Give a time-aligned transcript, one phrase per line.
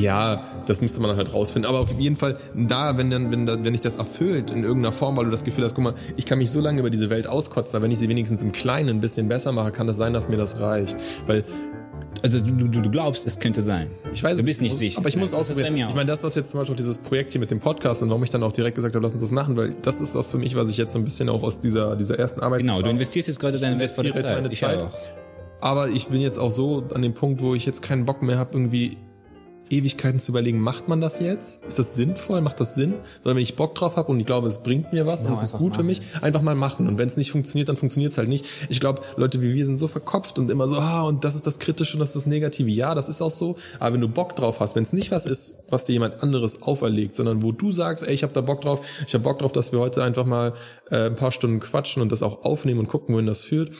[0.00, 1.68] Ja, das müsste man halt rausfinden.
[1.68, 5.16] Aber auf jeden Fall da, wenn dann, wenn, wenn ich das erfüllt in irgendeiner Form,
[5.16, 7.26] weil du das Gefühl hast, guck mal, ich kann mich so lange über diese Welt
[7.26, 9.98] auskotzen, aber wenn ich sie wenigstens im Kleinen ein bisschen besser mache, kann es das
[9.98, 10.96] sein, dass mir das reicht.
[11.26, 11.44] Weil
[12.22, 13.90] also du, du, du glaubst, es könnte sein.
[14.12, 14.98] Ich weiß, du bist nicht muss, sicher.
[14.98, 15.88] Aber ich muss Das ist bei ausprobieren.
[15.88, 18.08] Ich meine, das, was jetzt zum Beispiel auch dieses Projekt hier mit dem Podcast und
[18.10, 20.30] warum ich dann auch direkt gesagt habe, lass uns das machen, weil das ist was
[20.30, 22.60] für mich, was ich jetzt so ein bisschen auch aus dieser, dieser ersten Arbeit.
[22.60, 24.24] Genau, du investierst jetzt gerade deine wertvolle Zeit.
[24.24, 24.80] meine Ich Zeit.
[24.80, 24.94] auch.
[25.60, 28.38] Aber ich bin jetzt auch so an dem Punkt, wo ich jetzt keinen Bock mehr
[28.38, 28.96] habe, irgendwie
[29.70, 31.64] Ewigkeiten zu überlegen, macht man das jetzt?
[31.64, 32.40] Ist das sinnvoll?
[32.40, 32.94] Macht das Sinn?
[33.22, 35.42] Sondern wenn ich Bock drauf habe und ich glaube, es bringt mir was und es
[35.42, 36.88] ist gut für mich, einfach mal machen.
[36.88, 38.44] Und wenn es nicht funktioniert, dann funktioniert es halt nicht.
[38.68, 41.46] Ich glaube, Leute wie wir sind so verkopft und immer so, ah, und das ist
[41.46, 42.70] das Kritische und das ist das Negative.
[42.70, 43.56] Ja, das ist auch so.
[43.78, 46.62] Aber wenn du Bock drauf hast, wenn es nicht was ist, was dir jemand anderes
[46.62, 49.52] auferlegt, sondern wo du sagst, ey, ich habe da Bock drauf, ich habe Bock drauf,
[49.52, 50.54] dass wir heute einfach mal
[50.90, 53.70] äh, ein paar Stunden quatschen und das auch aufnehmen und gucken, wohin das führt,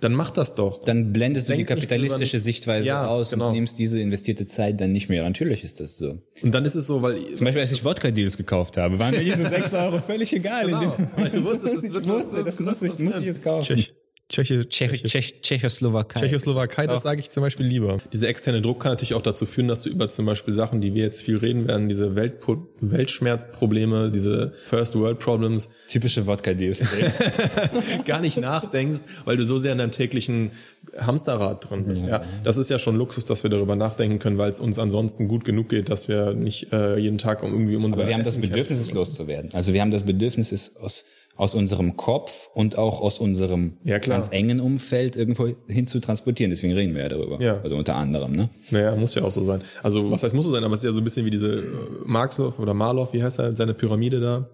[0.00, 0.84] dann mach das doch.
[0.84, 3.48] Dann blendest du die Denk kapitalistische Sichtweise Ja, aus genau.
[3.48, 5.22] und nimmst diese investierte Zeit dann nicht mehr.
[5.22, 6.18] Natürlich ist das so.
[6.42, 9.24] Und dann ist es so, weil Zum Beispiel, als ich Wodka-Deals gekauft habe, waren mir
[9.24, 10.66] diese 6 Euro völlig egal.
[10.66, 13.42] Genau, weil du wusstest, es ich wird wusste, was- das muss ich, muss ich jetzt
[13.42, 13.64] kaufen.
[13.66, 13.94] Tschech,
[14.28, 16.18] Tscheche, Tschech, Tschech, Tschechoslowakei.
[16.18, 17.98] Tschechoslowakei, das sage ich zum Beispiel lieber.
[18.12, 20.94] Dieser externe Druck kann natürlich auch dazu führen, dass du über zum Beispiel Sachen, die
[20.94, 26.84] wir jetzt viel reden werden, diese Weltpo Weltschmerzprobleme, diese First World Problems, Typische Wodka-Deals.
[28.04, 30.50] gar nicht nachdenkst, weil du so sehr in deinem täglichen
[30.98, 32.04] Hamsterrad drin bist.
[32.04, 32.22] Ja.
[32.42, 35.44] das ist ja schon Luxus, dass wir darüber nachdenken können, weil es uns ansonsten gut
[35.44, 38.24] genug geht, dass wir nicht äh, jeden Tag um irgendwie um unser Aber wir haben
[38.24, 39.50] das Essen Bedürfnis, es loszuwerden.
[39.52, 41.04] Also wir haben das Bedürfnis, es aus,
[41.36, 46.50] aus unserem Kopf und auch aus unserem Ja, ganz engen Umfeld irgendwo hin zu transportieren.
[46.50, 47.40] Deswegen reden wir ja darüber.
[47.42, 47.60] Ja.
[47.62, 48.48] Also unter anderem, ne?
[48.70, 49.60] Naja, muss ja auch so sein.
[49.82, 51.58] Also, was heißt muss so sein, aber es ist ja so ein bisschen wie diese
[51.58, 51.64] äh,
[52.06, 54.48] Marxlow oder Marlow, wie heißt er, seine Pyramide da,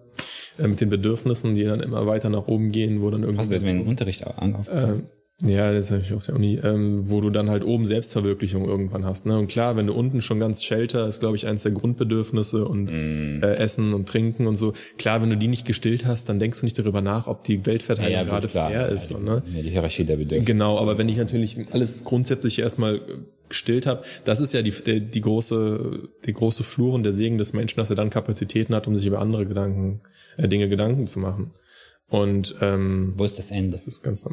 [0.59, 3.39] äh, mit den Bedürfnissen, die dann immer weiter nach oben gehen, wo dann irgendwie.
[3.39, 5.17] Hast du jetzt mit dem Unterricht auch aufgepasst?
[5.41, 9.03] Ja, das habe ich auf der Uni, ähm, wo du dann halt oben Selbstverwirklichung irgendwann
[9.03, 9.25] hast.
[9.25, 9.37] Ne?
[9.37, 12.85] Und klar, wenn du unten schon ganz Shelter ist, glaube ich, eins der Grundbedürfnisse und
[12.85, 13.43] Mm.
[13.43, 14.73] äh, Essen und Trinken und so.
[14.97, 17.65] Klar, wenn du die nicht gestillt hast, dann denkst du nicht darüber nach, ob die
[17.65, 18.69] Weltverteilung gut, gerade klar.
[18.69, 19.09] fair Ja, ist.
[19.09, 19.43] die, ne?
[19.53, 20.45] ja, die Hierarchie der Bedürfnisse.
[20.45, 23.01] Genau, aber wenn ich natürlich alles grundsätzlich erstmal
[23.49, 27.37] gestillt habe, das ist ja die, der, die große, die große Flur und der Segen
[27.39, 30.01] des Menschen, dass er dann Kapazitäten hat, um sich über andere Gedanken,
[30.37, 31.51] äh, Dinge Gedanken zu machen.
[32.07, 33.71] Und ähm, Wo ist das Ende?
[33.71, 34.25] das ist ganz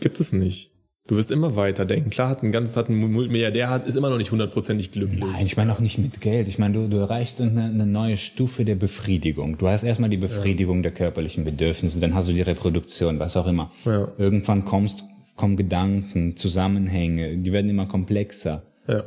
[0.00, 0.72] gibt es nicht.
[1.06, 2.10] Du wirst immer weiter denken.
[2.10, 5.20] Klar, hat ein ganz, hat ein Milliardär hat, ist immer noch nicht hundertprozentig glücklich.
[5.20, 6.48] Nein, ich meine auch nicht mit Geld.
[6.48, 9.56] Ich meine, du, du erreichst eine, eine neue Stufe der Befriedigung.
[9.56, 13.46] Du hast erstmal die Befriedigung der körperlichen Bedürfnisse, dann hast du die Reproduktion, was auch
[13.46, 13.70] immer.
[13.84, 14.08] Ja.
[14.18, 15.04] Irgendwann kommst,
[15.36, 18.64] kommen Gedanken, Zusammenhänge, die werden immer komplexer.
[18.88, 19.04] Ja.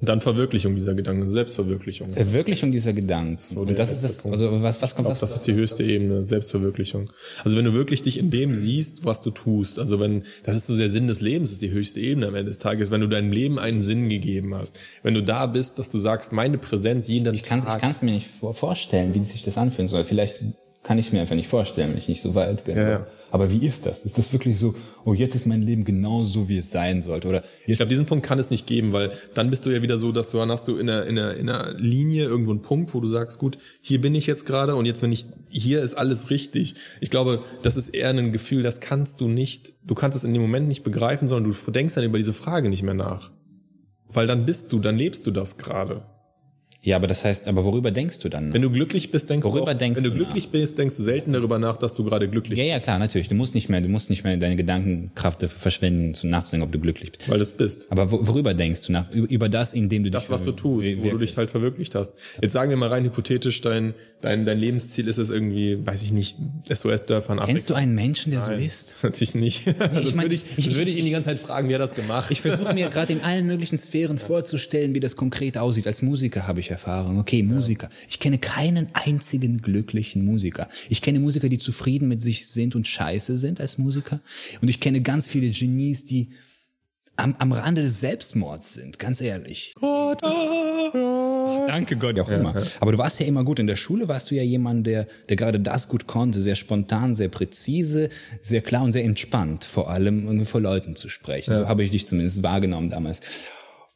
[0.00, 2.12] Und dann Verwirklichung dieser Gedanken, Selbstverwirklichung.
[2.14, 3.38] Verwirklichung dieser Gedanken.
[3.58, 5.20] Und das ist das, also was, was kommt Ich das?
[5.20, 7.10] das ist die höchste Ebene, Selbstverwirklichung.
[7.44, 10.66] Also wenn du wirklich dich in dem siehst, was du tust, also wenn, das ist
[10.68, 13.08] so der Sinn des Lebens, ist die höchste Ebene am Ende des Tages, wenn du
[13.08, 14.78] deinem Leben einen Sinn gegeben hast.
[15.02, 18.02] Wenn du da bist, dass du sagst, meine Präsenz jeden Ich kann es Tag.
[18.02, 20.04] mir nicht vor- vorstellen, wie sich das anfühlen soll.
[20.04, 20.40] Vielleicht
[20.82, 22.76] kann ich mir einfach nicht vorstellen, wenn ich nicht so weit bin.
[22.76, 23.06] Ja, ja.
[23.30, 24.04] Aber wie ist das?
[24.04, 24.74] Ist das wirklich so,
[25.04, 27.28] oh, jetzt ist mein Leben genau so, wie es sein sollte?
[27.28, 29.98] Oder Ich glaube, diesen Punkt kann es nicht geben, weil dann bist du ja wieder
[29.98, 32.62] so, dass du dann hast du in einer, in einer, in einer Linie irgendwo einen
[32.62, 35.82] Punkt, wo du sagst, gut, hier bin ich jetzt gerade und jetzt wenn ich, hier
[35.82, 36.74] ist alles richtig.
[37.00, 40.32] Ich glaube, das ist eher ein Gefühl, das kannst du nicht, du kannst es in
[40.32, 43.30] dem Moment nicht begreifen, sondern du denkst dann über diese Frage nicht mehr nach.
[44.08, 46.02] Weil dann bist du, dann lebst du das gerade.
[46.82, 48.54] Ja, aber das heißt, aber worüber denkst du dann?
[48.54, 50.96] Wenn du glücklich bist, denkst Worüber du auch, denkst wenn du du glücklich bist, denkst
[50.96, 53.28] du selten darüber nach, dass du gerade glücklich ja, ja, klar, natürlich.
[53.28, 56.72] Du musst nicht mehr, du musst nicht mehr deine Gedankenkraft dafür verschwenden, zu nachzudenken, ob
[56.72, 57.20] du glücklich bist.
[57.20, 57.92] bist, weil du es bist.
[57.92, 59.10] Aber wo, worüber denkst du nach?
[59.10, 62.14] Über, das, indem du Das, dich was du tust, wo du dich halt verwirklicht hast.
[62.40, 66.12] Jetzt sagen wir mal rein hypothetisch, dein, dein, dein Lebensziel ist es irgendwie, weiß ich
[66.12, 66.36] nicht,
[66.68, 68.96] SOS-Dörfern Kennst du einen Menschen, der so ist?
[69.02, 69.66] Natürlich nicht.
[69.66, 71.72] das mein, würde ich, ich- das würde ich ich- ihn die ganze Zeit fragen, wie
[71.72, 72.30] er das gemacht.
[72.30, 75.86] Ich versuche mir gerade in allen möglichen Sphären vorzustellen, wie das konkret aussieht.
[75.86, 77.18] Als Musiker habe ich Erfahrung.
[77.18, 77.88] Okay, Musiker.
[78.08, 80.68] Ich kenne keinen einzigen glücklichen Musiker.
[80.88, 84.20] Ich kenne Musiker, die zufrieden mit sich sind und scheiße sind als Musiker.
[84.60, 86.30] Und ich kenne ganz viele Genies, die
[87.16, 89.74] am, am Rande des Selbstmords sind, ganz ehrlich.
[89.78, 90.90] Gott, ah,
[91.70, 92.52] Danke Gott, auch immer.
[92.80, 93.60] Aber du warst ja immer gut.
[93.60, 97.14] In der Schule warst du ja jemand, der, der gerade das gut konnte, sehr spontan,
[97.14, 98.08] sehr präzise,
[98.40, 101.54] sehr klar und sehr entspannt, vor allem um vor Leuten zu sprechen.
[101.54, 103.20] So habe ich dich zumindest wahrgenommen damals.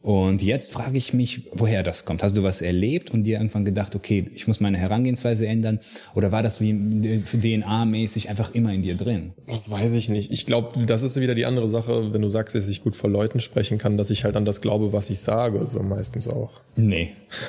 [0.05, 2.23] Und jetzt frage ich mich, woher das kommt.
[2.23, 5.81] Hast du was erlebt und dir irgendwann gedacht, okay, ich muss meine Herangehensweise ändern?
[6.15, 9.33] Oder war das wie DNA-mäßig einfach immer in dir drin?
[9.47, 10.31] Das weiß ich nicht.
[10.31, 13.09] Ich glaube, das ist wieder die andere Sache, wenn du sagst, dass ich gut vor
[13.09, 16.61] Leuten sprechen kann, dass ich halt an das glaube, was ich sage, so meistens auch.
[16.77, 17.13] Nee.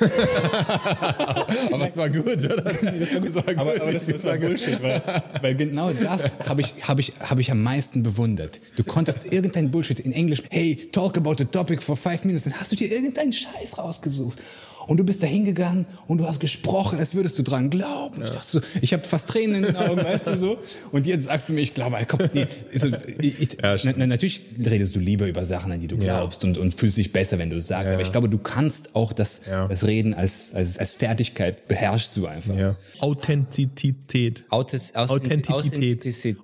[1.72, 2.56] aber es war gut, oder?
[2.62, 3.58] das war gut.
[3.58, 5.02] Aber, aber das, das war Bullshit, weil,
[5.42, 8.62] weil genau das habe ich, hab ich, hab ich am meisten bewundert.
[8.78, 12.54] Du konntest irgendein Bullshit in Englisch, hey, talk about the topic for five minutes dann
[12.54, 14.40] hast du dir irgendeinen Scheiß rausgesucht.
[14.86, 18.20] Und du bist da hingegangen und du hast gesprochen, als würdest du dran glauben.
[18.20, 18.26] Ja.
[18.26, 20.58] Ich dachte so, ich habe fast Tränen in den Augen, weißt du so.
[20.92, 22.86] Und jetzt sagst du mir, ich glaube, komm, nee, so,
[23.18, 26.48] ich, ich, ja, na, natürlich redest du lieber über Sachen, an die du glaubst ja.
[26.48, 27.92] und, und fühlst dich besser, wenn du es sagst.
[27.92, 32.26] Aber ich glaube, du kannst auch das, das Reden als, als, als Fertigkeit beherrschst du
[32.26, 32.56] einfach.
[32.56, 32.76] Ja.
[33.00, 34.44] Authentizität.
[34.50, 35.10] Authentizität.
[35.10, 36.36] Authentizität.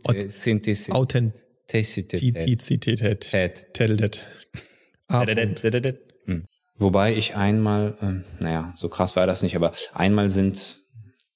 [0.91, 2.25] Authentizität.
[2.25, 4.27] Authentizität.
[5.13, 6.01] Authentizität.
[6.25, 6.47] Hm.
[6.77, 10.79] Wobei ich einmal, äh, naja, so krass war das nicht, aber einmal sind,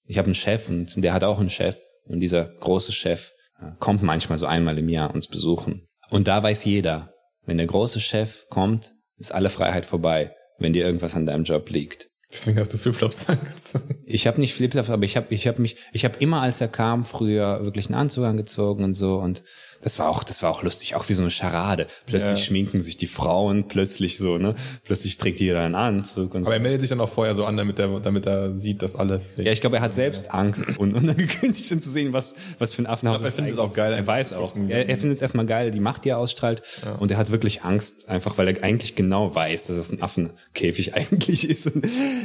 [0.05, 3.71] ich habe einen Chef und der hat auch einen Chef und dieser große Chef äh,
[3.79, 5.87] kommt manchmal so einmal im Jahr uns besuchen.
[6.11, 7.13] Und da weiß jeder,
[7.45, 11.69] wenn der große Chef kommt, ist alle Freiheit vorbei, wenn dir irgendwas an deinem Job
[11.71, 12.09] liegt.
[12.37, 13.97] Deswegen hast du Flipflops angezogen.
[14.05, 16.69] Ich habe nicht Flipflops, aber ich habe ich hab mich, ich habe immer, als er
[16.69, 19.43] kam, früher wirklich einen Anzug angezogen und so und
[19.87, 21.87] das war auch, das war auch lustig, auch wie so eine Scharade.
[22.07, 22.45] Plötzlich ja.
[22.45, 24.57] schminken sich die Frauen, plötzlich so, ne?
[24.85, 26.49] Plötzlich trägt jeder einen Anzug und so.
[26.49, 28.97] Aber er meldet sich dann auch vorher so an, damit er, damit er sieht, dass
[28.97, 29.21] alle.
[29.37, 32.35] Ja, ich glaube, er hat selbst Angst und, und dann gekündigt schon zu sehen, was,
[32.59, 33.93] was für ein Affenhaus er findet es auch geil.
[33.93, 34.57] Er weiß auch.
[34.69, 36.63] Er, er findet es erstmal geil, die Macht, die er ausstrahlt.
[36.85, 36.95] Ja.
[36.95, 40.95] Und er hat wirklich Angst, einfach weil er eigentlich genau weiß, dass es ein Affenkäfig
[40.97, 41.71] eigentlich ist.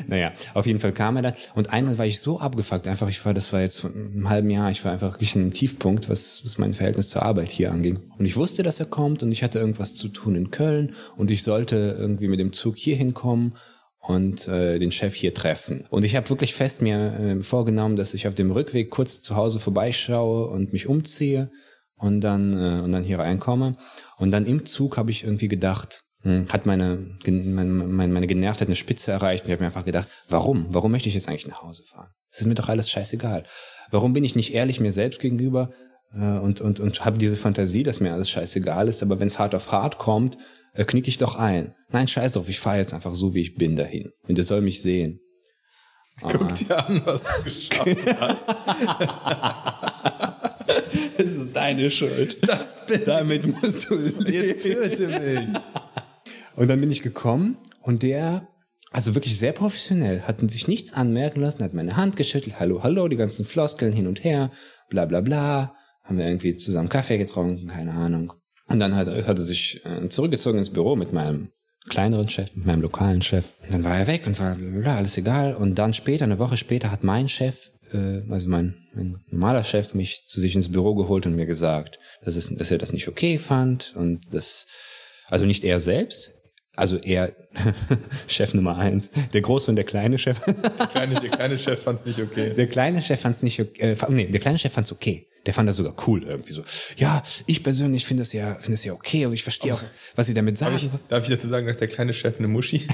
[0.08, 1.34] Naja, auf jeden Fall kam er dann.
[1.56, 4.50] Und einmal war ich so abgefuckt, einfach, ich war, das war jetzt vor einem halben
[4.50, 8.00] Jahr, ich war einfach wirklich ein Tiefpunkt, was, was mein Verhältnis zur Arbeit hier anging.
[8.18, 11.32] Und ich wusste, dass er kommt und ich hatte irgendwas zu tun in Köln und
[11.32, 13.54] ich sollte irgendwie mit dem Zug hier hinkommen
[14.02, 15.84] und äh, den Chef hier treffen.
[15.90, 19.36] Und ich habe wirklich fest mir äh, vorgenommen, dass ich auf dem Rückweg kurz zu
[19.36, 21.52] Hause vorbeischaue und mich umziehe
[21.96, 23.74] und dann äh, und dann hier reinkomme.
[24.18, 29.12] Und dann im Zug habe ich irgendwie gedacht, hat meine, meine, meine Genervtheit eine Spitze
[29.12, 30.68] erreicht und ich habe mir einfach gedacht, warum?
[30.70, 32.10] Warum möchte ich jetzt eigentlich nach Hause fahren?
[32.30, 33.44] Das ist mir doch alles scheißegal.
[33.90, 35.72] Warum bin ich nicht ehrlich mir selbst gegenüber
[36.14, 39.40] äh, und, und, und habe diese Fantasie, dass mir alles scheißegal ist, aber wenn es
[39.40, 40.38] hart auf hart kommt,
[40.74, 41.74] äh, knicke ich doch ein.
[41.90, 44.12] Nein, scheiß drauf, ich fahre jetzt einfach so, wie ich bin dahin.
[44.28, 45.20] Und der soll mich sehen.
[46.22, 46.54] Guck ah.
[46.54, 48.56] dir an, was du geschafft hast.
[51.18, 52.38] Es ist deine Schuld.
[52.48, 54.32] Das bin Damit musst du leben.
[54.32, 55.60] Jetzt töte mich.
[56.62, 58.48] Und dann bin ich gekommen und der,
[58.92, 63.08] also wirklich sehr professionell, hat sich nichts anmerken lassen, hat meine Hand geschüttelt, hallo, hallo,
[63.08, 64.52] die ganzen Floskeln hin und her,
[64.88, 68.34] bla bla bla haben wir irgendwie zusammen Kaffee getrunken, keine Ahnung.
[68.68, 71.50] Und dann hat, hat er sich äh, zurückgezogen ins Büro mit meinem
[71.90, 73.46] kleineren Chef, mit meinem lokalen Chef.
[73.64, 75.56] Und dann war er weg und war blablabla, alles egal.
[75.56, 79.96] Und dann später, eine Woche später, hat mein Chef, äh, also mein, mein normaler Chef,
[79.96, 83.08] mich zu sich ins Büro geholt und mir gesagt, dass, es, dass er das nicht
[83.08, 84.68] okay fand und das,
[85.28, 86.34] also nicht er selbst,
[86.76, 87.34] also er,
[88.28, 90.40] Chef Nummer eins, der große und der kleine Chef.
[90.46, 92.54] der, kleine, der kleine Chef fand es nicht okay.
[92.56, 93.92] Der kleine Chef fand es nicht okay.
[93.94, 95.28] Äh, nee, der kleine Chef fand es okay.
[95.46, 96.64] Der fand das sogar cool irgendwie so.
[96.98, 99.82] Ja, ich persönlich finde das ja, finde das ja okay und ich verstehe auch,
[100.16, 100.74] was sie damit sagen.
[100.74, 102.90] Darf ich, darf ich dazu sagen, dass der kleine Chef eine Muschi ist?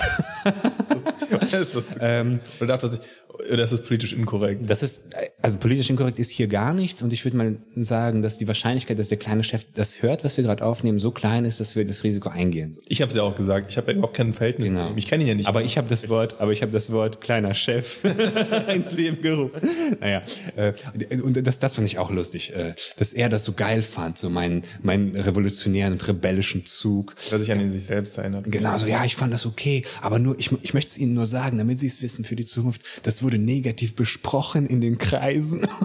[1.42, 3.04] das, ist das, ähm, oder darf das nicht?
[3.52, 4.70] Oder ist das politisch inkorrekt?
[4.70, 8.38] Das ist, also politisch inkorrekt ist hier gar nichts und ich würde mal sagen, dass
[8.38, 11.60] die Wahrscheinlichkeit, dass der kleine Chef das hört, was wir gerade aufnehmen, so klein ist,
[11.60, 12.78] dass wir das Risiko eingehen.
[12.88, 14.88] Ich habe es ja auch gesagt, ich habe ja überhaupt kein Verhältnis genau.
[14.88, 14.98] zu ihm.
[14.98, 15.48] Ich kenne ihn ja nicht.
[15.48, 18.04] Aber ich habe das Wort, aber ich habe das Wort kleiner Chef
[18.74, 19.62] ins Leben gerufen.
[20.00, 20.22] Naja,
[20.56, 20.74] äh,
[21.22, 24.30] und das, das fand ich auch lustig, äh, dass er das so geil fand, so
[24.30, 27.16] meinen, meinen revolutionären und rebellischen Zug.
[27.30, 28.46] Dass ich an ihn sich selbst erinnert.
[28.52, 31.28] Genau, so ja, ich fand das okay, aber nur, ich, ich möchte es Ihnen nur
[31.28, 35.68] sagen, damit Sie es wissen für die Zukunft, das wurde negativ besprochen in den Kreisen.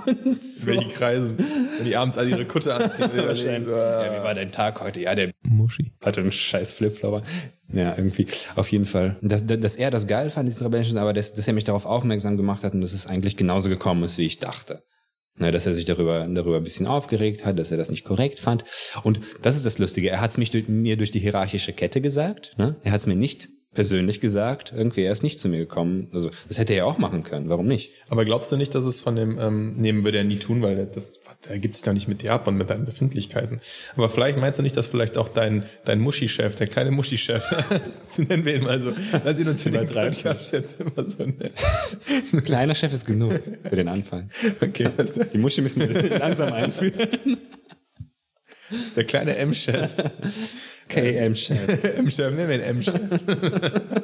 [0.52, 0.68] So.
[0.68, 1.36] Welche Kreisen?
[1.76, 3.10] Wenn die abends alle ihre Kutte anziehen.
[3.14, 3.68] Wahrscheinlich.
[3.68, 5.00] Ja, wie war dein Tag heute?
[5.00, 7.22] Ja, der Muschi hatte einen scheiß Flipflopper.
[7.72, 8.26] Ja, irgendwie.
[8.54, 9.16] Auf jeden Fall.
[9.22, 12.36] Dass, dass er das geil fand, diese rebellischen, aber dass, dass er mich darauf aufmerksam
[12.36, 14.84] gemacht hat und dass es eigentlich genauso gekommen ist, wie ich dachte.
[15.40, 18.38] Ja, dass er sich darüber, darüber ein bisschen aufgeregt hat, dass er das nicht korrekt
[18.38, 18.64] fand.
[19.02, 20.10] Und das ist das Lustige.
[20.10, 22.54] Er hat es mich durch, mir durch die hierarchische Kette gesagt.
[22.56, 22.76] Ne?
[22.84, 26.08] Er hat es mir nicht persönlich gesagt, irgendwie er ist nicht zu mir gekommen.
[26.12, 27.92] Also das hätte er ja auch machen können, warum nicht?
[28.08, 30.86] Aber glaubst du nicht, dass es von dem ähm, nehmen würde er nie tun, weil
[30.86, 33.60] das der gibt sich da nicht mit dir ab und mit deinen Befindlichkeiten.
[33.96, 37.42] Aber vielleicht meinst du nicht, dass vielleicht auch dein dein Muschi-Chef, der kleine Muschi-Chef,
[38.06, 38.92] so nennen wir ihn mal so,
[39.24, 41.52] lass ihn uns für den Podcast jetzt immer so nennen.
[42.32, 44.28] Ein kleiner Chef ist genug für den Anfang.
[44.60, 44.90] Okay.
[45.32, 47.38] Die Muschi müssen wir langsam einführen.
[48.72, 49.90] Das ist der kleine M-Chef.
[50.88, 51.84] KM-Chef.
[51.98, 53.00] M-Chef, nehmen wir den M-Chef.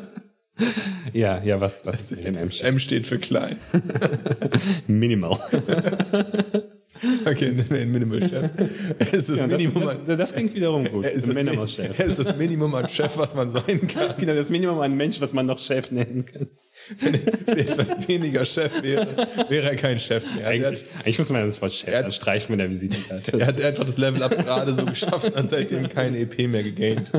[1.12, 2.66] Ja, ja, was, was ist denn M-Chef?
[2.66, 3.56] M steht für klein.
[4.88, 5.38] Minimal.
[7.26, 8.50] Okay, nehmen wir den Minimal-Chef.
[8.98, 11.04] Er ist das Ja, Minimum an das, das klingt wiederum gut.
[11.04, 11.98] er ist, das, Minimal-Chef.
[11.98, 14.14] er ist das Minimum an Chef, was man sein kann.
[14.18, 16.48] Genau, das Minimum an Mensch, was man noch Chef nennen kann.
[17.00, 19.06] Wenn er etwas weniger Chef wäre,
[19.48, 20.46] wäre er kein Chef mehr.
[20.46, 23.32] Also er, Eigentlich, eigentlich muss man das Wort Chef hat- streichen mit der Visitenkarte.
[23.32, 26.46] hat, er hat einfach das Level up gerade so geschafft und hat seitdem keine EP
[26.48, 27.10] mehr gegaint.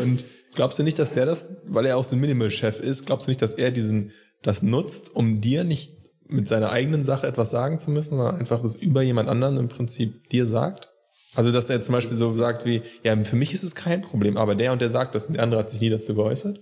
[0.00, 3.26] Und glaubst du nicht, dass der das, weil er auch so ein Minimal-Chef ist, glaubst
[3.26, 5.92] du nicht, dass er diesen, das nutzt, um dir nicht
[6.32, 9.68] mit seiner eigenen Sache etwas sagen zu müssen, sondern einfach es über jemand anderen im
[9.68, 10.88] Prinzip dir sagt?
[11.34, 14.36] Also, dass er zum Beispiel so sagt wie, ja, für mich ist es kein Problem,
[14.36, 16.60] aber der und der sagt das und der andere hat sich nie dazu geäußert?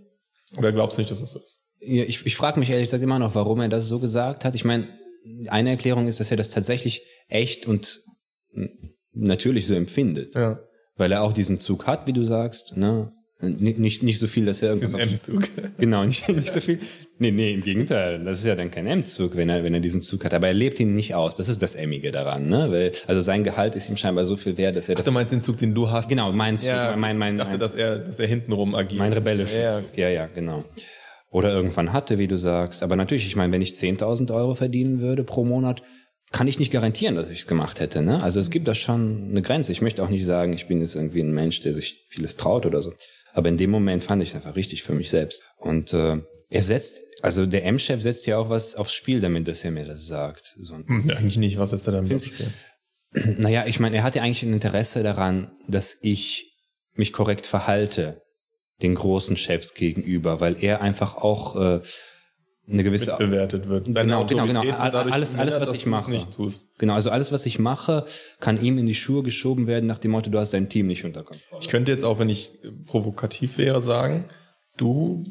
[0.56, 1.60] Oder glaubst du nicht, dass es so ist?
[1.80, 4.54] Ja, ich ich frage mich ehrlich gesagt immer noch, warum er das so gesagt hat.
[4.54, 4.86] Ich meine,
[5.48, 8.00] eine Erklärung ist, dass er das tatsächlich echt und
[9.12, 10.34] natürlich so empfindet.
[10.34, 10.60] Ja.
[10.96, 12.76] Weil er auch diesen Zug hat, wie du sagst.
[12.76, 13.10] Ne?
[13.42, 15.28] Nicht, nicht so viel, dass er Diesen irgendwas...
[15.28, 15.48] M-Zug.
[15.78, 16.78] Genau, nicht, nicht so viel.
[17.18, 18.22] Nee, nee, im Gegenteil.
[18.22, 20.34] Das ist ja dann kein M-Zug, wenn er, wenn er diesen Zug hat.
[20.34, 21.36] Aber er lebt ihn nicht aus.
[21.36, 22.70] Das ist das Emmige daran, ne?
[22.70, 25.04] Weil, also sein Gehalt ist ihm scheinbar so viel wert, dass er das.
[25.04, 26.08] Du meinst den Zug, den du hast?
[26.08, 28.98] Genau, mein Zug, Ja, mein, mein, ich dachte, mein, dass er, dass er hintenrum agiert.
[28.98, 29.54] mein rebellisches.
[29.54, 29.96] Ja, Zug.
[29.96, 30.64] Ja, ja, genau.
[31.30, 32.82] Oder irgendwann hatte, wie du sagst.
[32.82, 35.82] Aber natürlich, ich meine, wenn ich 10.000 Euro verdienen würde pro Monat,
[36.32, 38.02] kann ich nicht garantieren, dass ich es gemacht hätte.
[38.02, 38.22] Ne?
[38.22, 39.72] Also es gibt da schon eine Grenze.
[39.72, 42.66] Ich möchte auch nicht sagen, ich bin jetzt irgendwie ein Mensch, der sich vieles traut
[42.66, 42.92] oder so.
[43.32, 45.42] Aber in dem Moment fand ich es einfach richtig für mich selbst.
[45.56, 46.18] Und äh,
[46.48, 49.84] er setzt, also der M-Chef setzt ja auch was aufs Spiel damit, dass er mir
[49.84, 50.54] das sagt.
[50.60, 51.58] So ein Hm, Eigentlich nicht.
[51.58, 52.52] Was setzt er dann aufs Spiel?
[53.38, 56.56] naja, ich meine, er hatte eigentlich ein Interesse daran, dass ich
[56.94, 58.22] mich korrekt verhalte
[58.82, 61.80] den großen Chefs gegenüber, weil er einfach auch äh,
[62.68, 63.86] eine gewisse bewertet wird.
[63.86, 64.60] Seine Genau, genau, genau.
[64.60, 66.10] Autorität All- dadurch Alles, alles, was ich mache.
[66.10, 66.68] nicht tust.
[66.78, 68.04] Genau, also alles, was ich mache,
[68.38, 71.04] kann ihm in die Schuhe geschoben werden nach dem Motto, du hast dein Team nicht
[71.04, 71.60] unter Kontrolle.
[71.60, 72.52] Ich könnte jetzt auch, wenn ich
[72.86, 74.24] provokativ wäre, sagen,
[74.76, 75.22] du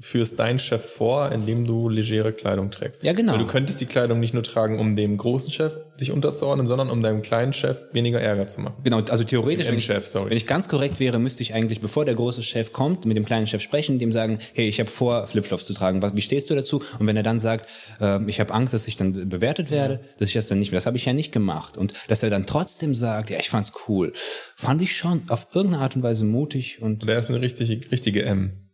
[0.00, 3.04] führst deinen Chef vor, indem du legere Kleidung trägst.
[3.04, 3.32] Ja, genau.
[3.32, 6.88] Weil du könntest die Kleidung nicht nur tragen, um dem großen Chef dich unterzuordnen, sondern
[6.90, 8.82] um deinem kleinen Chef weniger Ärger zu machen.
[8.82, 12.14] Genau, also theoretisch, wenn ich, wenn ich ganz korrekt wäre, müsste ich eigentlich, bevor der
[12.14, 15.66] große Chef kommt, mit dem kleinen Chef sprechen, dem sagen, hey, ich habe vor, Flipflops
[15.66, 16.00] zu tragen.
[16.02, 16.82] Was, wie stehst du dazu?
[16.98, 17.68] Und wenn er dann sagt,
[18.00, 20.86] ähm, ich habe Angst, dass ich dann bewertet werde, dass ich das dann nicht, das
[20.86, 21.76] habe ich ja nicht gemacht.
[21.76, 24.12] Und dass er dann trotzdem sagt, ja, ich fand's cool,
[24.56, 28.24] fand ich schon auf irgendeine Art und Weise mutig und Der ist eine richtige, richtige
[28.24, 28.69] M.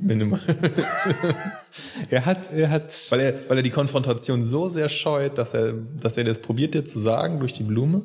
[0.00, 0.40] Minimal.
[2.10, 5.74] er hat, er hat, weil er, weil er die Konfrontation so sehr scheut, dass er,
[6.00, 8.02] dass er das probiert dir zu sagen durch die Blume,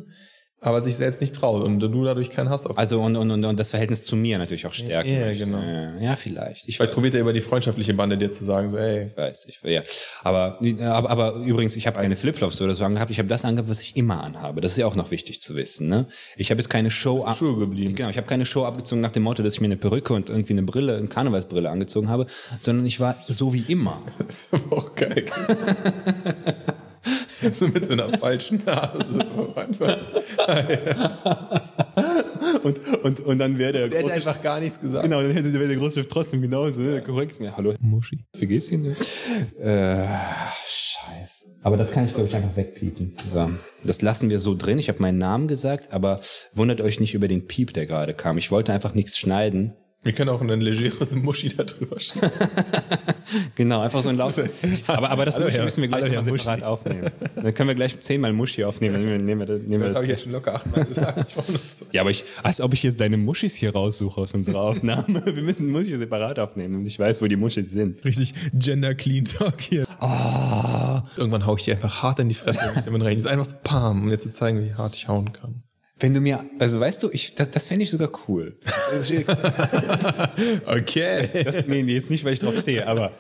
[0.68, 2.78] aber sich selbst nicht traut und du dadurch keinen Hass auf.
[2.78, 5.10] also und, und, und, und das Verhältnis zu mir natürlich auch stärken.
[5.10, 5.46] Ja, möchte.
[5.46, 5.62] genau.
[5.62, 6.68] Ja, ja, vielleicht.
[6.68, 9.60] Ich Vielleicht probiert er über die freundschaftliche Bande dir zu sagen, so, ey, weiß ich,
[9.64, 9.82] ja.
[10.24, 13.12] Aber, aber, aber übrigens, ich habe keine Flipflops oder so angehabt.
[13.12, 14.62] Ich habe das angehabt, was ich immer anhabe.
[14.62, 15.88] Das ist ja auch noch wichtig zu wissen.
[15.88, 16.08] Ne?
[16.36, 17.96] Ich habe jetzt keine Show ab true geblieben.
[17.96, 20.30] Genau, ich habe keine Show abgezogen nach dem Motto, dass ich mir eine Perücke und
[20.30, 22.28] irgendwie eine Brille, eine Karnevalsbrille angezogen habe,
[22.60, 24.02] sondern ich war so wie immer.
[24.28, 25.26] das ist aber auch geil.
[27.52, 29.26] so mit so einer falschen Nase.
[32.64, 35.04] Und, und, und dann wäre der Der hätte große einfach gar nichts gesagt.
[35.04, 37.40] Genau, dann hätte wäre der große Chef trotzdem genauso ne, korrekt.
[37.40, 37.74] Ja, hallo.
[37.80, 38.26] Muschi.
[38.38, 38.96] Wie geht's Ihnen?
[39.60, 40.06] Äh,
[40.66, 41.48] scheiße.
[41.64, 43.16] Aber das kann ich, glaube ich, einfach wegpiepen.
[43.32, 43.50] So.
[43.84, 44.80] Das lassen wir so drin.
[44.80, 46.22] Ich habe meinen Namen gesagt, aber
[46.54, 48.38] wundert euch nicht über den Piep, der gerade kam.
[48.38, 49.74] Ich wollte einfach nichts schneiden.
[50.08, 52.32] Wir können auch ein legeres Muschi da drüber schreiben.
[53.56, 54.34] Genau, einfach so ein Laut.
[54.88, 56.38] Aber, aber das Hallo, Muschi müssen wir gleich mal Muschi.
[56.38, 57.12] separat aufnehmen.
[57.36, 58.96] Dann können wir gleich zehnmal Muschi aufnehmen.
[59.04, 60.20] Nehmen wir, nehmen wir, nehmen wir Das habe ich das.
[60.20, 61.26] jetzt schon locker achtmal gesagt.
[61.30, 61.86] Ich war nur so.
[61.92, 65.24] Ja, aber ich, als ob ich jetzt deine Muschis hier raussuche aus unserer Aufnahme.
[65.26, 68.04] Wir müssen Muschis separat aufnehmen, damit ich weiß, wo die Muschis sind.
[68.06, 69.86] Richtig Gender Clean Talk hier.
[70.00, 71.04] Ah.
[71.18, 73.16] Irgendwann hau ich dir einfach hart in die Fresse, wenn ich damit rein.
[73.16, 75.64] Das ist einfach so Pam, um dir zu zeigen, wie hart ich hauen kann.
[76.00, 78.56] Wenn du mir, also weißt du, ich, das, das fände ich sogar cool.
[80.66, 81.28] Okay.
[81.44, 83.12] Das, nee, nee, jetzt nicht, weil ich drauf stehe, aber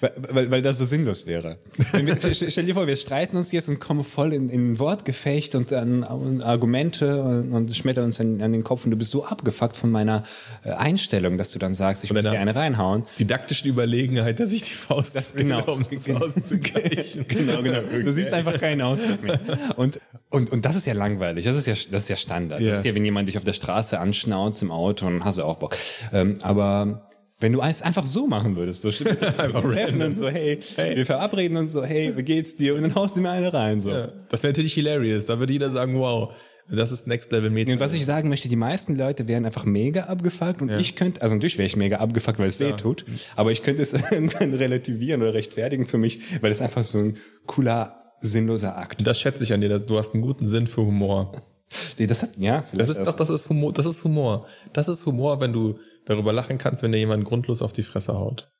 [0.00, 1.58] weil, weil, das so sinnlos wäre.
[1.92, 5.72] Wir, stell, dir vor, wir streiten uns jetzt und kommen voll in, in Wortgefecht und
[5.72, 9.24] an und Argumente und, und schmettern uns an, an den Kopf und du bist so
[9.24, 10.22] abgefuckt von meiner
[10.64, 13.04] äh, Einstellung, dass du dann sagst, ich möchte dir eine reinhauen.
[13.18, 15.64] Didaktischen Überlegenheit, dass ich die Faust das genau.
[15.72, 17.26] um das auszugleichen.
[17.32, 17.80] Genau, genau.
[17.80, 19.38] Du siehst einfach keinen Ausweg mehr.
[19.76, 21.44] Und, und, und das ist ja langweilig.
[21.44, 22.60] Das ist ja, das ist ja Standard.
[22.60, 22.70] Ja.
[22.70, 25.44] Das ist ja, wenn jemand dich auf der Straße anschnauzt im Auto, dann hast du
[25.44, 25.76] auch Bock.
[26.12, 27.08] Ähm, aber
[27.40, 28.88] wenn du es einfach so machen würdest, so
[29.38, 32.74] einfach treffen und so, hey, wir verabreden uns so, hey, wie geht's dir?
[32.74, 33.90] Und dann haust du mir eine rein, so.
[34.28, 35.26] Das wäre natürlich hilarious.
[35.26, 36.32] Da würde jeder sagen, wow,
[36.70, 37.72] das ist Next Level Meta.
[37.72, 41.20] Und was ich sagen möchte, die meisten Leute wären einfach mega abgefuckt und ich könnte,
[41.22, 43.04] also natürlich wäre ich mega abgefuckt, weil es weh tut,
[43.36, 47.18] aber ich könnte es irgendwann relativieren oder rechtfertigen für mich, weil es einfach so ein
[47.46, 49.80] cooler, sinnloser Akt das schätze ich an dir.
[49.80, 51.32] Du hast einen guten Sinn für Humor.
[51.98, 54.46] Nee, das hat, ja, Das ist doch, das ist Humor, das ist Humor.
[54.72, 58.14] Das ist Humor, wenn du darüber lachen kannst, wenn dir jemand grundlos auf die Fresse
[58.14, 58.50] haut.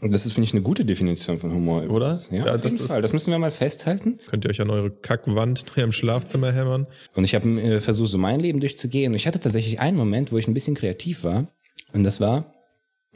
[0.00, 1.84] das ist, finde ich, eine gute Definition von Humor.
[1.90, 2.20] Oder?
[2.30, 3.02] Ja, Ja, auf das jeden ist- Fall.
[3.02, 4.18] Das müssen wir mal festhalten.
[4.28, 6.86] Könnt ihr euch an eure Kackwand in eurem Schlafzimmer hämmern?
[7.14, 9.12] Und ich habe äh, versucht, so mein Leben durchzugehen.
[9.12, 11.46] Und ich hatte tatsächlich einen Moment, wo ich ein bisschen kreativ war.
[11.94, 12.52] Und das war,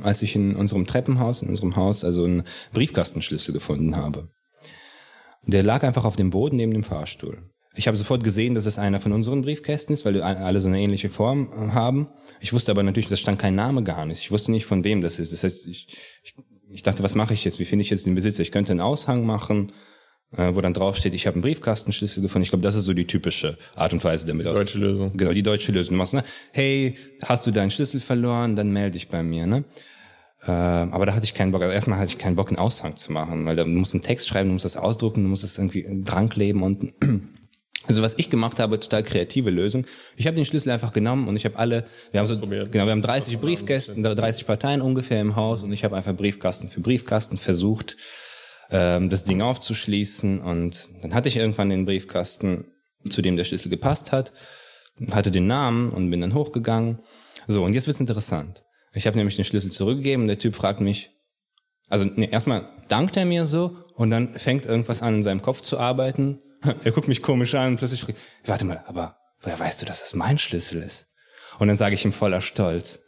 [0.03, 4.29] als ich in unserem Treppenhaus, in unserem Haus, also einen Briefkastenschlüssel gefunden habe.
[5.43, 7.39] Der lag einfach auf dem Boden neben dem Fahrstuhl.
[7.75, 10.69] Ich habe sofort gesehen, dass es einer von unseren Briefkästen ist, weil die alle so
[10.69, 12.09] eine ähnliche Form äh, haben.
[12.41, 14.21] Ich wusste aber natürlich, da stand kein Name gar nicht.
[14.21, 15.33] Ich wusste nicht, von wem das ist.
[15.33, 16.35] Das heißt, ich, ich,
[16.71, 17.61] ich dachte, was mache ich jetzt?
[17.61, 18.43] Wie finde ich jetzt den Besitzer?
[18.43, 19.73] Ich könnte einen Aushang machen,
[20.33, 22.43] äh, wo dann drauf steht, ich habe einen Briefkastenschlüssel gefunden.
[22.43, 25.17] Ich glaube, das ist so die typische Art und Weise, damit Die deutsche Lösung.
[25.17, 25.95] Genau, die deutsche Lösung.
[25.95, 26.25] Du machst, ne?
[26.53, 28.57] Hey, hast du deinen Schlüssel verloren?
[28.57, 29.65] Dann melde dich bei mir, ne?
[30.47, 31.62] Ähm, aber da hatte ich keinen Bock.
[31.62, 34.03] Also erstmal hatte ich keinen Bock, einen Aushang zu machen, weil da, du musst einen
[34.03, 36.95] Text schreiben, du musst das ausdrucken, du musst es irgendwie dran kleben und
[37.87, 39.87] also was ich gemacht habe, total kreative Lösung.
[40.17, 42.91] Ich habe den Schlüssel einfach genommen und ich habe alle, wir haben so, genau, wir
[42.91, 47.39] haben 30 Briefkästen, 30 Parteien ungefähr im Haus und ich habe einfach Briefkasten für Briefkasten
[47.39, 47.97] versucht,
[48.71, 52.67] ähm, das Ding aufzuschließen und dann hatte ich irgendwann den Briefkasten,
[53.09, 54.33] zu dem der Schlüssel gepasst hat,
[55.11, 57.01] hatte den Namen und bin dann hochgegangen.
[57.47, 58.63] So, und jetzt wird's interessant.
[58.93, 61.11] Ich habe nämlich den Schlüssel zurückgegeben und der Typ fragt mich,
[61.89, 65.63] also nee, erstmal dankt er mir so und dann fängt irgendwas an in seinem Kopf
[65.63, 66.41] zu arbeiten.
[66.85, 70.02] Er guckt mich komisch an und plötzlich fragt, warte mal, aber woher weißt du, dass
[70.02, 71.07] es mein Schlüssel ist?
[71.59, 73.00] Und dann sage ich ihm voller Stolz,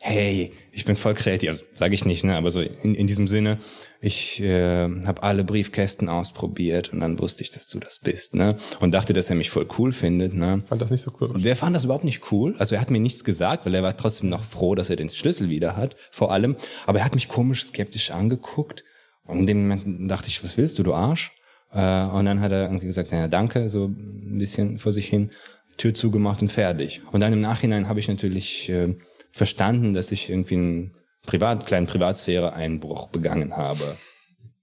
[0.00, 1.48] hey, ich bin voll kreativ.
[1.48, 3.58] Also sage ich nicht, ne, aber so in, in diesem Sinne,
[4.00, 8.56] ich äh, habe alle Briefkästen ausprobiert und dann wusste ich, dass du das bist, ne?
[8.80, 10.62] Und dachte, dass er mich voll cool findet, ne?
[10.66, 11.40] Fand das nicht so cool.
[11.40, 12.54] Der fand das überhaupt nicht cool.
[12.58, 15.10] Also er hat mir nichts gesagt, weil er war trotzdem noch froh, dass er den
[15.10, 16.56] Schlüssel wieder hat, vor allem.
[16.86, 18.84] Aber er hat mich komisch skeptisch angeguckt.
[19.24, 21.32] Und in dem Moment dachte ich, was willst du, du Arsch?
[21.72, 25.30] Äh, und dann hat er irgendwie gesagt, ja, danke, so ein bisschen vor sich hin,
[25.76, 27.00] Tür zugemacht und fertig.
[27.12, 28.96] Und dann im Nachhinein habe ich natürlich äh,
[29.30, 30.94] verstanden, dass ich irgendwie einen
[31.26, 33.96] privat, kleinen Privatsphäre-Einbruch begangen habe.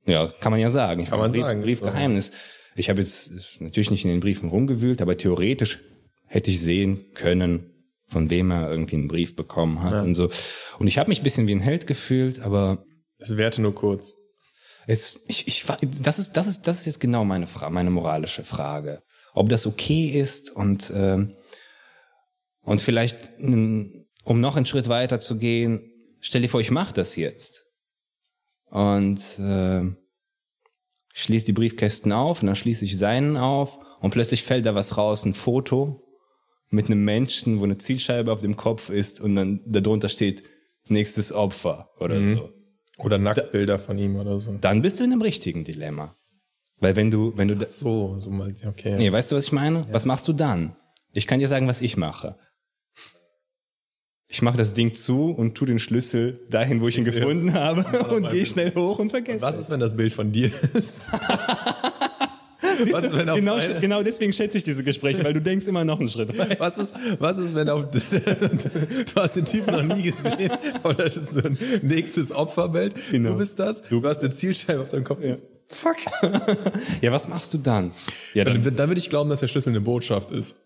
[0.05, 1.01] Ja, kann man ja sagen.
[1.01, 2.31] Ich Kann man Brief, sagen, Briefgeheimnis.
[2.75, 5.79] Ich habe jetzt natürlich nicht in den Briefen rumgewühlt, aber theoretisch
[6.27, 7.71] hätte ich sehen können,
[8.07, 10.29] von wem er irgendwie einen Brief bekommen hat und so.
[10.77, 12.83] Und ich habe mich ein bisschen wie ein Held gefühlt, aber
[13.17, 14.13] Es währte nur kurz.
[14.87, 15.65] Es, ich, ich,
[16.01, 19.01] das ist, das ist, das ist jetzt genau meine Frage, meine moralische Frage,
[19.33, 21.31] ob das okay ist und ähm,
[22.65, 27.15] und vielleicht, um noch einen Schritt weiter zu gehen, stell dir vor, ich mache das
[27.15, 27.67] jetzt.
[28.65, 29.83] Und äh,
[31.13, 34.98] schließe die Briefkästen auf und dann schließe ich seinen auf und plötzlich fällt da was
[34.98, 36.01] raus, ein Foto
[36.71, 40.43] mit einem Menschen, wo eine Zielscheibe auf dem Kopf ist und dann darunter steht
[40.87, 42.54] nächstes Opfer oder so
[42.98, 44.53] Oder Nacktbilder von ihm oder so.
[44.62, 46.16] dann bist du in einem richtigen Dilemma.
[46.79, 48.96] Weil wenn du, wenn du, da- So, so mal, okay.
[48.98, 49.86] nee, weißt du, was ich meine?
[49.92, 50.75] Was machst du dann?
[51.14, 52.38] Ich kann dir sagen, was ich mache.
[54.27, 57.84] Ich mache das Ding zu und tu den Schlüssel dahin, wo ich ihn gefunden habe
[58.16, 59.42] und gehe schnell hoch und vergesse.
[59.42, 61.08] Was ist, wenn das Bild von dir ist?
[62.92, 65.85] was ist, wenn auf genau, genau deswegen schätze ich diese Gespräche, weil du denkst immer
[65.85, 66.55] noch einen Schritt weiter.
[66.59, 68.01] Was ist, was ist, wenn auf, du
[69.16, 70.51] hast den Typen noch nie gesehen,
[70.83, 72.96] aber das ist so ein nächstes Opferbild.
[73.11, 73.31] Genau.
[73.31, 75.20] Du bist das, du hast eine Zielscheibe auf deinem Kopf.
[75.68, 75.98] Fuck.
[77.01, 77.92] Ja, was machst du dann?
[78.33, 80.57] Ja, Dann, dann, dann würde ich glauben, dass der Schlüssel eine Botschaft ist.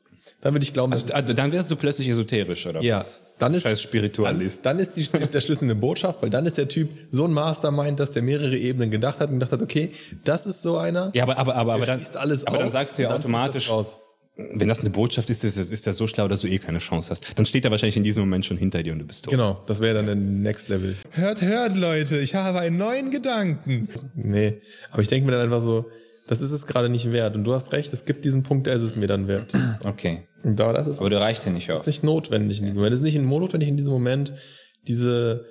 [0.41, 3.19] Dann würde ich glauben, dass also, dann wärst du plötzlich esoterisch, oder ja, was?
[3.39, 4.65] dann ist, Scheiß dann, Spiritualist.
[4.65, 7.99] dann ist die, der Schlüssel eine Botschaft, weil dann ist der Typ so ein Mastermind,
[7.99, 9.91] dass der mehrere Ebenen gedacht hat und gedacht hat, okay,
[10.23, 11.11] das ist so einer.
[11.13, 13.69] Ja, aber, aber, aber, aber dann, alles aber dann sagst du ja dann automatisch,
[14.39, 16.79] wenn das eine Botschaft ist, ist, ist, ist das so schlau, dass du eh keine
[16.79, 17.37] Chance hast.
[17.37, 19.31] Dann steht er wahrscheinlich in diesem Moment schon hinter dir und du bist tot.
[19.31, 20.95] Genau, das wäre dann der Next Level.
[21.11, 23.89] Hört, hört, Leute, ich habe einen neuen Gedanken.
[24.15, 25.87] Nee, aber ich denke mir dann einfach so,
[26.29, 27.35] das ist es gerade nicht wert.
[27.35, 29.51] Und du hast recht, es gibt diesen Punkt, da ist es mir dann wert.
[29.83, 30.27] Okay.
[30.43, 32.93] Da, das ist, Aber du reichst ja nicht das ist nicht notwendig in diesem Moment.
[32.93, 34.33] Es ist nicht notwendig in diesem Moment,
[34.87, 35.45] diese,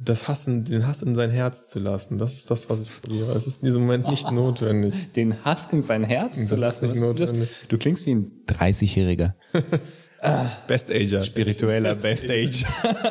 [0.00, 2.16] das Hassen, den Hass in sein Herz zu lassen.
[2.16, 3.36] Das ist das, was ich verliere.
[3.36, 5.12] Es ist in diesem Moment nicht notwendig.
[5.12, 6.86] Den Hass in sein Herz zu ist lassen.
[6.86, 7.32] nicht was ist das?
[7.32, 7.50] notwendig.
[7.68, 9.34] Du klingst wie ein 30-Jähriger.
[10.66, 11.22] Best Ager.
[11.24, 12.64] Spiritueller Best Age.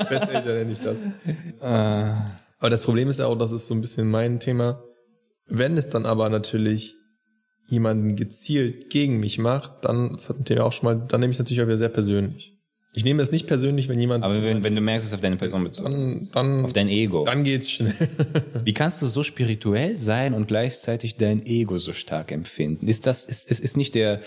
[0.10, 1.02] Best Ager nenne ich das.
[1.62, 4.84] Aber das Problem ist ja auch, das ist so ein bisschen mein Thema.
[5.46, 6.96] Wenn es dann aber natürlich
[7.72, 11.36] jemanden gezielt gegen mich macht, dann, das hatten wir auch schon mal, dann nehme ich
[11.36, 12.58] es natürlich auch wieder sehr persönlich.
[12.94, 15.38] Ich nehme es nicht persönlich, wenn jemand, Aber wenn, wenn du merkst, es auf deine
[15.38, 15.90] Person bezogen.
[15.94, 17.24] dann, dann, Auf dein Ego.
[17.24, 17.94] dann geht's schnell.
[18.66, 22.90] Wie kannst du so spirituell sein und gleichzeitig dein Ego so stark empfinden?
[22.90, 24.20] Ist das, ist, ist, ist nicht der,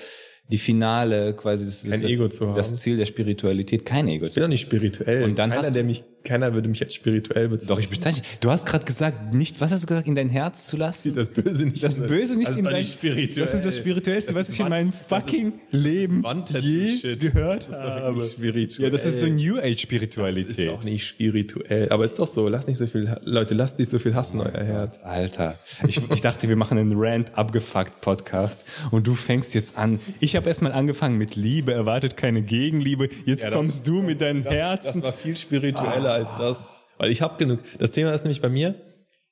[0.51, 2.57] die finale, quasi, das, Kein das, Ego zu haben.
[2.57, 5.25] das Ziel der Spiritualität, kein Ego Ich zu bin doch nicht spirituell.
[5.25, 7.69] Und dann Keiner, hast du- der mich keiner würde mich als spirituell bezeichnen.
[7.77, 8.23] Doch, ich bezeichne.
[8.41, 11.15] Du hast gerade gesagt, nicht, was hast du gesagt, in dein Herz zu lassen?
[11.15, 11.85] Das Böse nicht.
[11.85, 13.47] Das Böse nicht das in war dein nicht spirituell.
[13.47, 15.85] Das ist das Spirituellste, Das was ist ich in meinem das fucking ist- das ist
[15.87, 17.23] Leben Wandtattoo-Shit.
[17.23, 18.17] je gehört Das ist doch habe.
[18.17, 18.85] wirklich spirituell.
[18.87, 20.71] Ja, das ist so New Age Ist Spiritualität.
[20.71, 21.89] auch nicht spirituell.
[21.91, 22.49] Aber ist doch so.
[22.49, 25.03] Lasst nicht so viel, Leute, lasst nicht so viel hassen, euer Herz.
[25.05, 29.99] Alter, ich, ich dachte, wir machen einen Rant abgefuckt Podcast und du fängst jetzt an.
[30.21, 33.09] Ich habe erstmal angefangen mit Liebe, erwartet keine Gegenliebe.
[33.27, 35.03] Jetzt Ja, das- kommst du mit deinen Das Herzen.
[35.03, 36.72] war viel spiritueller als das.
[36.98, 37.61] Weil ich habe genug.
[37.79, 38.74] Das Thema ist nämlich bei mir,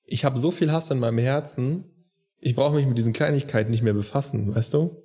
[0.04, 1.84] ich habe so viel Hass in meinem Herzen,
[2.38, 5.02] ich brauche mich mit diesen Kleinigkeiten nicht mehr befassen, weißt du?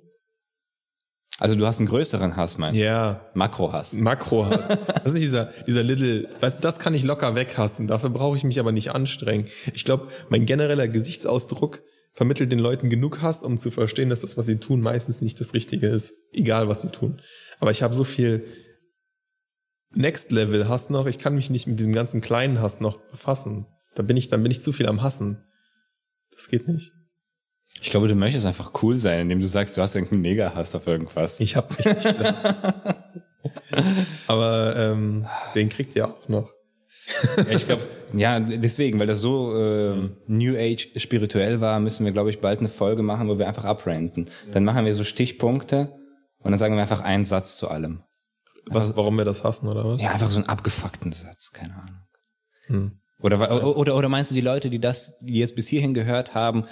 [1.38, 2.84] Also du hast einen größeren Hass, meinst du?
[2.84, 3.30] Ja.
[3.34, 3.92] Makrohass.
[3.92, 4.68] Makrohass.
[4.68, 7.86] Das ist nicht dieser, dieser Little, weißt du, das kann ich locker weghassen.
[7.86, 9.46] Dafür brauche ich mich aber nicht anstrengen.
[9.72, 11.80] Ich glaube, mein genereller Gesichtsausdruck
[12.12, 15.38] vermittelt den Leuten genug Hass, um zu verstehen, dass das, was sie tun, meistens nicht
[15.38, 16.12] das Richtige ist.
[16.32, 17.20] Egal, was sie tun.
[17.60, 18.44] Aber ich habe so viel
[19.94, 21.06] Next Level Hass noch.
[21.06, 23.66] Ich kann mich nicht mit diesem ganzen kleinen Hass noch befassen.
[23.94, 25.44] Da bin ich, dann bin ich zu viel am Hassen.
[26.32, 26.92] Das geht nicht.
[27.80, 30.86] Ich glaube, du möchtest einfach cool sein, indem du sagst, du hast irgendeinen Mega-Hass auf
[30.86, 31.40] irgendwas.
[31.40, 32.06] Ich habe nicht.
[34.26, 36.52] aber ähm, den kriegt ihr auch noch.
[37.36, 42.12] Ja, ich glaube, ja, deswegen, weil das so äh, New Age spirituell war, müssen wir,
[42.12, 44.26] glaube ich, bald eine Folge machen, wo wir einfach abranten.
[44.52, 45.92] Dann machen wir so Stichpunkte
[46.40, 48.02] und dann sagen wir einfach einen Satz zu allem.
[48.70, 50.00] Was, warum wir das hassen oder was?
[50.02, 52.92] Ja, einfach so einen abgefuckten Satz, keine Ahnung.
[53.20, 56.34] Oder, wa- oder, oder meinst du, die Leute, die das, die jetzt bis hierhin gehört
[56.34, 56.64] haben,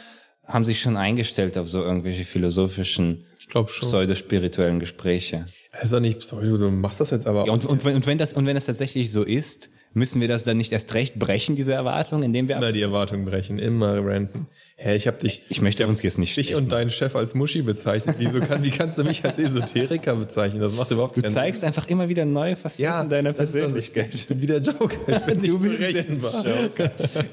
[0.45, 5.47] haben sich schon eingestellt auf so irgendwelche philosophischen, pseudospirituellen Gespräche?
[5.73, 8.07] Das ist doch nicht pseudo, du machst das jetzt aber Ja, und, und, wenn, und,
[8.07, 11.19] wenn das, und wenn das tatsächlich so ist, müssen wir das dann nicht erst recht
[11.19, 12.57] brechen, diese Erwartung, indem wir...
[12.57, 14.47] immer die Erwartungen brechen, immer ranten.
[14.79, 17.63] Hä, ich habe dich, Ich möchte uns jetzt nicht dich und deinen Chef als Muschi
[17.63, 18.17] bezeichnet.
[18.19, 20.61] Wieso kann, wie kannst du mich als Esoteriker bezeichnen?
[20.61, 23.33] Das macht überhaupt Du keinen zeigst einfach immer wieder neue Facetten ja, deiner.
[23.33, 24.15] Persönlichkeit.
[24.15, 24.95] Ich bin wie der Joker.
[25.09, 26.45] Ich bin Du bist berechenbar.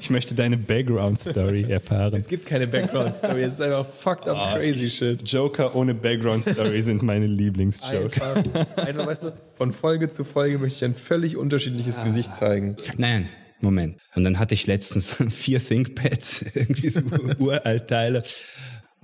[0.00, 2.14] Ich möchte deine Background-Story erfahren.
[2.14, 5.20] Es gibt keine Background-Story, es ist einfach fucked up crazy shit.
[5.28, 8.36] Joker ohne Background-Story sind meine Lieblingsjoker.
[8.36, 12.76] Einfach, einfach, weißt du, von Folge zu Folge möchte ich ein völlig unterschiedliches Gesicht zeigen.
[12.96, 13.28] Nein,
[13.64, 13.96] Moment.
[14.14, 17.00] Und dann hatte ich letztens vier ThinkPads, irgendwie so
[17.38, 18.22] Uraltteile.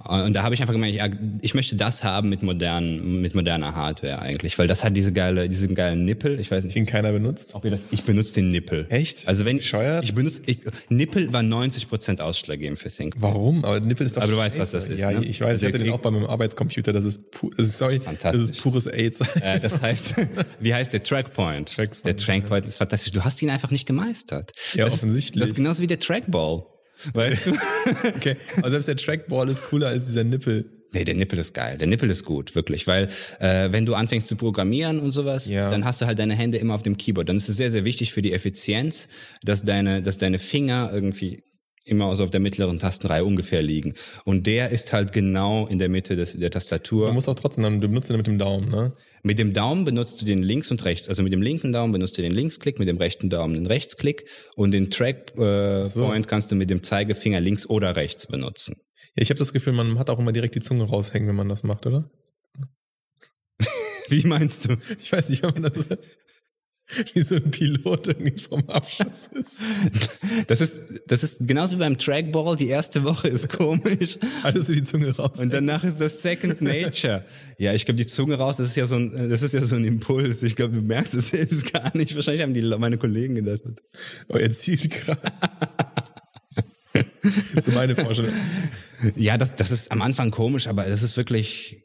[0.02, 1.08] Und da habe ich einfach gemeint, ja,
[1.42, 5.46] ich möchte das haben mit modernen, mit moderner Hardware eigentlich, weil das hat diese geile,
[5.48, 6.40] diesen geilen Nippel.
[6.40, 7.54] Ich weiß nicht, Den keiner benutzt.
[7.54, 7.82] ob ihr das.
[7.90, 8.86] Ich benutze den Nippel.
[8.88, 9.28] Echt?
[9.28, 10.04] Also wenn Ist bescheuert?
[10.04, 13.20] ich benutze, ich, Nippel war 90% ausschlaggebend für ThinkPad.
[13.22, 13.62] Warum?
[13.64, 15.24] Aber Nippel ist doch Aber du weißt, was das ist, Ja, ne?
[15.24, 16.94] ich weiß, Also ich hatte den auch bei meinem Arbeitscomputer.
[16.94, 19.20] Das ist, pu das ist sorry, das ist pures AIDS.
[19.42, 20.14] Äh, das heißt,
[20.60, 21.74] wie heißt der Trackpoint?
[21.74, 23.12] Trackpoint, der Trackpoint ist fantastisch.
[23.12, 24.52] Du hast ihn einfach nicht gemeistert.
[24.72, 25.40] Ja, das Ist, offensichtlich.
[25.40, 26.64] das ist genauso wie der Trackball.
[27.12, 27.52] Weißt du?
[28.16, 30.70] Okay, aber selbst der Trackball ist cooler als dieser Nippel.
[30.92, 31.78] Nee, der Nippel ist geil.
[31.78, 32.86] Der Nippel ist gut, wirklich.
[32.88, 33.08] Weil
[33.38, 35.70] äh, wenn du anfängst zu programmieren und sowas, Ja.
[35.70, 37.28] dann hast du halt deine Hände immer auf dem Keyboard.
[37.28, 39.08] Dann ist es sehr, sehr wichtig für die Effizienz,
[39.44, 41.44] dass deine, dass deine Finger irgendwie
[41.84, 43.94] immer so auf der mittleren Tastenreihe ungefähr liegen.
[44.24, 47.08] Und der ist halt genau in der Mitte des, der Tastatur.
[47.08, 48.92] Du musst auch trotzdem, dann, du benutzt ihn mit dem Daumen, ne?
[49.22, 51.08] Mit dem Daumen benutzt du den links und rechts.
[51.08, 54.24] Also mit dem linken Daumen benutzt du den Linksklick, mit dem rechten Daumen den Rechtsklick
[54.56, 58.76] und den Trackpoint äh, Point kannst du mit dem Zeigefinger links oder rechts benutzen.
[59.14, 61.48] Ja, ich habe das Gefühl, man hat auch immer direkt die Zunge raushängen, wenn man
[61.48, 62.10] das macht, oder?
[64.08, 64.76] Wie meinst du?
[65.00, 65.86] Ich weiß nicht, wenn man das
[67.14, 69.60] wie so ein Pilot irgendwie vom Abschuss ist.
[70.46, 72.56] Das ist, das ist genauso wie beim Trackball.
[72.56, 74.18] Die erste Woche ist komisch.
[74.52, 75.38] Du die Zunge raus?
[75.38, 77.24] Und danach ist das Second Nature.
[77.58, 79.76] Ja, ich glaube, die Zunge raus, das ist ja so ein, das ist ja so
[79.76, 80.42] ein Impuls.
[80.42, 82.14] Ich glaube, du merkst es selbst gar nicht.
[82.14, 83.62] Wahrscheinlich haben die meine Kollegen gedacht.
[84.28, 85.20] oh, er zielt gerade.
[87.60, 88.32] so meine Vorstellung.
[89.16, 91.84] Ja, das, das ist am Anfang komisch, aber das ist wirklich,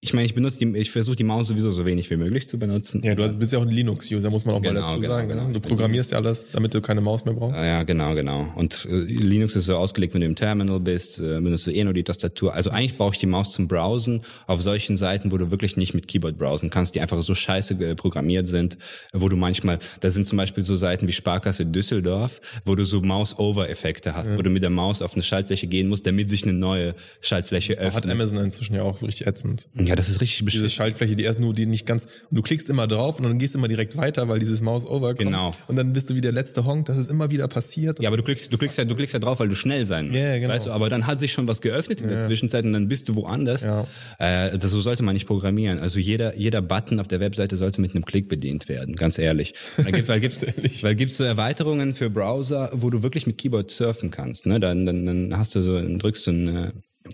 [0.00, 2.58] ich meine, ich benutze die, ich versuche die Maus sowieso so wenig wie möglich zu
[2.58, 3.02] benutzen.
[3.02, 5.28] Ja, du bist ja auch ein Linux-User, muss man auch mal Genau, dazu genau, sagen.
[5.28, 5.46] genau.
[5.48, 5.52] ne?
[5.54, 7.56] Du programmierst ja alles, damit du keine Maus mehr brauchst.
[7.58, 8.46] Ja, genau, genau.
[8.56, 11.84] Und äh, Linux ist so ausgelegt, wenn du im Terminal bist, äh, benutzt du eh
[11.84, 12.54] nur die Tastatur.
[12.54, 15.94] Also eigentlich brauche ich die Maus zum Browsen auf solchen Seiten, wo du wirklich nicht
[15.94, 18.76] mit Keyboard browsen kannst, die einfach so scheiße äh, programmiert sind,
[19.12, 23.00] wo du manchmal, da sind zum Beispiel so Seiten wie Sparkasse Düsseldorf, wo du so
[23.02, 26.55] Mouse-Over-Effekte hast, wo du mit der Maus auf eine Schaltfläche gehen musst, damit sich eine
[26.58, 28.10] neue Schaltfläche Hat öffnet.
[28.10, 29.68] Amazon inzwischen ja auch so richtig ätzend.
[29.74, 30.70] Ja, das ist richtig Diese beschissen.
[30.70, 32.06] Schaltfläche, die erst nur die nicht ganz.
[32.30, 35.08] Und du klickst immer drauf und dann gehst immer direkt weiter, weil dieses Maus over
[35.14, 35.18] kommt.
[35.30, 35.50] Genau.
[35.68, 38.00] Und dann bist du wie der letzte Honk, das ist immer wieder passiert.
[38.00, 40.06] Ja, aber du klickst, du klickst ja, du klickst ja drauf, weil du schnell sein
[40.06, 40.54] willst, Ja, genau.
[40.54, 40.70] weißt du.
[40.70, 43.62] Aber dann hat sich schon was geöffnet in der Zwischenzeit und dann bist du woanders.
[43.62, 43.86] Ja.
[44.18, 45.78] Äh, das, so sollte man nicht programmieren.
[45.80, 49.54] Also jeder, jeder Button auf der Webseite sollte mit einem Klick bedient werden, ganz ehrlich.
[49.76, 50.44] Da gibt, weil gibt's,
[50.82, 54.46] weil gibt's so Erweiterungen für Browser, wo du wirklich mit Keyboard surfen kannst.
[54.46, 54.60] Ne?
[54.60, 56.72] Dann, dann, dann hast du so, dann drückst du einen äh,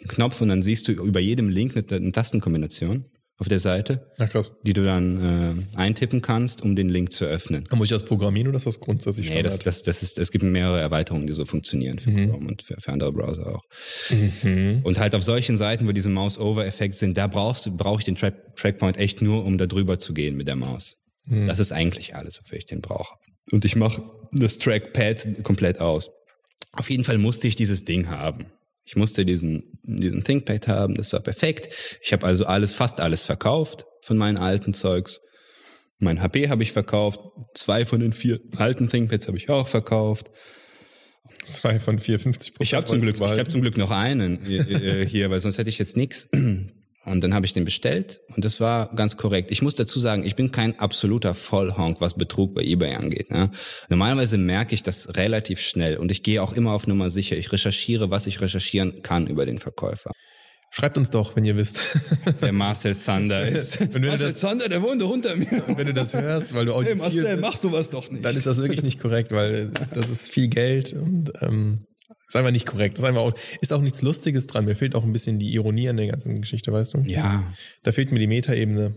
[0.08, 3.04] Knopf und dann siehst du über jedem Link eine, eine Tastenkombination.
[3.38, 4.52] auf der Seite, krass.
[4.62, 7.66] die du dann äh, eintippen kannst, um den Link zu öffnen.
[7.72, 9.66] Muss ich das programmieren oder ist das grundsätzlich Nee, das, Standard?
[9.66, 12.92] das, das ist, es gibt mehrere Erweiterungen, die so funktionieren für Chrome und für, für
[12.92, 13.64] andere Browser auch.
[14.84, 18.16] Und halt auf solchen Seiten, wo diese Mouse-Over-Effekte sind, da brauchst du, brauche ich den
[18.16, 20.96] Track, Trackpoint echt nur, um da drüber zu gehen mit der Maus.
[21.26, 23.14] Das ist eigentlich alles, wofür ich den brauche.
[23.50, 26.10] Und ich mache das Trackpad komplett aus.
[26.72, 28.46] Auf jeden Fall musste ich dieses Ding haben.
[28.84, 31.68] Ich musste diesen, diesen ThinkPad haben, das war perfekt.
[32.02, 35.20] Ich habe also alles, fast alles verkauft von meinen alten Zeugs.
[35.98, 37.20] Mein HP habe ich verkauft,
[37.54, 40.30] zwei von den vier alten ThinkPads habe ich auch verkauft.
[41.46, 42.68] Zwei von vier, 50 Prozent.
[42.68, 45.58] Ich habe zum Glück, ich habe zum Glück noch einen äh, äh, hier, weil sonst
[45.58, 46.28] hätte ich jetzt nichts.
[47.04, 49.50] Und dann habe ich den bestellt und das war ganz korrekt.
[49.50, 53.30] Ich muss dazu sagen, ich bin kein absoluter Vollhonk, was Betrug bei eBay angeht.
[53.32, 53.50] Ne?
[53.88, 57.36] Normalerweise merke ich das relativ schnell und ich gehe auch immer auf Nummer sicher.
[57.36, 60.12] Ich recherchiere, was ich recherchieren kann über den Verkäufer.
[60.70, 61.80] Schreibt uns doch, wenn ihr wisst.
[62.40, 63.80] Der Marcel Sander ist.
[63.80, 65.46] Marcel das- Sander, der wohnt unter mir.
[65.76, 68.24] wenn du das hörst, weil du auch Hey Marcel, mach sowas doch nicht.
[68.24, 71.84] dann ist das wirklich nicht korrekt, weil das ist viel Geld und ähm,
[72.32, 72.98] ist einfach nicht korrekt.
[72.98, 74.64] Ist einfach auch, ist auch nichts Lustiges dran.
[74.64, 76.98] Mir fehlt auch ein bisschen die Ironie an der ganzen Geschichte, weißt du?
[77.04, 77.44] ja,
[77.82, 78.94] Da fehlt mir die Metaebene.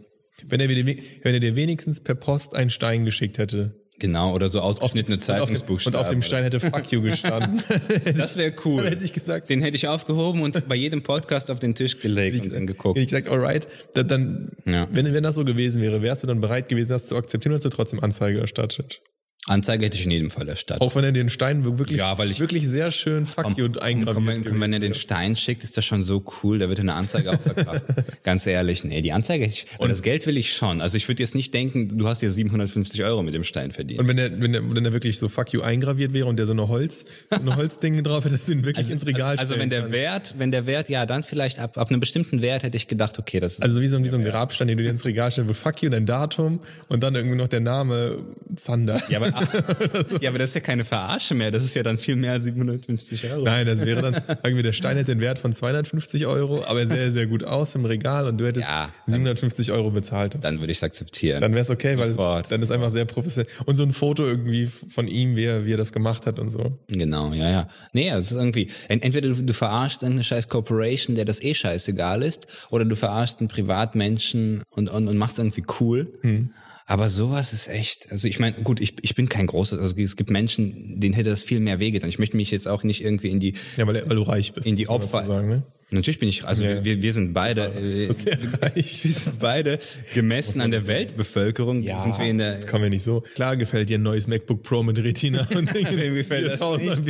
[0.48, 0.86] Wenn er, dir-
[1.24, 4.34] wenn er dir wenigstens per Post einen Stein geschickt hätte genau.
[4.36, 5.98] Oder so ausgeschnittene und auf, dem, und Zeitungsbuchstaben.
[6.00, 7.62] auf dem Stein hätte Fuck you gestanden,
[8.18, 8.84] Das wäre cool.
[8.84, 12.00] dann hätte ich gesagt, Den hätte ich aufgehoben und bei jedem Podcast auf den Tisch
[12.02, 12.98] gelegt und dann geguckt.
[13.00, 14.90] hätte ich gesagt, alright, dann, dann Ja.
[14.92, 17.60] wenn, wenn das so gewesen wäre, wärst du dann bereit gewesen, das zu akzeptieren oder
[17.60, 19.00] hast du trotzdem Anzeige erstattet?
[19.48, 20.82] Anzeige hätte ich in jedem Fall erstattet.
[20.82, 23.82] Auch wenn er den Stein wirklich, Ja, weil ich- wirklich sehr schön Fuck you Und
[23.82, 26.94] eingraviert wenn, wenn, er den Stein schickt, ist das schon so cool, da wird eine
[26.94, 27.84] Anzeige auch verkauft.
[28.24, 30.82] Ganz ehrlich, nee, die Anzeige, ich, und das Geld will ich schon.
[30.82, 34.00] Also ich würde jetzt nicht denken, du hast hier 750 Euro mit dem Stein verdient.
[34.00, 36.48] Und wenn er, wenn er, wenn er wirklich so fuck you eingraviert wäre und der
[36.48, 39.54] so eine Holz, so eine Holzding drauf hätte, dass du ihn wirklich ins Regal also,
[39.54, 39.94] also wenn der kannst.
[39.94, 43.20] Wert, wenn der Wert, ja, dann vielleicht ab, ab einem bestimmten Wert hätte ich gedacht,
[43.20, 45.32] okay, das ist, Also wie so, wie so ein Grabstein, den du dir ins Regal
[45.32, 48.18] stellst, wo fuck you, dein Datum und dann irgendwie noch der Name
[48.56, 49.02] Zander.
[49.10, 49.35] ja, aber,
[50.22, 52.44] ja, aber das ist ja keine Verarsche mehr, das ist ja dann viel mehr als
[52.46, 53.44] 750 Euro.
[53.44, 56.82] Nein, das wäre dann, sagen wir, der Stein hätte den Wert von 250 Euro, aber
[56.82, 58.90] er sähe sehr gut aus im Regal und du hättest Ja.
[59.08, 60.38] 750 Euro bezahlt.
[60.42, 61.42] Dann würde ich es akzeptieren.
[61.42, 62.52] Dann wäre es okay, weil Sofort.
[62.52, 63.52] dann ist einfach sehr professionell.
[63.66, 66.50] Und so ein Foto irgendwie von ihm, wie er, wie er das gemacht hat und
[66.50, 66.78] so.
[66.88, 67.68] Genau, ja, ja.
[67.94, 71.54] Nee, es ist irgendwie, ent- entweder du, du verarschst irgendeine scheiß Corporation, der das eh
[71.54, 76.08] scheißegal ist, oder du verarschst einen Privatmenschen und, und, und machst irgendwie cool.
[76.22, 76.50] Hm.
[76.88, 80.16] Aber sowas ist echt, also ich meine, gut, ich, ich bin kein großes, also es
[80.16, 82.10] gibt Menschen, denen hätte das viel mehr wehgetan.
[82.10, 84.68] Ich möchte mich jetzt auch nicht irgendwie in die, Ja, weil, weil du reich bist.
[84.68, 85.64] in die Opfer, Sagen, ne?
[85.90, 86.86] natürlich bin ich, also Ja.
[86.86, 89.04] wir, wir sind beide, äh, Sehr reich.
[89.04, 89.80] wir sind beide
[90.14, 93.22] gemessen an der Weltbevölkerung, sind wir in der, Das kommen wir nicht so.
[93.34, 97.08] Klar gefällt dir ein neues MacBook Pro mit Retina und Wem gefällt das 4000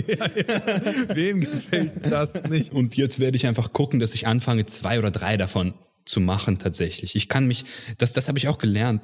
[1.16, 2.72] Wem gefällt das nicht?
[2.72, 5.74] Und jetzt werde ich einfach gucken, dass ich anfange, zwei oder drei davon
[6.06, 7.16] zu machen tatsächlich.
[7.18, 7.66] Ich kann mich,
[7.98, 9.04] das, das habe ich auch gelernt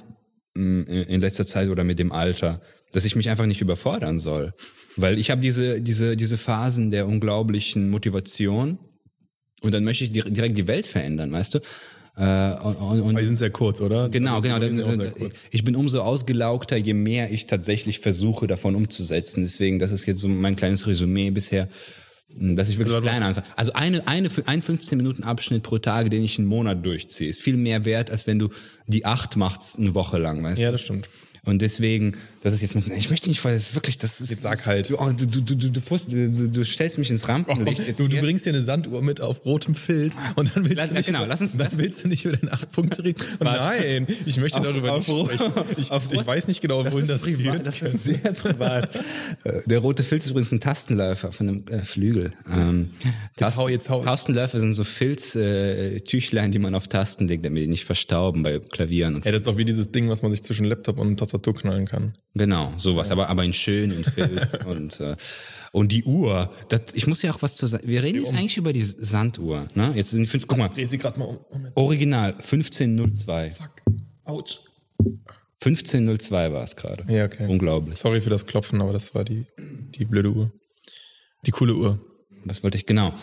[0.54, 2.62] in letzter Zeit oder mit dem Alter,
[2.92, 4.54] dass ich mich einfach nicht überfordern soll.
[4.98, 8.78] Weil ich habe diese, diese, diese Phasen der unglaublichen Motivation
[9.62, 11.60] und dann möchte ich dir- direkt die Welt verändern, weißt du?
[12.18, 14.10] Äh, und, und, und die sind sehr kurz, oder?
[14.10, 15.10] Genau, Also, genau.
[15.18, 15.40] kurz.
[15.50, 19.44] ich bin umso ausgelaugter, je mehr ich tatsächlich versuche, davon umzusetzen.
[19.44, 21.70] Deswegen, das ist jetzt so mein kleines Resümee bisher,
[22.40, 23.46] dass ich wirklich Also, klein anfange.
[23.56, 27.42] Also eine, eine, ein 15 Minuten Abschnitt pro Tage, den ich einen Monat durchziehe, ist
[27.42, 28.50] viel mehr wert, als wenn du
[28.88, 30.74] die acht machst eine Woche lang, weißt Ja, du?
[30.74, 31.08] das stimmt.
[31.44, 34.30] Und deswegen, das ist jetzt, mal- ich möchte nicht, weil das ist wirklich, das ist.
[34.32, 34.90] Jetzt sag halt.
[34.90, 37.88] Du, oh, du, du, du, du, post- du, du, stellst mich ins Rampenlicht.
[37.88, 40.90] jetzt Du, du bringst dir eine Sanduhr mit auf rotem Filz und dann willst Lass-
[40.90, 43.24] du nicht, genau, lass uns- dann lass- willst du nicht über deine acht Punkte reden.
[43.40, 45.54] Nein, ich möchte Auf- darüber auf- nicht sprechen.
[45.78, 47.68] Ich, auf- ich weiß nicht genau, wohin das, privat, führt.
[47.68, 48.96] das ist sehr privat.
[49.44, 52.32] Äh, Der rote Filz ist übrigens ein Tastenläufer von einem äh, Flügel.
[52.52, 52.90] Ähm,
[53.36, 54.02] Tasten, hau, jetzt hau.
[54.04, 58.60] Tastenläufer sind so Filztüchlein, äh, die man auf Tasten legt, damit die nicht verstauben bei
[58.60, 59.16] Klavieren.
[59.16, 61.54] Und Ja, das ist doch wie dieses Ding, was man sich zwischen Laptop und Tastatur
[61.54, 62.16] knallen kann.
[62.34, 65.16] Genau, sowas, aber, aber in schön, in Filz und, äh,
[65.74, 66.54] und die Uhr.
[66.70, 67.88] Das, ich muss ja auch was zu sagen.
[67.88, 69.68] Wir reden jetzt eigentlich über die Sanduhr.
[69.76, 69.92] Ne?
[69.96, 71.40] Jetzt sind fünf, guck mal, Dreh sie gerade mal um.
[71.52, 71.76] Moment.
[71.76, 73.52] Original 1502.
[73.52, 73.72] Fuck.
[74.24, 74.60] Autsch.
[75.64, 77.06] 1502 war es gerade.
[77.14, 77.48] Ja, okay.
[77.48, 77.98] Unglaublich.
[77.98, 80.52] Sorry für das Klopfen, aber das war die, die blöde Uhr.
[81.46, 82.00] Die coole Uhr.
[82.46, 83.14] Was wollte ich genau?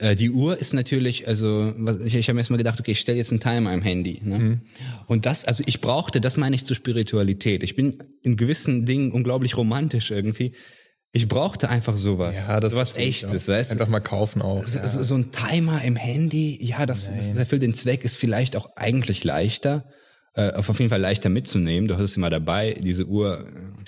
[0.00, 3.18] Äh, die Uhr ist natürlich, also ich, ich habe mir erstmal gedacht, okay, ich stelle
[3.18, 4.20] jetzt einen Timer im Handy.
[4.24, 4.38] Ne?
[4.38, 4.60] Mhm.
[5.06, 7.62] Und das, also ich brauchte, das meine ich zur Spiritualität.
[7.62, 10.52] Ich bin in gewissen Dingen unglaublich romantisch irgendwie.
[11.12, 12.36] Ich brauchte einfach sowas.
[12.70, 13.52] sowas verstehe ich echtes, auch.
[13.52, 13.74] weißt du?
[13.74, 14.64] Einfach mal kaufen auch.
[14.64, 18.56] So, so, so ein Timer im Handy, ja, das, das erfüllt den Zweck, ist vielleicht
[18.56, 19.90] auch eigentlich leichter.
[20.34, 21.88] Äh, auf jeden Fall leichter mitzunehmen.
[21.88, 23.44] Du hast es immer dabei, diese Uhr.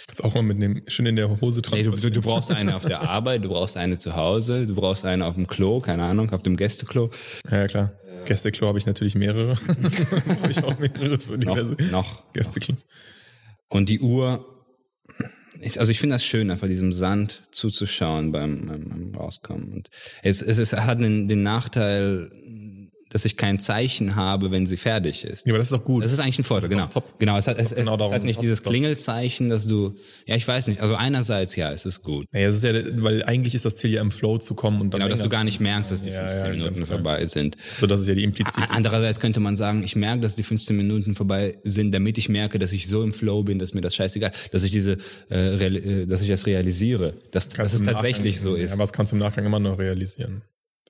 [0.09, 0.83] Kannst auch mal mitnehmen.
[0.88, 3.76] Schön in der Hose Nee, du, du, du brauchst eine auf der Arbeit, du brauchst
[3.76, 7.11] eine zu Hause, du brauchst eine auf dem Klo, keine Ahnung, auf dem Gästeklo.
[7.48, 7.92] Ja, ja, klar.
[8.24, 9.57] Gästeklo habe ich natürlich mehrere.
[10.40, 12.33] habe ich auch mehrere für diverse noch, noch.
[12.33, 12.87] Gästeklos.
[13.68, 14.44] Und die Uhr,
[15.61, 19.72] ich, also ich finde das schön, einfach diesem Sand zuzuschauen beim, beim, beim Rauskommen.
[19.72, 19.90] Und
[20.22, 22.31] es, es, es hat den, den Nachteil,
[23.12, 25.46] dass ich kein Zeichen habe, wenn sie fertig ist.
[25.46, 26.03] Ja, aber das ist doch gut.
[26.03, 26.87] Das ist eigentlich ein Vorteil, genau.
[26.87, 27.18] top.
[27.18, 29.94] Genau, es hat, es, genau es, es hat nicht dieses Klingelzeichen, dass du,
[30.27, 32.25] ja, ich weiß nicht, also einerseits, ja, es ist gut.
[32.33, 32.72] Naja, es ist ja,
[33.03, 35.01] weil eigentlich ist das Ziel ja im Flow zu kommen und dann.
[35.01, 36.98] Genau, dass du gar nicht merkst, dass die Ja, 15 ja, Minuten ganz klar.
[36.98, 37.57] vorbei sind.
[37.79, 38.70] So, das ist ja die implizite.
[38.70, 42.59] Andererseits könnte man sagen, ich merke, dass die 15 Minuten vorbei sind, damit ich merke,
[42.59, 44.96] dass ich so im Flow bin, dass mir das scheißegal, dass ich diese,
[45.31, 48.70] äh, äh, dass ich das realisiere, dass, dass es tatsächlich Nachgang- so ist.
[48.70, 50.42] Ja, aber das kannst du im Nachgang immer noch realisieren.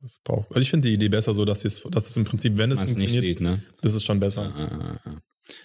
[0.02, 0.48] Das braucht.
[0.48, 2.80] Also ich finde die Idee besser so, dass es, dass es im Prinzip, wenn es
[2.80, 3.62] funktioniert, sieht, ne?
[3.82, 5.00] das ist schon besser.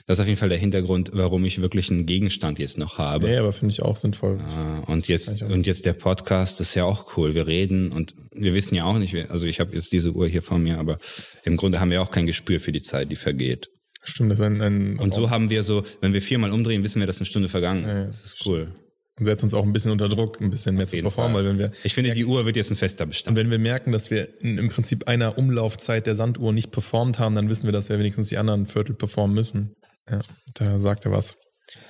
[0.06, 3.28] Das ist auf jeden Fall der Hintergrund, warum ich wirklich einen Gegenstand jetzt noch habe.
[3.28, 4.40] Nee, aber finde ich auch sinnvoll.
[4.40, 7.36] Äh, Und jetzt, und jetzt der Podcast ist ja auch cool.
[7.36, 10.42] Wir reden und wir wissen ja auch nicht, also ich habe jetzt diese Uhr hier
[10.42, 10.98] vor mir, aber
[11.44, 13.70] im Grunde haben wir auch kein Gespür für die Zeit, die vergeht.
[14.04, 17.00] Stimmt, das ist ein, ein Und so haben wir so, wenn wir viermal umdrehen, wissen
[17.00, 18.24] wir, dass eine Stunde vergangen ist.
[18.24, 18.74] Das ist cool.
[19.20, 21.44] Und setzt uns auch ein bisschen unter Druck, ein bisschen mehr zu performen, Fall.
[21.44, 23.36] weil wenn wir Ich finde, die Uhr wird jetzt ein fester und Bestand.
[23.38, 27.36] wenn wir merken, dass wir in, im Prinzip einer Umlaufzeit der Sanduhr nicht performt haben,
[27.36, 29.74] dann wissen wir, dass wir wenigstens die anderen Viertel performen müssen.
[30.10, 30.20] Ja,
[30.56, 31.36] da sagt er was.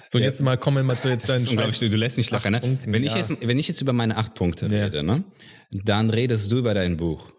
[0.10, 2.32] So, und jetzt mal kommen wir mal zu jetzt deinen unglaublich, du, du lässt nicht
[2.32, 2.62] lachen, ne?
[2.62, 3.18] Punkten, Wenn ich, ja.
[3.18, 4.86] jetzt, wenn ich jetzt über meine acht Punkte Ja.
[4.86, 5.24] rede, ne?
[5.72, 7.30] Dann redest du über dein Buch.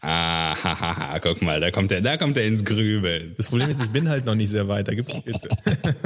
[0.00, 3.34] Ah, hahaha, guck mal, da kommt er, da kommt er ins Grübeln.
[3.36, 4.86] Das Problem ist, ich bin halt noch nicht sehr weit.
[4.86, 5.48] Da gibt's nicht viel zu,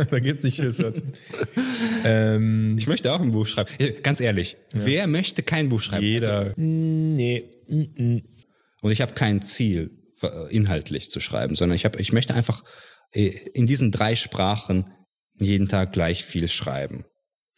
[0.11, 0.93] da gibt's nicht viel zu.
[2.05, 3.71] Ähm, Ich möchte auch ein Buch schreiben.
[4.03, 6.05] Ganz ehrlich, wer möchte kein Buch schreiben?
[6.05, 6.55] Also, jeder.
[6.57, 7.45] Mm, nee.
[8.81, 9.91] Und ich habe kein Ziel,
[10.23, 12.65] äh, inhaltlich zu schreiben, sondern ich, hab, ich möchte einfach
[13.13, 14.87] äh, in diesen drei Sprachen
[15.39, 17.05] jeden Tag gleich viel schreiben.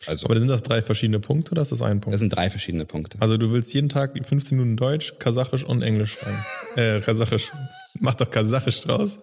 [0.07, 2.12] Also, Aber sind das drei verschiedene Punkte oder ist das ein Punkt?
[2.14, 3.16] das sind drei verschiedene Punkte.
[3.20, 6.38] Also du willst jeden Tag 15 Minuten Deutsch, Kasachisch und Englisch schreiben.
[6.76, 7.50] äh, Kasachisch.
[8.00, 9.18] Mach doch Kasachisch draus.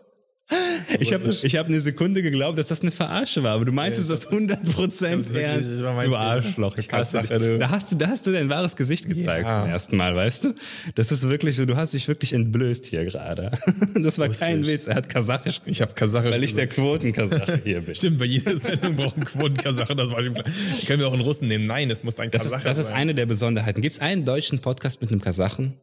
[1.00, 3.98] Ich habe ich hab eine Sekunde geglaubt, dass das eine Verarsche war, aber du meinst
[4.00, 5.72] es das 100% Das ist wirklich- ernst.
[5.82, 6.16] Du.
[6.16, 6.78] Arschloch.
[6.78, 7.30] Ich hasse dich.
[7.60, 9.62] Da hast du, da hast du dein wahres Gesicht gezeigt Ja.
[9.62, 10.56] zum ersten Mal, weißt du?
[10.96, 13.52] Das ist wirklich so, du hast dich wirklich entblößt hier gerade.
[14.02, 14.68] Das war kein ich.
[14.68, 16.32] Witz, er hat Kasachisch Ich habe Kasachisch.
[16.32, 16.68] weil ich der.
[16.68, 17.96] Quotenkasache hier bin.
[17.96, 20.46] Stimmt, bei jeder Sendung braucht ein Quotenkasache, das war schon klar.
[20.88, 21.66] Können wir auch einen Russen nehmen?
[21.66, 22.96] Nein, es muss ein Das ist, Kasache das ist sein.
[22.96, 23.82] eine der Besonderheiten.
[23.82, 25.74] Gibt es einen deutschen Podcast mit einem Kasachen?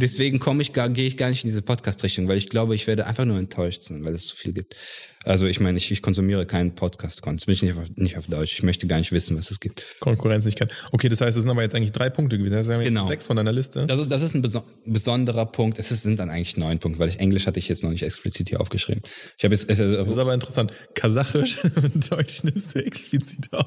[0.00, 2.86] Deswegen komme ich gar, gehe ich gar nicht in diese Podcast-Richtung, weil ich glaube, ich
[2.86, 4.76] werde einfach nur enttäuscht sein, weil es zu viel gibt.
[5.24, 8.26] Also ich meine, ich, ich konsumiere keinen podcast content bin ich nicht auf, nicht auf
[8.26, 8.54] Deutsch.
[8.54, 9.84] Ich möchte gar nicht wissen, was es gibt.
[10.00, 10.70] Konkurrenz nicht kennen.
[10.92, 12.54] Okay, das heißt, es sind aber jetzt eigentlich drei Punkte gewesen.
[12.54, 13.08] Das sind Genau.
[13.08, 13.86] sechs von deiner Liste.
[13.86, 15.78] Das ist, das ist ein beso besonderer Punkt.
[15.78, 18.02] Es ist, sind dann eigentlich neun Punkte, weil ich Englisch hatte ich jetzt noch nicht
[18.02, 19.02] explizit hier aufgeschrieben.
[19.36, 20.72] Ich habe jetzt äh, Das ist aber interessant.
[20.94, 23.66] Kasachisch und Deutsch nimmst du explizit auf.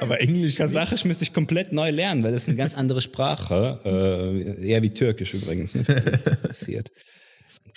[0.00, 0.38] Aber Englisch.
[0.46, 0.58] nicht.
[0.58, 3.80] Kasachisch müsste ich komplett neu lernen, weil das ist eine ganz andere Sprache.
[3.84, 5.74] Äh, eher wie Türkisch übrigens.
[5.74, 5.84] Ne?
[6.42, 6.90] Passiert.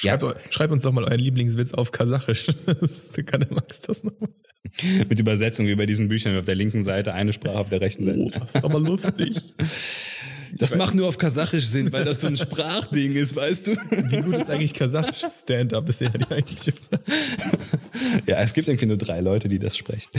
[0.02, 2.48] Ja, Schreibt, schreibt uns doch mal euren Lieblingswitz auf Kasachisch.
[3.26, 4.30] Kann der Max das nochmal?
[5.10, 8.06] mit Übersetzung wie bei diesen Büchern auf der linken Seite, eine Sprache auf der rechten
[8.06, 8.20] Seite.
[8.20, 9.42] Oh, das ist aber lustig.
[10.58, 13.72] Das macht nur auf Kasachisch Sinn, weil das so ein Sprachding ist, weißt du?
[13.90, 15.88] Wie gut ist eigentlich Kasachisch Stand-up?
[15.90, 17.04] Ist ja die eigentliche Frage.
[18.28, 20.10] Ja, es gibt irgendwie nur drei Leute, die das sprechen.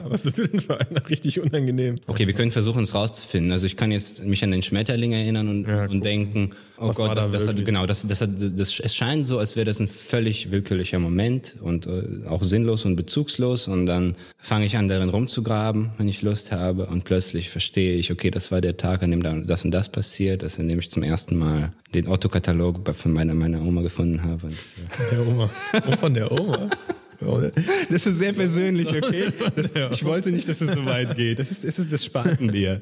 [0.00, 1.08] Aber Was bist du denn für einer?
[1.08, 1.96] Richtig unangenehm.
[2.06, 3.52] Okay, wir können versuchen, es rauszufinden.
[3.52, 6.98] Also ich kann jetzt mich an den Schmetterling erinnern und, Ja, und denken, oh Was
[6.98, 7.66] war Gott, da das, das hat, wirklich?
[7.66, 11.56] genau, das, das, hat, das, es scheint so, als wäre das ein völlig willkürlicher Moment
[11.60, 13.68] und äh, auch sinnlos und bezugslos.
[13.68, 16.86] Und dann fange ich an, darin rumzugraben, wenn ich Lust habe.
[16.86, 19.88] Und plötzlich verstehe ich, okay, das war der Tag, an dem dann das und das
[19.90, 24.22] passiert, dass an dem ich zum ersten Mal den Otto-Katalog von meiner, meiner Oma gefunden
[24.22, 24.46] habe.
[24.46, 25.50] Und, äh, Der Oma.
[25.86, 26.70] Oh, von der Oma.
[27.90, 29.32] Das ist sehr persönlich, okay?
[29.56, 31.38] Das, ich wollte nicht, dass es so weit geht.
[31.38, 32.80] Das ist, es ist das Spatenbier.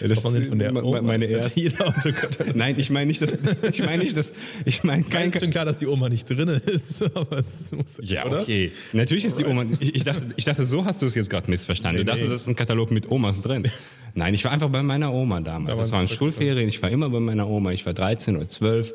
[0.00, 1.00] Das Warum denn von der Oma?
[1.02, 1.72] meine erste.
[2.54, 3.38] Nein, ich meine nicht, dass
[3.70, 4.32] ich meine nicht, dass
[4.64, 7.98] ich meine kein Ist schon klar, dass die Oma nicht drin ist, aber es muss,
[8.02, 8.42] ja, oder?
[8.42, 8.72] okay.
[8.92, 9.64] Natürlich ist die Oma.
[9.78, 11.98] Ich, ich, dachte, ich dachte, so hast du es jetzt gerade missverstanden.
[11.98, 12.32] du dachtest, nee.
[12.32, 13.68] das ist ein Katalog mit Omas drin.
[14.14, 15.76] Nein, ich war einfach bei meiner Oma damals.
[15.76, 16.68] Da das waren Schulferien.
[16.68, 17.72] Ich war immer bei meiner Oma.
[17.72, 18.94] Ich war 13 oder 12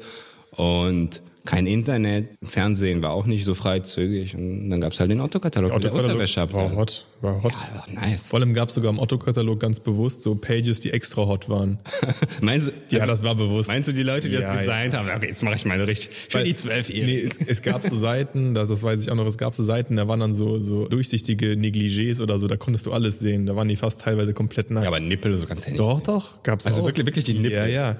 [0.51, 2.27] und kein Internet.
[2.43, 4.35] Fernsehen war auch nicht so freizügig.
[4.35, 7.05] Und dann gab's halt den Otto-Katalog Autokatalog war hot.
[7.21, 7.53] War hot.
[7.55, 8.27] Ach, nice.
[8.29, 11.79] Vor allem gab es sogar im Otto-Katalog ganz bewusst so Pages, die extra hot waren.
[12.41, 13.69] Meinst du, Ja, also, das war bewusst.
[13.69, 15.09] Meinst du die Leute, die Ja, das designt haben?
[15.09, 16.09] Okay, jetzt mache ich meine richtig.
[16.29, 19.15] Für Weil- die zwölf Nee, es, es gab so Seiten, das, das weiß ich auch
[19.15, 22.57] noch, es gab so Seiten, da waren dann so, so durchsichtige Negligés oder so, da
[22.57, 23.45] konntest du alles sehen.
[23.45, 24.83] Da waren die fast teilweise komplett nackt.
[24.83, 25.77] Ja, aber Nippel so ganz händig.
[25.79, 26.85] doch, doch, gab's Also auch.
[26.87, 27.57] wirklich, wirklich die Nippel?
[27.57, 27.99] Ja, ja.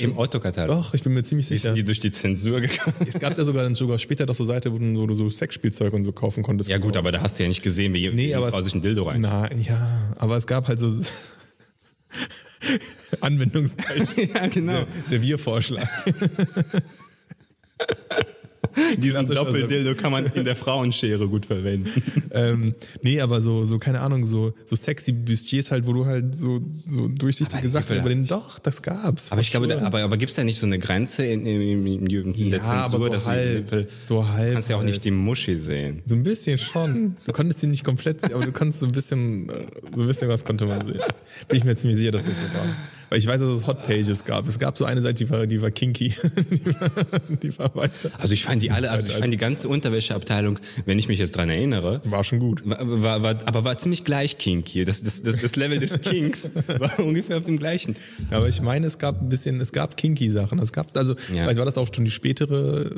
[0.00, 0.76] Im Otto-Katalog.
[0.76, 1.74] Doch, ich bin mir ziemlich sicher.
[1.74, 2.94] die durch die Zensur gekommen?
[3.06, 5.28] Es gab ja sogar dann sogar später doch so Seiten, wo du, wo du so
[5.28, 6.70] Sexspielzeug und so kaufen konntest.
[6.70, 8.82] Ja gut, aber da hast du ja nicht gesehen, wie Nee, aber Frau sich ein
[8.82, 9.20] Dildo rein.
[9.20, 10.88] Na, ja, aber es gab halt so
[13.20, 14.28] Anwendungsbeispiele.
[14.34, 14.84] Ja, genau.
[15.08, 15.88] Serviervorschlag.
[18.98, 21.90] Diesen Doppeldildo kann man in der Frauenschere gut verwenden.
[22.30, 26.34] ähm, nee, aber so, so, keine Ahnung, so, so sexy Bustiers halt, wo du halt
[26.34, 29.32] so, so durchsichtige Sachen über den, doch, das gab's.
[29.32, 31.86] Aber ich glaube, da, aber, aber gibt es da nicht so eine Grenze in, in,
[31.86, 34.68] in, in, in der Ja, Zensur, aber so dass halb, Nippel, so halb du kannst
[34.70, 34.90] ja auch halt.
[34.90, 36.02] nicht die Muschi sehen.
[36.04, 37.16] So ein bisschen schon.
[37.26, 39.48] Du konntest sie nicht komplett sehen, aber du konntest so ein bisschen,
[39.94, 41.00] so ein bisschen was konnte man sehen.
[41.48, 42.66] Bin ich mir ziemlich sicher, dass das so war.
[43.14, 44.48] Weil ich weiß, dass es Hotpages gab.
[44.48, 46.08] Es gab so eine Seite, die war, die war kinky.
[46.50, 46.90] die, war,
[47.40, 48.10] die war weiter.
[48.18, 51.36] Also ich fand die alle, also ich fand die ganze Unterwäscheabteilung, wenn ich mich jetzt
[51.36, 52.62] dran erinnere, War schon gut.
[52.68, 54.84] war, war, war, aber war ziemlich gleich kinky.
[54.84, 57.94] Das, das, das, das Level des Kinks war ungefähr auf dem gleichen.
[58.32, 60.58] Aber ich meine, es gab ein bisschen, es gab kinky Sachen.
[60.58, 61.44] Es gab, also, Ja.
[61.44, 62.90] vielleicht war das auch schon die spätere,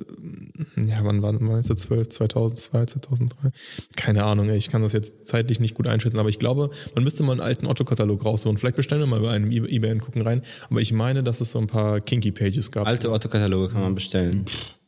[0.76, 3.50] ja, wann war, das 12, 2002, 2003?
[3.96, 7.22] Keine Ahnung, ich kann das jetzt zeitlich nicht gut einschätzen, aber ich glaube, man müsste
[7.22, 8.56] mal einen alten Otto-Katalog raussuchen.
[8.56, 10.42] Vielleicht bestellen wir mal bei einem eBay gucken rein.
[10.70, 12.86] Aber ich meine, dass es so ein paar kinky Pages gab.
[12.86, 14.44] Alte Otto-Kataloge kann man bestellen.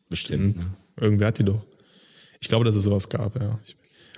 [0.08, 0.56] Bestimmt.
[0.56, 0.64] Ne?
[1.00, 1.64] Irgendwer hat die doch.
[2.40, 3.58] Ich glaube, dass es sowas gab, ja.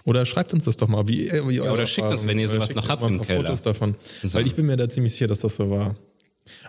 [0.05, 2.75] Oder schreibt uns das doch mal, wie, wie eure oder schickt Erfahrungen- wenn ihr sowas
[2.75, 3.41] noch habt im paar Keller.
[3.41, 3.97] Fotos davon.
[4.23, 4.39] So.
[4.39, 5.97] Weil ich bin mir da ziemlich sicher, dass das so war.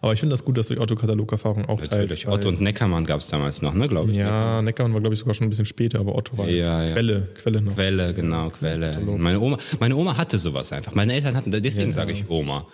[0.01, 2.23] Aber ich finde das gut, dass du die Otto-Katalog-Erfahrung auch Natürlich.
[2.23, 2.27] teilst.
[2.27, 4.17] Otto und Neckermann gab es damals noch, ne, glaube ich.
[4.17, 6.91] Ja, Neckermann war, glaube ich, sogar schon ein bisschen später, aber Otto war Ja, ja.
[6.93, 7.73] Quelle, Quelle noch.
[7.75, 8.99] Quelle, genau, Quelle.
[9.17, 10.93] Meine Oma, meine Oma hatte sowas einfach.
[10.93, 12.67] Meine Eltern hatten, deswegen sage ich Oma.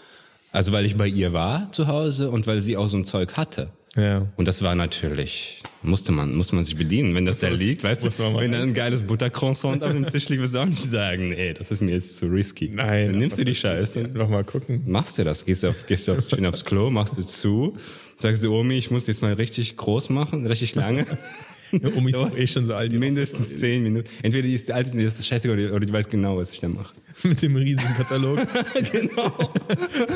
[0.57, 3.37] Also weil ich bei ihr war zu Hause und weil sie auch so ein Zeug
[3.37, 3.69] hatte.
[3.95, 4.25] Ja.
[4.37, 8.03] Und das war natürlich, musste man, musste man sich bedienen, wenn das da liegt, weißt
[8.03, 11.29] du, wenn da ein geiles Buttercroissant auf dem Tisch liegt, wirst du auch nicht sagen,
[11.29, 12.71] nee, das ist mir jetzt zu risky.
[12.73, 13.11] Nein.
[13.11, 13.53] Dann nimmst du die?
[13.53, 13.99] Scheiße.
[13.99, 14.81] Einfach mal gucken.
[14.87, 17.77] Machst du das, gehst du, auf, gehst du auf, schön aufs Klo, machst du zu,
[18.15, 21.05] sagst du, Omi, ich muss jetzt mal richtig groß machen, richtig lange.
[21.95, 22.91] Omi ist doch eh schon so alt.
[22.91, 24.09] die Mindestens zehn Minuten.
[24.22, 26.68] Entweder die ist alt, das ist scheißegal, oder, oder die weiß genau, was ich da
[26.68, 26.93] mache.
[27.24, 28.39] Mit dem riesigen Katalog.
[28.91, 29.51] genau.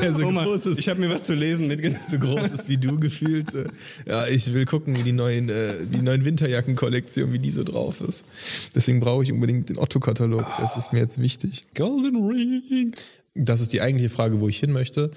[0.00, 0.78] Der so Oma, groß ist.
[0.78, 2.00] ich habe mir was zu lesen mitgenommen.
[2.08, 3.48] so groß ist wie du gefühlt.
[4.06, 8.00] Ja, ich will gucken, wie die neuen, äh, die neuen Winterjacken-Kollektion, wie die so drauf
[8.00, 8.24] ist.
[8.74, 10.46] Deswegen brauche ich unbedingt den Otto-Katalog.
[10.58, 11.66] Das ist mir jetzt wichtig.
[11.74, 12.94] Golden Ring.
[13.34, 15.10] Das ist die eigentliche Frage, wo ich hin möchte.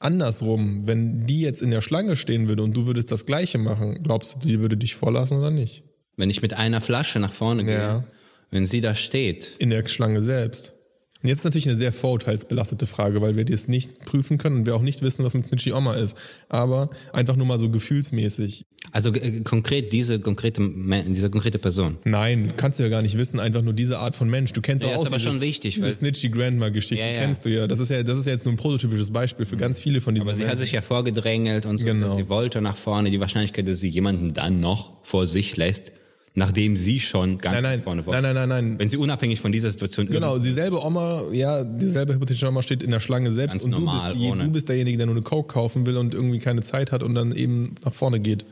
[0.00, 4.02] Andersrum, wenn die jetzt in der Schlange stehen würde und du würdest das Gleiche machen,
[4.02, 5.82] glaubst du, die würde dich vorlassen oder nicht?
[6.16, 8.04] Wenn ich mit einer Flasche nach vorne gehe, Ja.
[8.50, 10.74] wenn sie da steht, In der Schlange selbst.
[11.22, 14.66] Und jetzt ist natürlich eine sehr vorurteilsbelastete Frage, weil wir das nicht prüfen können und
[14.66, 16.16] wir auch nicht wissen, was mit Snitchy Oma ist.
[16.48, 18.64] Aber einfach nur mal so gefühlsmäßig.
[18.92, 20.62] also äh, konkret diese konkrete,
[21.08, 21.98] diese konkrete Person.
[22.04, 24.52] Nein, kannst du ja gar nicht wissen, einfach nur diese Art von Mensch.
[24.52, 27.18] Du kennst Ja, auch ist aber dieses, schon wichtig, Diese Snitchy Grandma-Geschichte Ja, ja.
[27.18, 27.66] kennst du ja.
[27.66, 30.14] Das ist ja, das ist ja jetzt nur ein prototypisches Beispiel für ganz viele von
[30.14, 30.62] diesen Aber sie hat Menschen.
[30.64, 32.14] sich ja vorgedrängelt und so, Genau.
[32.14, 33.10] sie wollte nach vorne.
[33.10, 35.90] Die Wahrscheinlichkeit, dass sie jemanden dann noch vor sich lässt,
[36.34, 38.20] nachdem sie schon ganz Nein, nein, nach vorne war.
[38.20, 38.78] nein, nein, nein, nein.
[38.78, 42.90] Wenn sie unabhängig von dieser Situation Genau, dieselbe Oma, ja, dieselbe hypothetische Oma steht in
[42.90, 45.22] der Schlange selbst Ganz und du, normal, bist, die, du bist derjenige, der nur eine
[45.22, 48.44] Coke kaufen will und irgendwie keine Zeit hat und dann eben nach vorne geht.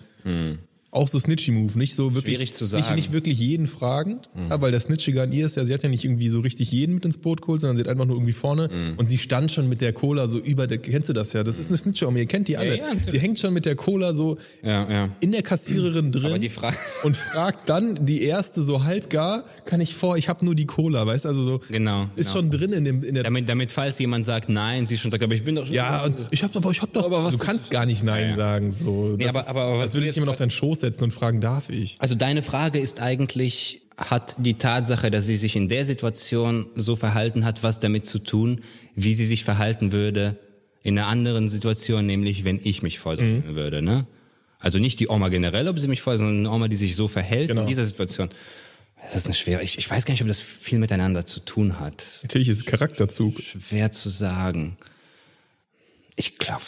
[0.96, 2.36] Auch so Snitchy-Move, nicht so wirklich.
[2.36, 2.86] Schwierig zu Nicht, sagen.
[2.88, 2.94] Hm.
[2.96, 5.90] nicht wirklich jeden fragend, ja, weil der Snitchige an ihr ist ja, sie hat ja
[5.90, 8.32] nicht irgendwie so richtig jeden mit ins Boot geholt, sondern sie hat einfach nur irgendwie
[8.32, 8.94] vorne Hm.
[8.96, 11.44] und sie stand schon mit der Cola so über der, kennst du das ja?
[11.44, 12.78] Das ist eine Snitcher-Oma, ihr kennt die alle.
[12.78, 13.10] ja, natürlich.
[13.10, 15.08] sie hängt schon mit der Cola so Ja, ja.
[15.20, 19.94] in der Kassiererin drin Frage- und fragt dann die erste so halb gar, kann ich
[19.94, 22.40] vor, ich habe nur die Cola, weißt du, also so Genau, ist genau.
[22.40, 25.22] schon drin in dem in der Damit, damit, falls jemand sagt nein, sie schon sagt,
[25.22, 25.74] aber ich bin doch schon.
[25.74, 28.22] ja, und ich hab aber ich hab doch Aber was du kannst gar nicht nein
[28.22, 28.36] Ja, ja.
[28.36, 29.14] sagen so.
[29.18, 31.68] Nee, aber- aber- aber was sich jetzt- jemand auf deinen Schoß setzen und fragen, darf
[31.70, 31.96] ich?
[31.98, 36.96] Also deine Frage ist eigentlich, hat die Tatsache, dass sie sich in der Situation so
[36.96, 38.60] verhalten hat, was damit zu tun,
[38.94, 40.36] wie sie sich verhalten würde
[40.82, 43.54] in einer anderen Situation, nämlich wenn ich mich vordrängen Mhm.
[43.56, 44.06] würde, ne?
[44.58, 47.08] Also nicht die Oma generell, ob sie mich voll, sondern eine Oma, die sich so
[47.08, 47.62] verhält Genau.
[47.62, 48.28] in dieser Situation.
[49.02, 51.78] Das ist eine schwere, ich, ich weiß gar nicht, ob das viel miteinander zu tun
[51.80, 52.04] hat.
[52.22, 53.40] Natürlich ist es Charakterzug.
[53.40, 54.76] Schwer zu sagen.
[56.16, 56.64] Ich glaube,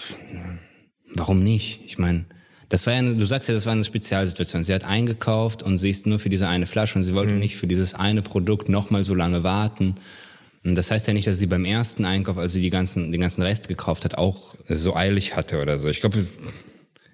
[1.14, 1.81] warum nicht?
[1.87, 2.27] Ich meine,
[2.69, 4.62] das war ja, du sagst ja, das war eine Spezialsituation.
[4.62, 7.57] Sie hat eingekauft und sie ist nur für diese eine Flasche und sie wollte nicht
[7.57, 9.95] für dieses eine Produkt nochmal so lange warten.
[10.64, 13.21] Und das heißt ja nicht, dass sie beim ersten Einkauf, als sie die ganzen, den
[13.21, 15.89] ganzen Rest gekauft hat, auch so eilig hatte oder so.
[15.89, 16.27] Ich glaube,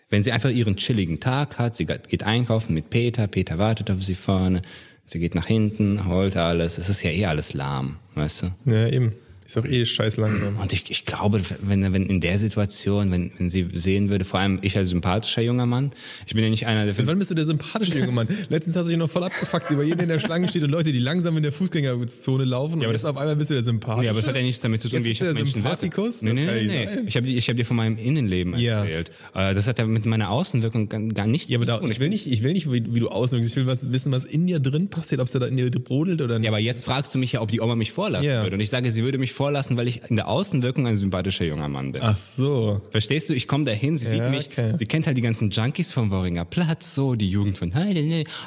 [0.09, 4.03] wenn sie einfach ihren chilligen Tag hat, sie geht einkaufen mit Peter, Peter wartet auf
[4.03, 4.63] sie vorne,
[5.05, 8.71] sie geht nach hinten, holt alles, es ist ja eh alles lahm, weißt du?
[8.71, 9.13] Ja, eben.
[9.47, 10.57] Ist auch eh scheiß langsam.
[10.59, 14.41] Und ich, ich glaube, wenn, wenn in der Situation, wenn, wenn sie sehen würde, vor
[14.41, 15.91] allem ich als sympathischer junger Mann,
[16.27, 18.29] ich bin ja nicht einer der Wann bist du der sympathische junge Mann?
[18.49, 20.71] Letztens hast du dich noch voll abgefuckt über jeden, der in der Schlange steht und
[20.71, 22.81] Leute, die langsam in der Fußgängerzone laufen.
[22.81, 24.07] Ja, aber das auf einmal bist du der sympathische.
[24.07, 25.65] Ja, aber das hat ja nichts damit zu tun, Jetzt wie ich auf der Menschen
[25.65, 25.91] warte.
[26.23, 26.89] Nee, nee, nee, nee.
[27.07, 28.81] Ich habe ich hab dir von meinem Innenleben Ja.
[28.81, 29.11] erzählt.
[29.35, 31.91] Äh, Das hat ja mit meiner Außenwirkung gar- gar nichts Ja, aber zu da, tun.
[31.91, 33.49] ich will nicht, ich will nicht, wie, wie du auswirkst.
[33.51, 36.23] Ich will was, wissen, was in dir drin passiert, ob es da in dir brodelt
[36.23, 36.47] oder nicht.
[36.47, 38.43] Ja, aber jetzt fragst du mich ja, ob die Oma mich vorlassen Ja.
[38.43, 38.57] würde.
[38.57, 41.69] Und ich sage, sie würde mich vorlassen, weil ich in der Außenwirkung ein sympathischer junger
[41.69, 42.03] Mann bin.
[42.03, 42.81] Ach so.
[42.91, 43.35] Verstehst du?
[43.35, 44.75] Ich komme dahin, sie Ja, sieht mich, okay.
[44.77, 47.73] sie kennt halt die ganzen Junkies vom Worringer Platz, so die Jugend von.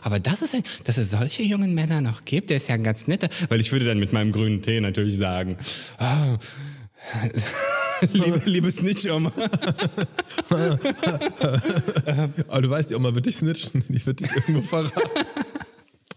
[0.03, 2.83] Aber das ist ein, dass es solche jungen Männer noch gibt, der ist ja ein
[2.83, 3.29] ganz netter.
[3.49, 5.57] Weil ich würde dann mit meinem grünen Tee natürlich sagen,
[5.97, 6.38] ah,
[8.13, 9.31] liebe, liebe Snitch-Oma.
[12.47, 13.83] Aber du weißt, die Oma wird dich snitchen.
[13.88, 14.93] Die wird dich irgendwo verraten.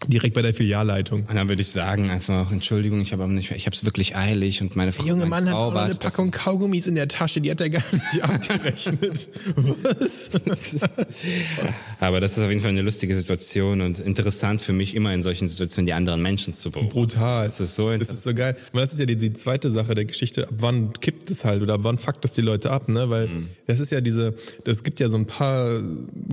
[0.07, 1.25] Direkt bei der Filialleitung.
[1.29, 4.61] Und dann würde ich sagen einfach, Entschuldigung, ich habe nicht, ich habe es wirklich eilig
[4.61, 6.95] und meine Frau, Der junge meine Mann hat Frau auch noch eine Packung Kaugummis in
[6.95, 9.29] der Tasche, die hat er gar nicht abgerechnet.
[9.55, 10.29] Was?
[11.99, 15.21] Aber das ist auf jeden Fall eine lustige Situation und interessant für mich, immer in
[15.21, 16.93] solchen Situationen die anderen Menschen zu beobachten.
[16.93, 17.45] Brutal.
[17.47, 18.55] Das ist so Das ist so geil.
[18.71, 20.47] Aber das ist ja die, die zweite Sache der Geschichte.
[20.47, 23.09] Ab wann kippt es halt oder ab wann fuckt es die Leute ab, ne?
[23.09, 23.49] Weil Mhm.
[23.67, 24.33] das ist ja diese,
[24.63, 25.81] das gibt ja so ein paar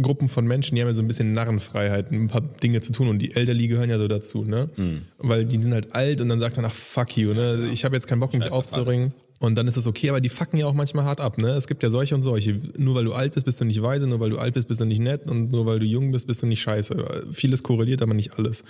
[0.00, 3.08] Gruppen von Menschen, die haben ja so ein bisschen Narrenfreiheit, ein paar Dinge zu tun
[3.08, 4.70] und die Elderly gehören ja so dazu, ne?
[4.76, 5.02] Mhm.
[5.18, 7.68] Weil die sind halt alt und dann sagt man, ach fuck you, ne?
[7.72, 9.12] Ich habe jetzt keinen Bock, mich Scheiß auf aufzuringen.
[9.40, 11.50] Und dann ist das okay, aber die fucken ja auch manchmal hart ab, ne?
[11.50, 12.60] Es gibt ja solche und solche.
[12.76, 14.80] Nur weil du alt bist, bist du nicht weise, nur weil du alt bist, bist
[14.80, 17.26] du nicht nett und nur weil du jung bist, bist du nicht scheiße.
[17.32, 18.64] Vieles korreliert, aber nicht alles.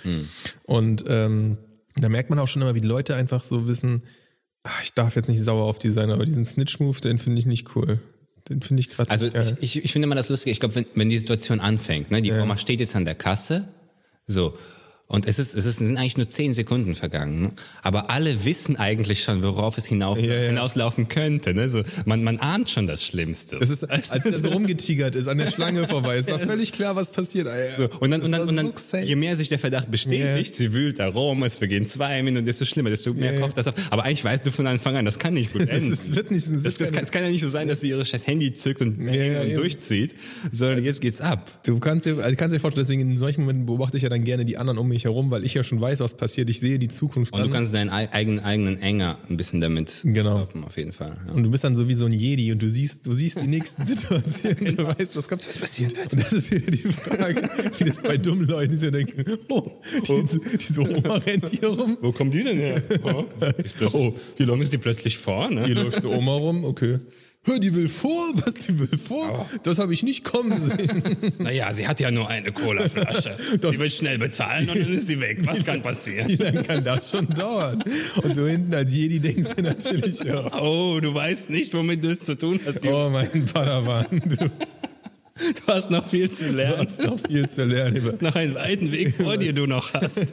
[0.63, 1.57] Und ähm,
[1.95, 4.01] da merkt man auch schon immer, wie Leute einfach so wissen,
[4.63, 7.45] ach, ich darf jetzt nicht sauer auf die sein, aber diesen Snitch-Move, den finde ich
[7.47, 7.99] nicht cool.
[8.47, 10.85] Den finde ich gerade Also ich, ich, ich finde immer das Lustige, ich glaube, wenn,
[10.93, 13.67] wenn die Situation anfängt, ne, die Oma steht jetzt an der Kasse,
[14.27, 14.57] so,
[15.11, 19.23] und es ist, es ist, sind eigentlich nur zehn Sekunden vergangen, aber alle wissen eigentlich
[19.23, 20.47] schon, worauf es hinauf, Ja, ja.
[20.49, 21.53] hinauslaufen könnte.
[21.55, 21.67] Ne?
[21.67, 23.57] So, man, man ahnt schon das Schlimmste.
[23.59, 26.15] das ist, als er so rumgetigert ist, an der Schlange vorbei.
[26.17, 27.47] Es war völlig klar, was passiert.
[27.47, 27.75] Alter.
[27.75, 30.53] So, und dann, Das und dann, und dann so je mehr sich der Verdacht bestätigt,
[30.53, 33.45] sie wühlt da rum, es vergehen zwei Minuten, desto schlimmer, desto mehr Ja, ja.
[33.47, 33.73] kocht das auf.
[33.89, 35.89] Aber eigentlich weißt du von Anfang an, das kann nicht gut enden.
[35.89, 37.89] Das wird nicht- das das, das, kann, es kann ja nicht so sein, dass sie
[37.89, 40.13] ihre scheiß Handy zückt und, Ja, ja, und durchzieht,
[40.51, 41.49] sondern jetzt geht's ab.
[41.65, 44.23] Du kannst dir, also kannst dir vorstellen, deswegen in solchen Momenten beobachte ich ja dann
[44.23, 46.49] gerne die anderen um mich herum, weil ich ja schon weiß, was passiert.
[46.49, 47.47] Ich sehe die Zukunft Und dann.
[47.49, 50.37] du kannst deinen ei- eigenen, eigenen Enger ein bisschen damit Genau.
[50.39, 51.17] stoppen, auf jeden Fall.
[51.27, 51.33] Ja.
[51.33, 53.47] Und du bist dann so wie so ein Jedi und du siehst, du siehst die
[53.47, 55.47] nächsten Situationen, du weißt, was kommt.
[55.47, 58.91] Was passiert Und das ist wieder die Frage, wie das bei dummen Leuten ist, die
[58.91, 59.71] denken, oh,
[60.07, 61.97] die, diese Oma rennt hier rum.
[62.01, 62.81] Wo kommt die denn her?
[63.03, 63.25] Oh,
[63.93, 65.65] Oh, hier lang ist die plötzlich vorne.
[65.65, 66.99] Hier läuft eine Oma rum, okay.
[67.49, 69.49] Hör, die will vor, was die will vor?
[69.63, 71.01] Das habe ich nicht kommen sehen.
[71.39, 73.35] Naja, sie hat ja nur eine Colaflasche.
[73.61, 75.39] Das- sie will schnell bezahlen und dann ist sie weg.
[75.45, 76.27] Was kann passieren?
[76.27, 77.83] Wie lange kann das schon dauern?
[78.21, 82.09] Und du hinten als Jedi denkst dir natürlich, ja, Oh, du weißt nicht, womit du
[82.11, 82.85] es zu tun hast.
[82.85, 84.51] Oh mein Padawan, du
[85.65, 86.77] Du hast noch viel zu lernen.
[86.85, 87.95] hast noch viel zu lernen.
[87.97, 90.27] Über, Noch einen weiten Weg vor dir, du noch hast.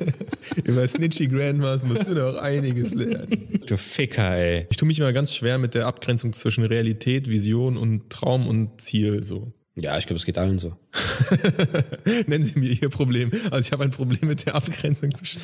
[0.64, 3.60] über Snitchy Grandmas musst du noch einiges lernen.
[3.66, 4.66] Du Ficker, ey.
[4.70, 8.80] Ich tue mich immer ganz schwer mit der Abgrenzung zwischen Realität, Vision und Traum und
[8.80, 9.22] Ziel.
[9.22, 9.52] So.
[9.76, 10.74] Ja, ich glaube, es geht allen so.
[12.26, 13.30] Nennen Sie mir Ihr Problem.
[13.50, 15.40] Also ich habe ein Problem mit der Abgrenzung zwischen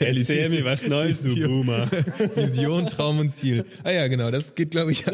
[0.00, 1.66] Realität, was Neues, Vision,
[2.34, 3.64] Vision, Traum und Ziel.
[3.84, 5.04] Ah ja, genau, das geht, glaube ich.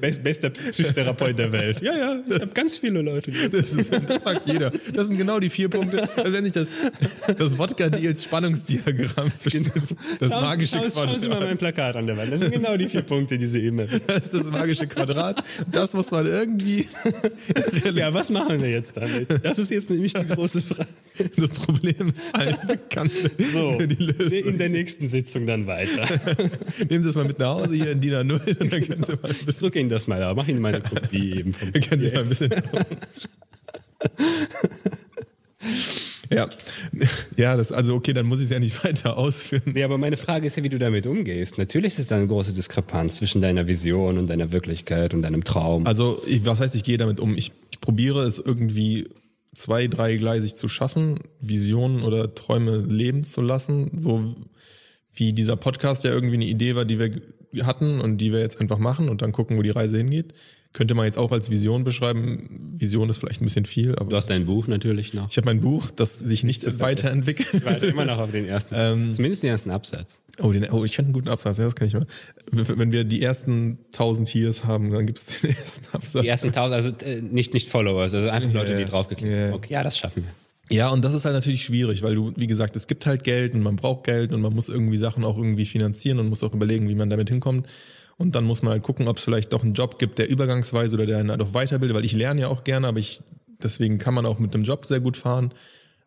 [0.00, 1.80] Best, bester Psychotherapeut der Welt.
[1.82, 3.30] Ja, ja, ich habe ganz viele Leute.
[3.50, 4.72] Das, ist, das sagt jeder.
[4.94, 6.08] Das sind genau die vier Punkte.
[6.16, 6.70] Das ist endlich das,
[7.36, 9.70] das Wodka-Deals Spannungsdiagramm zwischen
[10.20, 11.48] das magische Schauen Sie mal Quadrat.
[11.48, 12.32] mein Plakat an der Wand.
[12.32, 13.76] Das sind genau die vier Punkte, die Sie eben
[14.06, 15.42] Das ist das magische Quadrat.
[15.70, 16.86] Das muss man irgendwie.
[17.94, 19.25] Ja, was machen wir jetzt damit?
[19.42, 20.88] Das ist jetzt nämlich die große Frage.
[21.36, 23.10] Das Problem ist allen bekannt.
[23.38, 24.50] So, die Lösung.
[24.50, 26.06] in der nächsten Sitzung dann weiter.
[26.90, 29.12] Nehmen Sie es mal mit nach Hause hier in DIN A0 und dann können Sie
[29.14, 30.34] mal ein bisschen, Drück Ihnen das mal da.
[30.34, 32.50] Mach Ihnen mal eine Kopie eben vom dann können Sie mal ein bisschen.
[36.30, 36.48] Ja,
[37.36, 39.74] ja, das also okay, dann muss ich es ja nicht weiter ausführen.
[39.74, 41.58] Ja, aber meine Frage ist ja, wie du damit umgehst.
[41.58, 45.44] Natürlich ist es da eine große Diskrepanz zwischen deiner Vision und deiner Wirklichkeit und deinem
[45.44, 45.86] Traum.
[45.86, 47.36] Also, ich, was heißt, ich gehe damit um?
[47.36, 49.10] Ich, ich probiere es irgendwie
[49.54, 54.34] zwei, dreigleisig zu schaffen, Visionen oder Träume leben zu lassen, so
[55.12, 58.60] wie dieser Podcast ja irgendwie eine Idee war, die wir hatten und die wir jetzt
[58.60, 60.32] einfach machen und dann gucken, wo die Reise hingeht.
[60.76, 62.74] Könnte man jetzt auch als Vision beschreiben.
[62.76, 65.30] Vision ist vielleicht ein bisschen viel, Du aber hast dein Buch natürlich noch.
[65.30, 67.64] ich habe mein Buch, das sich nicht weiterentwickelt.
[67.64, 69.10] Warte immer noch auf den ersten.
[69.10, 70.20] Zumindest den ersten Absatz.
[70.38, 72.06] Oh, den, oh, ich kenne einen guten Absatz, ja, das kann ich mal.
[72.52, 76.20] Wenn wir die ersten 1000 Tiers haben, dann gibt es den ersten Absatz.
[76.22, 79.52] Die ersten tausend, also äh, nicht, nicht Followers, also einfach Leute, Ja, die draufgeklickt haben.
[79.54, 80.76] Okay, ja, das schaffen wir.
[80.76, 83.54] Ja, und das ist halt natürlich schwierig, weil du, wie gesagt, es gibt halt Geld
[83.54, 86.52] und man braucht Geld und man muss irgendwie Sachen auch irgendwie finanzieren und muss auch
[86.52, 87.66] überlegen, wie man damit hinkommt.
[88.18, 90.96] Und dann muss man halt gucken, ob es vielleicht doch einen Job gibt, der übergangsweise
[90.96, 93.20] oder der einen halt auch weiterbildet, weil ich lerne ja auch gerne, aber ich,
[93.62, 95.52] deswegen kann man auch mit einem Job sehr gut fahren.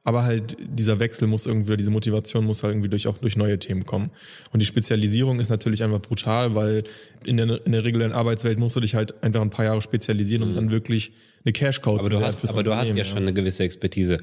[0.03, 3.59] Aber halt dieser Wechsel muss irgendwie, diese Motivation muss halt irgendwie durch auch durch neue
[3.59, 4.11] Themen kommen.
[4.51, 6.85] Und die Spezialisierung ist natürlich einfach brutal, weil
[7.27, 10.43] in der, in der regulären Arbeitswelt musst du dich halt einfach ein paar Jahre spezialisieren,
[10.43, 11.11] um dann wirklich
[11.43, 13.63] eine Cash-Cow Aber zu du werden hast, aber du hast ja Unternehmen, schon eine gewisse
[13.63, 14.17] Expertise.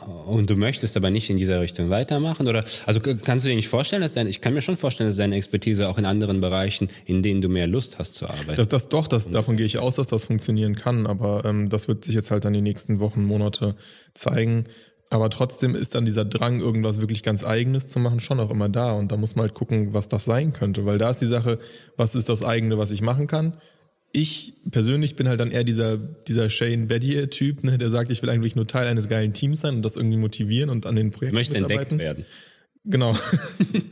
[0.00, 2.48] Und du möchtest aber nicht in dieser Richtung weitermachen?
[2.48, 5.16] Oder, also kannst du dir nicht vorstellen, dass deine, ich kann mir schon vorstellen, dass
[5.16, 8.56] deine Expertise auch in anderen Bereichen, in denen du mehr Lust hast zu arbeiten.
[8.56, 11.88] Das, das doch, das, davon gehe ich aus, dass das funktionieren kann, aber ähm, das
[11.88, 13.76] wird sich jetzt halt dann die nächsten Wochen, Monate
[14.14, 14.64] zeigen.
[15.10, 18.70] Aber trotzdem ist dann dieser Drang, irgendwas wirklich ganz Eigenes zu machen, schon auch immer
[18.70, 18.92] da.
[18.92, 20.86] Und da muss man halt gucken, was das sein könnte.
[20.86, 21.58] Weil da ist die Sache,
[21.98, 23.58] was ist das eigene, was ich machen kann?
[24.12, 28.28] Ich persönlich bin halt dann eher dieser, dieser Shane Bedier-Typ, ne, der sagt, ich will
[28.28, 31.36] eigentlich nur Teil eines geilen Teams sein und das irgendwie motivieren und an den Projekten
[31.36, 31.98] möchtest entdeckt mitarbeiten.
[31.98, 32.26] werden.
[32.84, 33.16] Genau.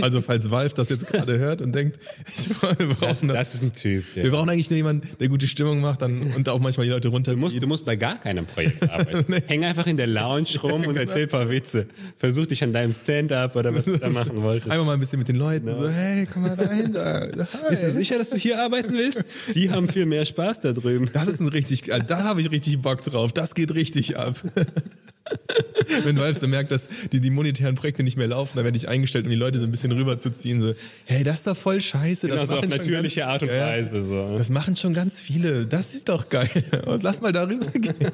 [0.03, 1.99] Also falls Valve das jetzt gerade hört und denkt,
[2.37, 4.03] ich, wir, Das, brauchen, das ist ein Typ.
[4.15, 6.93] Der, wir brauchen eigentlich nur jemanden, der gute Stimmung macht dann, und auch manchmal die
[6.93, 7.39] Leute runterzieht.
[7.39, 9.31] Du musst, du musst bei gar keinem Projekt arbeiten.
[9.47, 11.87] Häng einfach in der Lounge rum und erzähl ein paar Witze.
[12.17, 14.71] Versuch dich an deinem Stand-up oder was du da machen wolltest.
[14.71, 17.27] Einfach mal ein bisschen mit den Leuten so, hey, komm mal rein da.
[17.69, 19.23] Bist du sicher, dass du hier arbeiten willst?
[19.55, 21.11] Die haben viel mehr Spaß da drüben.
[21.13, 23.33] Das ist ein richtig, also da habe ich richtig Bock drauf.
[23.35, 24.41] Das geht richtig ab.
[26.05, 28.89] Wenn Valve so merkt, dass die, die monetären Projekte nicht mehr laufen, dann werde ich
[28.89, 30.61] eingestellt, um die Leute so ein bisschen rüberzuziehen.
[30.61, 30.75] So,
[31.05, 32.29] hey, das ist doch voll scheiße.
[32.29, 34.05] Genau das so auf natürliche ganz, Art und Weise.
[34.05, 34.37] So.
[34.39, 35.67] Das machen schon ganz viele.
[35.67, 36.49] Das ist doch geil.
[37.03, 38.13] Lass mal darüber gehen.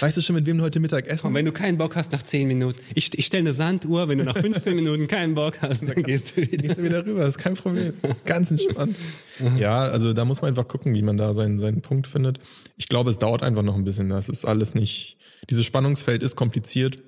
[0.00, 2.12] Weißt du schon, mit wem du heute Mittag essen Und wenn du keinen Bock hast
[2.12, 5.62] nach 10 Minuten, ich, ich stelle eine Sanduhr, wenn du nach 15 Minuten keinen Bock
[5.62, 6.56] hast, dann gehst du wieder.
[6.56, 7.94] Gehst du wieder rüber, ist kein Problem.
[8.24, 8.96] Ganz entspannt.
[9.56, 12.40] Ja, also da muss man einfach gucken, wie man da seinen, seinen Punkt findet.
[12.76, 14.10] Ich glaube, es dauert einfach noch ein bisschen.
[14.10, 15.16] Das ist alles nicht.
[15.48, 16.98] Dieses Spannungsfeld ist kompliziert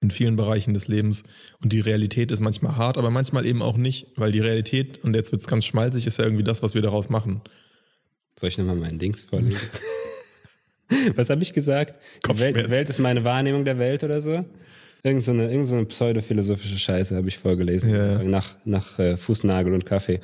[0.00, 1.24] in vielen Bereichen des Lebens
[1.62, 5.16] und die Realität ist manchmal hart, aber manchmal eben auch nicht, weil die Realität, und
[5.16, 7.40] jetzt wird es ganz schmalzig, ist ja irgendwie das, was wir daraus machen.
[8.38, 9.58] Soll ich nochmal meinen Dings vorlesen?
[11.16, 11.94] Was habe ich gesagt?
[12.26, 12.70] Die Welt.
[12.70, 14.44] Welt ist meine Wahrnehmung der Welt oder so?
[15.02, 17.90] Irgend so eine, irgend so eine pseudophilosophische Scheiße habe ich vorgelesen.
[17.90, 18.22] Ja.
[18.22, 20.20] Nach, nach äh, Fußnagel und Kaffee.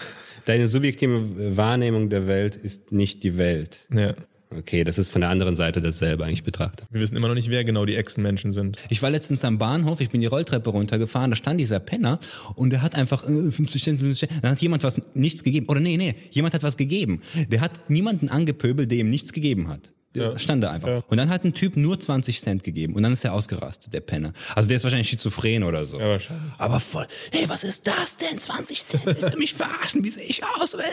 [0.46, 3.80] Deine subjektive Wahrnehmung der Welt ist nicht die Welt.
[3.94, 4.14] Ja.
[4.52, 6.86] Okay, das ist von der anderen Seite dasselbe eigentlich betrachtet.
[6.90, 8.78] Wir wissen immer noch nicht, wer genau die Echsenmenschen sind.
[8.88, 12.18] Ich war letztens am Bahnhof, ich bin die Rolltreppe runtergefahren, da stand dieser Penner
[12.56, 14.42] und der hat einfach äh, 50 Cent, 50 Cent.
[14.42, 15.66] Dann hat jemand was nichts gegeben.
[15.68, 17.20] Oder nee, nee, jemand hat was gegeben.
[17.48, 19.92] Der hat niemanden angepöbelt, der ihm nichts gegeben hat.
[20.14, 20.36] Ja.
[20.38, 20.88] stand da einfach.
[20.88, 21.02] Ja.
[21.08, 24.00] Und dann hat ein Typ nur 20 Cent gegeben und dann ist er ausgerastet, der
[24.00, 24.32] Penner.
[24.56, 26.00] Also der ist wahrscheinlich schizophren oder so.
[26.00, 26.52] Ja, wahrscheinlich.
[26.58, 28.38] Aber voll, hey, was ist das denn?
[28.38, 29.06] 20 Cent?
[29.06, 30.04] Willst du mich verarschen?
[30.04, 30.76] Wie sehe ich aus?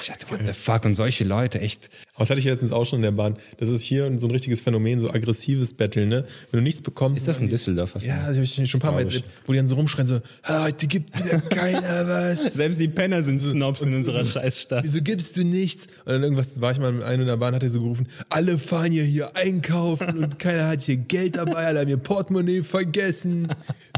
[0.00, 0.84] Ich dachte, what the fuck?
[0.84, 1.90] Und solche Leute, echt.
[2.14, 3.36] Aber das hatte ich letztens auch schon in der Bahn.
[3.56, 6.26] Das ist hier so ein richtiges Phänomen, so aggressives Battle, ne?
[6.50, 7.16] Wenn du nichts bekommst.
[7.22, 9.58] Ist das ein Düsseldorfer Ja, das habe ich schon ein paar Mal erlebt, wo die
[9.58, 11.80] dann so rumschreien, so, "Ah, heute gibt wieder keiner
[12.36, 12.52] was.
[12.52, 14.84] Selbst die Penner sind Snobs in unserer Scheißstadt.
[14.84, 15.86] Wieso gibst du nichts?
[16.04, 18.06] Und dann irgendwas war ich mal mit einem in der Bahn, hat er so gerufen,
[18.28, 22.62] alle fahren hier hier einkaufen und keiner hat hier Geld dabei, alle haben ihr Portemonnaie
[22.62, 23.48] vergessen.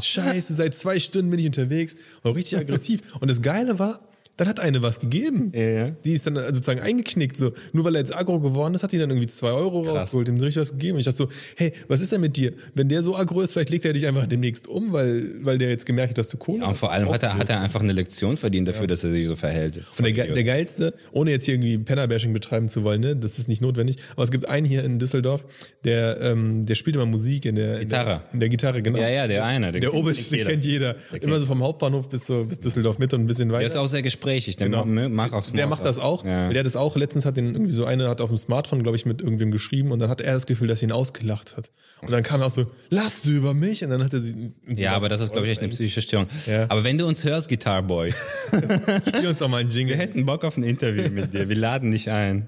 [0.01, 1.95] Scheiße, seit zwei Stunden bin ich unterwegs.
[2.23, 3.01] Und richtig aggressiv.
[3.19, 3.99] Und das Geile war,
[4.37, 5.51] dann hat eine was gegeben.
[5.55, 5.89] Ja, ja.
[6.03, 7.37] Die ist dann sozusagen eingeknickt.
[7.37, 7.53] So.
[7.73, 10.39] Nur weil er jetzt aggro geworden ist, hat die dann irgendwie zwei Euro rausgeholt, dem
[10.39, 10.95] so richtig was gegeben.
[10.95, 12.53] Und ich dachte so, hey, was ist denn mit dir?
[12.73, 15.69] Wenn der so aggro ist, vielleicht legt er dich einfach demnächst um, weil, weil der
[15.69, 16.79] jetzt gemerkt hat, dass du Kohle Ja, und hast.
[16.79, 19.35] vor allem hat er, hat er einfach eine Lektion verdient dafür, dass er sich so
[19.35, 19.77] verhält.
[19.97, 23.39] Und der, ge- der geilste, ohne jetzt hier irgendwie Penner-Bashing betreiben zu wollen, ne, das
[23.39, 25.45] ist nicht notwendig, aber es gibt einen hier in Düsseldorf,
[25.85, 28.21] der, ähm, der spielt immer Musik in der, in der, Gitarre.
[28.33, 28.99] in der Gitarre, genau.
[28.99, 29.71] Ja, ja, der eine.
[29.71, 30.49] Der kennt Oberst, den jeder.
[30.49, 30.95] kennt jeder.
[31.21, 33.59] Immer so vom Hauptbahnhof bis, so, bis Düsseldorf Mitte und ein bisschen weiter.
[33.59, 34.55] Der ist auch sehr gesprächig.
[34.57, 34.85] Der Genau.
[34.85, 35.69] mag- mag auch der Smalltalk.
[35.69, 36.25] macht das auch.
[36.25, 36.49] Ja.
[36.49, 36.95] Der hat das auch.
[36.95, 39.91] Letztens hat den irgendwie so eine, hat auf dem Smartphone, glaube ich, mit irgendwem geschrieben
[39.91, 41.69] und dann hat er das Gefühl, dass sie ihn ausgelacht hat.
[42.01, 43.83] Und dann kam er auch so, lachst du über mich?
[43.83, 44.51] Und dann hat er sie.
[44.67, 46.27] sie Ja, aber das ist, glaube ich, echt eine psychische Störung.
[46.45, 46.65] Ja.
[46.69, 48.11] Aber wenn du uns hörst, Guitar Boy,
[49.07, 49.95] Spiel uns doch mal einen Jingle.
[49.97, 51.49] wir hätten Bock auf ein Interview mit dir.
[51.49, 52.47] Wir laden dich ein.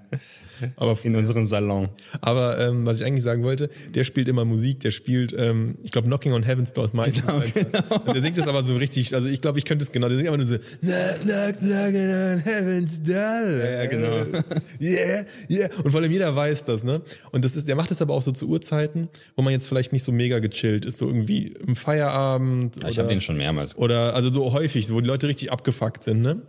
[0.76, 1.90] Aber In unseren Salon.
[2.20, 5.92] Aber ähm, was ich eigentlich sagen wollte, der spielt immer Musik, der spielt, ähm, ich
[5.92, 7.56] glaube, Knocking on Heaven's Door ist meistens Genau, eins.
[7.56, 10.18] Und der singt das aber so richtig, also ich glaube, ich könnte es genau, der
[10.18, 13.15] singt aber nur so Knock, knock, knocking on Heaven's Door.
[13.15, 14.26] Ja, genau.
[14.80, 15.70] Yeah, yeah.
[15.84, 17.01] Und vor allem jeder weiß das, ne?
[17.32, 19.91] Und das ist, der macht das aber auch so zu Uhrzeiten, wo man jetzt vielleicht
[19.91, 22.84] nicht so mega gechillt ist, so irgendwie im Feierabend.
[22.88, 23.76] Ich habe den schon mehrmals.
[23.76, 26.41] Oder also so häufig, wo die Leute richtig abgefuckt sind, ne?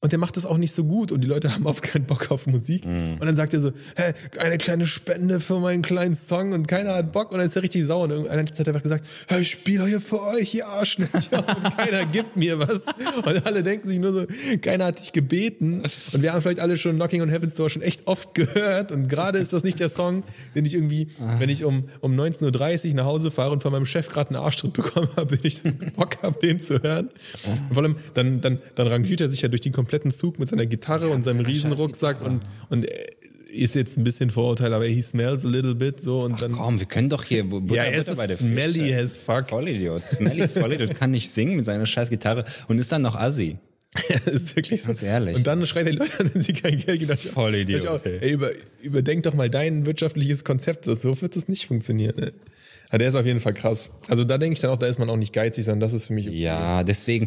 [0.00, 2.30] Und der macht das auch nicht so gut und die Leute haben oft keinen Bock
[2.30, 2.84] auf Musik.
[2.86, 6.94] Und dann sagt er so, hä, eine kleine Spende für meinen kleinen Song und keiner
[6.94, 7.32] hat Bock.
[7.32, 8.04] Und dann ist er richtig sauer.
[8.04, 11.44] Und irgendeiner hat einfach gesagt, hey, ich spiele hier für euch, ihr Arschlöcher.
[11.48, 12.86] Und keiner gibt mir was.
[13.24, 14.26] Und alle denken sich nur so,
[14.60, 15.82] keiner hat dich gebeten.
[16.12, 18.92] Und wir haben vielleicht alle schon Knocking on Heaven's Door schon echt oft gehört.
[18.92, 20.22] Und gerade ist das nicht der Song,
[20.54, 23.86] den ich irgendwie, wenn ich um, um 19.30 Uhr nach Hause fahre und von meinem
[23.86, 27.10] Chef gerade einen Arschtritt bekommen habe, den ich dann Bock habe, den zu hören.
[27.44, 30.48] Und vor allem, dann, dann, dann rangiert er sich ja durch den kompletten Zug mit
[30.48, 32.86] seiner Gitarre und seinem Riesenrucksack und, und
[33.50, 36.52] ist jetzt ein bisschen Vorurteil, aber he smells a little bit so und dann.
[36.52, 39.00] Komm, wir können doch hier Butter, ja, er ist Butter smelly Fische.
[39.00, 39.48] as fuck.
[39.48, 40.04] Vollidiot.
[40.04, 43.56] Smelly Vollidiot kann nicht singen mit seiner scheiß Gitarre und ist dann noch assi.
[44.10, 44.88] Ja, ist wirklich so.
[44.88, 45.34] Ganz ehrlich.
[45.34, 47.18] Und dann schreit er die Leute an, wenn sie kein Geld geben.
[47.34, 47.48] Auch,
[48.04, 48.18] ey.
[48.20, 48.50] ey, über,
[48.82, 50.86] überdenk doch mal dein wirtschaftliches Konzept.
[50.86, 52.14] Das- So wird das nicht funktionieren.
[52.20, 52.32] Ne?
[52.90, 53.90] Ja, der ist auf jeden Fall krass.
[54.08, 56.06] Also da denke ich dann auch, da ist man auch nicht geizig, sondern das ist
[56.06, 56.38] für mich okay.
[56.38, 57.26] Ja, deswegen,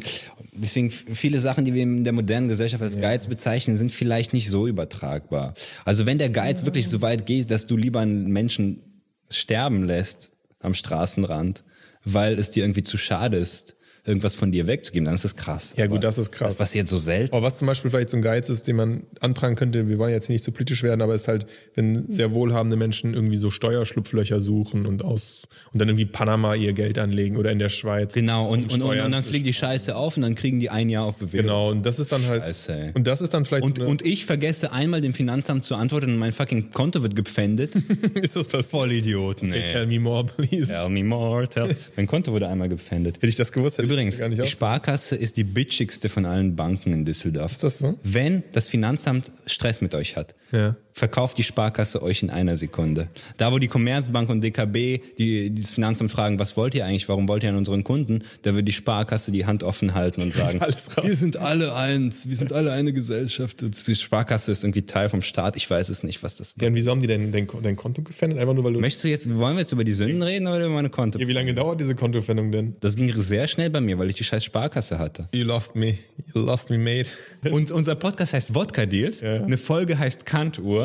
[0.53, 4.49] deswegen viele Sachen, die wir in der modernen Gesellschaft als Geiz bezeichnen, sind vielleicht nicht
[4.49, 5.53] so übertragbar.
[5.85, 10.31] Also wenn der Geiz wirklich so weit geht, dass du lieber einen Menschen sterben lässt
[10.59, 11.63] am Straßenrand,
[12.03, 13.75] weil es dir irgendwie zu schade ist,
[14.05, 15.73] irgendwas von dir wegzugeben, dann ist das krass.
[15.77, 16.49] Ja, gut, Aber das ist krass.
[16.49, 17.33] Das passiert so selten.
[17.33, 20.11] Aber was zum Beispiel vielleicht so ein Geiz ist, den man anprangern könnte, wir wollen
[20.11, 21.45] jetzt hier nicht zu politisch werden, aber ist halt,
[21.75, 26.73] wenn sehr wohlhabende Menschen irgendwie so Steuerschlupflöcher suchen und aus und dann irgendwie Panama ihr
[26.73, 28.13] Geld anlegen oder in der Schweiz.
[28.13, 30.89] Genau, und, und, und, und dann fliegt die Scheiße auf und dann kriegen die ein
[30.89, 31.45] Jahr auf Bewährung.
[31.45, 32.41] Genau, und das ist dann halt.
[32.41, 32.91] Scheiße, ey.
[32.95, 36.13] und das ist dann vielleicht Und, so und ich vergesse einmal dem Finanzamt zu antworten
[36.13, 37.73] und mein fucking Konto wird gepfändet.
[38.15, 38.71] ist das passiert?
[38.71, 40.71] Vollidioten, Okay, tell me more, please.
[40.71, 41.75] Tell me more, tell.
[41.95, 43.17] Mein Konto wurde einmal gepfändet.
[43.17, 44.45] Hätte ich das gewusst, hätte Übrigens, die.
[44.47, 47.51] Sparkasse ist die bitchigste von allen Banken in Düsseldorf.
[47.51, 47.99] Ist das so?
[48.03, 50.75] Wenn das Finanzamt Stress mit euch hat, Ja.
[50.93, 53.07] Verkauft die Sparkasse euch in einer Sekunde.
[53.37, 54.73] Da, wo die Commerzbank und DKB
[55.17, 58.23] die, die das Finanzamt fragen, was wollt ihr eigentlich, warum wollt ihr an unseren Kunden,
[58.43, 60.59] da wird die Sparkasse die Hand offen halten und sagen,
[61.01, 63.63] wir sind alle eins, wir sind alle eine Gesellschaft.
[63.63, 66.67] Und Die Sparkasse ist irgendwie Teil vom Staat, ich weiß es nicht, was das Ja,
[66.67, 68.39] und wieso haben die denn dein, dein Konto gefändet?
[68.39, 68.79] Einfach nur, weil du.
[68.79, 71.19] Möchtest du jetzt, wollen wir jetzt über die Sünden reden oder über meine Konto?
[71.19, 72.75] Ja, wie lange dauert diese Kontofendung denn?
[72.81, 75.27] Das ging sehr schnell bei mir, weil ich die scheiß Sparkasse hatte.
[75.33, 75.97] You lost me.
[76.33, 77.09] You lost me, mate.
[77.49, 79.43] Und unser Podcast heißt Wodka Deals, Ja.
[79.43, 80.80] eine Folge heißt Kantuhr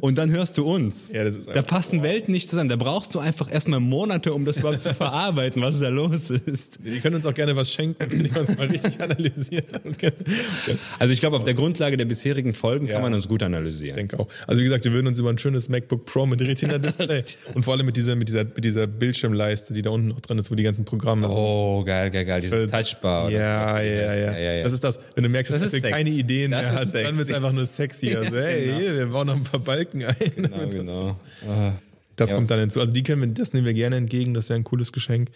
[0.00, 1.12] und dann hörst du uns.
[1.12, 1.24] Ja,
[1.54, 2.68] da passen Welten nicht zusammen.
[2.68, 6.78] Da brauchst du einfach erstmal Monate, um das überhaupt zu verarbeiten, was da los ist.
[6.84, 9.66] Die können uns auch gerne was schenken, wenn die uns mal richtig analysiert.
[9.98, 12.94] Ich Also ich glaube, auf der Grundlage der bisherigen Folgen Ja.
[12.94, 13.96] kann man uns gut analysieren.
[13.96, 14.28] denke auch.
[14.46, 17.24] Also wie gesagt, wir würden uns über ein schönes MacBook Pro mit Retina-Display
[17.54, 20.38] und vor allem mit dieser, mit dieser, mit dieser Bildschirmleiste, die da unten noch drin
[20.38, 21.36] ist, wo die ganzen Programme sind.
[21.36, 22.40] Oh, geil, geil, geil.
[22.40, 23.30] Diese Touchbar.
[23.30, 24.18] Ja, ja, heißt.
[24.40, 26.10] ja, Das ist das, wenn du merkst, dass Das das ist er keine.
[26.10, 28.14] Ideen Das mehr hat, dann wird es einfach nur sexy.
[28.16, 28.78] Also, Ja, hey, genau.
[28.78, 30.14] hier, wir bauen noch ein paar Balken ein.
[30.36, 31.20] Genau, damit das- genau.
[31.48, 31.72] Ah.
[32.16, 32.36] Das Ja.
[32.36, 32.80] kommt dann hinzu.
[32.80, 35.30] Also die können wir, das nehmen wir gerne entgegen, das wäre ein cooles Geschenk.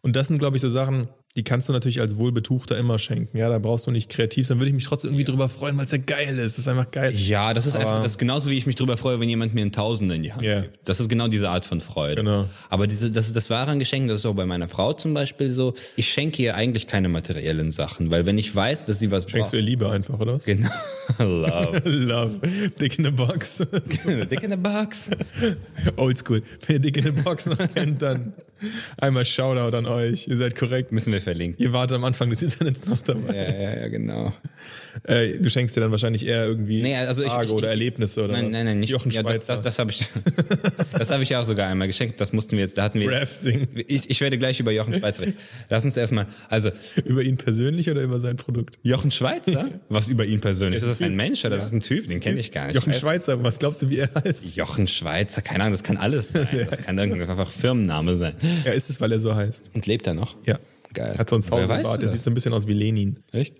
[0.00, 3.38] Und das sind, glaube ich, so Sachen, die kannst du natürlich als Wohlbetuchter immer schenken.
[3.38, 4.58] Ja, da brauchst du nicht kreativ sein.
[4.58, 6.56] Würde ich mich trotzdem irgendwie drüber freuen, weil es ja geil ist.
[6.56, 7.14] Das ist einfach geil.
[7.14, 9.54] Ja, das ist Aber- einfach, das ist genauso wie ich mich drüber freue, wenn jemand
[9.54, 10.60] mir einen Tausender in die Hand Ja.
[10.60, 10.86] gibt.
[10.86, 12.16] Das ist genau diese Art von Freude.
[12.16, 12.48] Genau.
[12.68, 15.48] Aber diese, das ist das wahre Geschenk, das ist auch bei meiner Frau zum Beispiel
[15.48, 15.72] so.
[15.96, 19.52] Ich schenke ihr eigentlich keine materiellen Sachen, weil wenn ich weiß, dass sie was Schenkst
[19.54, 20.44] du ihr Liebe einfach, oder was?
[20.44, 20.68] Genau.
[21.18, 21.78] Love.
[21.88, 22.40] Love.
[22.78, 23.56] Dick in a Box.
[24.30, 25.08] Dick in the box.
[25.96, 26.42] Oldschool.
[26.66, 28.34] Wenn ihr Dick in a Box noch kennt, dann
[29.00, 30.28] einmal Shoutout an euch.
[30.28, 30.92] Ihr seid korrekt.
[30.92, 31.62] Müssen wir verlinken.
[31.62, 33.34] Ihr wart am Anfang des Internets noch dabei.
[33.34, 34.32] Ja, ja, ja, genau.
[35.04, 37.70] Äh, du schenkst dir dann wahrscheinlich eher irgendwie Nee, also ich- Tage ich- oder ich-
[37.70, 38.52] Erlebnisse oder Nein, was?
[38.52, 38.90] nein, nein, nicht.
[38.90, 39.52] Jochen ja, das, Schweizer.
[39.56, 40.06] das, das habe ich,
[40.98, 42.20] das habe ich ja auch sogar einmal geschenkt.
[42.20, 43.10] Das mussten wir jetzt, da hatten wir.
[43.10, 43.68] Rafting.
[43.86, 45.36] Ich, ich werde gleich über Jochen Schweizer reden.
[45.70, 46.70] Lass uns erstmal, also
[47.04, 48.78] Über ihn persönlich oder über sein Produkt?
[48.82, 49.68] Jochen Schweizer?
[49.88, 50.82] Was über ihn persönlich?
[50.82, 52.06] Ist das ein Mensch oder das ist ein Typ?
[52.08, 52.74] Den kenne ich gar nicht.
[52.74, 54.56] Jochen Schweizer, was glaubst du, wie er heißt?
[54.56, 56.48] Jochen Schweizer, keine Ahnung, das kann alles sein.
[56.70, 58.34] Das kann einfach Firmenname sein.
[58.64, 59.70] Ja, ist es, weil er so heißt.
[59.74, 60.36] Und lebt er noch?
[60.46, 60.58] Ja.
[60.94, 61.16] Geil.
[61.16, 62.12] Hat so einen Sausenbart, der das?
[62.12, 63.18] sieht so ein bisschen aus wie Lenin.
[63.32, 63.54] Echt?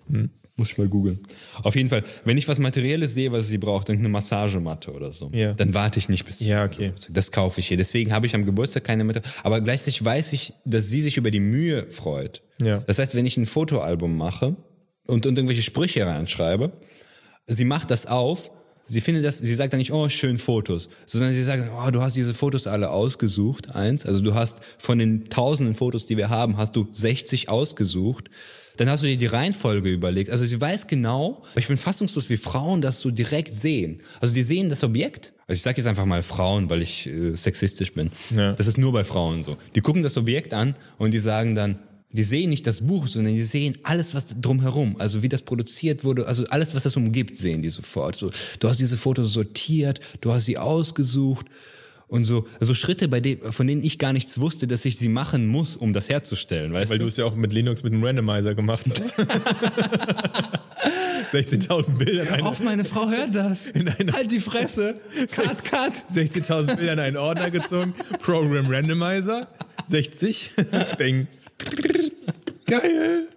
[0.57, 1.19] Muss ich mal googeln.
[1.63, 5.31] Auf jeden Fall, wenn ich was Materielles sehe, was sie braucht, irgendeine Massagematte oder so,
[5.33, 5.55] Ja.
[5.55, 6.87] dann warte ich nicht bis zum Ja, okay.
[6.89, 7.15] Geburtstag.
[7.15, 7.79] Das kaufe ich ihr.
[7.79, 9.23] Deswegen habe ich am Geburtstag keine Mitte.
[9.45, 12.43] Aber gleichzeitig weiß ich, dass sie sich über die Mühe freut.
[12.61, 12.79] Ja.
[12.87, 14.57] Das heißt, wenn ich ein Fotoalbum mache
[15.07, 16.73] und, und irgendwelche Sprüche reinschreibe,
[17.47, 18.51] sie macht das auf,
[18.87, 22.03] sie findet das, sie sagt dann nicht, oh, schön Fotos, sondern sie sagt, oh, du
[22.03, 26.29] hast diese Fotos alle ausgesucht, eins, also du hast von den tausenden Fotos, die wir
[26.29, 28.29] haben, hast du 60 ausgesucht,
[28.77, 32.37] dann hast du dir die Reihenfolge überlegt, also sie weiß genau, ich bin fassungslos, wie
[32.37, 33.99] Frauen das so direkt sehen.
[34.21, 37.35] Also die sehen das Objekt, also ich sage jetzt einfach mal Frauen, weil ich äh,
[37.37, 38.53] sexistisch bin, Ja.
[38.55, 39.57] das ist nur bei Frauen so.
[39.75, 41.79] Die gucken das Objekt an und die sagen dann,
[42.15, 46.05] die sehen nicht das Buch, sondern die sehen alles, was drumherum, also wie das produziert
[46.05, 48.17] wurde, also alles, was das umgibt, sehen die sofort.
[48.17, 51.47] So, du hast diese Fotos sortiert, du hast sie ausgesucht
[52.09, 55.09] und so, also Schritte, bei denen, von denen ich gar nichts wusste, dass ich sie
[55.09, 57.05] machen muss, um das herzustellen, weißt Weil du?
[57.05, 59.19] du es ja auch mit Linux mit einem Randomizer gemacht hast.
[61.33, 63.73] 60.000 Bilder einer, Auf meine Frau hört das.
[64.13, 65.01] halt die Fresse.
[65.31, 65.93] Cut, cut.
[66.15, 67.95] 60.000 Bilder in einen Ordner gezogen.
[68.21, 69.49] Program Randomizer.
[69.89, 70.51] 60.
[70.99, 71.27] Ding.
[72.67, 73.29] Geil.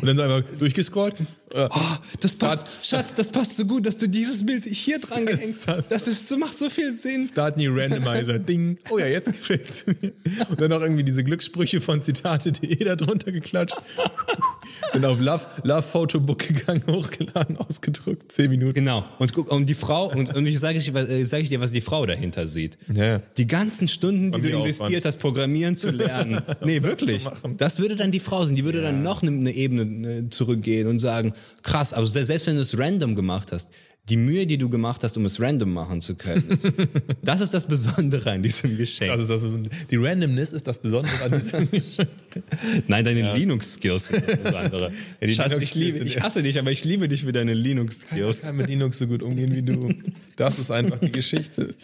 [0.00, 1.16] Und dann so einfach durchgescrollt.
[1.54, 1.80] Äh, Oh,
[2.20, 5.76] das passt, Schatz, das passt so gut, dass du dieses Bild hier dran gehängt das-
[5.76, 5.90] hast.
[5.90, 7.24] Das ist, so macht so viel Sinn.
[7.26, 8.38] Start New Randomizer.
[8.46, 8.78] Ding.
[8.90, 10.12] Oh ja, jetzt gefällt's mir.
[10.50, 13.76] Und dann noch irgendwie diese Glückssprüche von Zitate.de da drunter geklatscht.
[14.92, 18.74] bin auf Love, Love Photobook gegangen, hochgeladen, ausgedruckt, zehn Minuten.
[18.74, 19.04] Genau.
[19.18, 21.72] Und guck, und die Frau, und, und ich sage ich, äh, sag ich dir, was
[21.72, 22.76] die Frau dahinter sieht.
[22.92, 23.18] Ja.
[23.36, 26.42] Die ganzen Stunden, die du investiert hast, Programmieren zu lernen.
[26.64, 27.22] Nee, wirklich.
[27.24, 27.56] machen.
[27.58, 28.56] Das würde dann die Frau sein.
[28.56, 32.46] Die würde dann noch eine, eine Ebene äh, zurückgehen und sagen, krass, also se- selbst
[32.46, 33.70] wenn du es random gemacht hast,
[34.08, 36.44] die Mühe, die du gemacht hast, um es random machen zu können,
[37.24, 39.10] das ist das Besondere an diesem Geschenk.
[39.10, 39.56] Also das ist,
[39.90, 41.68] die Randomness ist das Besondere an diesem
[42.86, 44.92] Nein, deine Linux-Skills sind das Besondere.
[45.20, 47.52] Ja, Schatz, ich, Linux-Skills liebe, ich ja- hasse dich, aber ich liebe dich für deine
[47.54, 48.42] Ich Linux-Skills.
[48.42, 49.92] kann mit Linux so gut umgehen wie du.
[50.36, 51.74] Das ist einfach die Geschichte.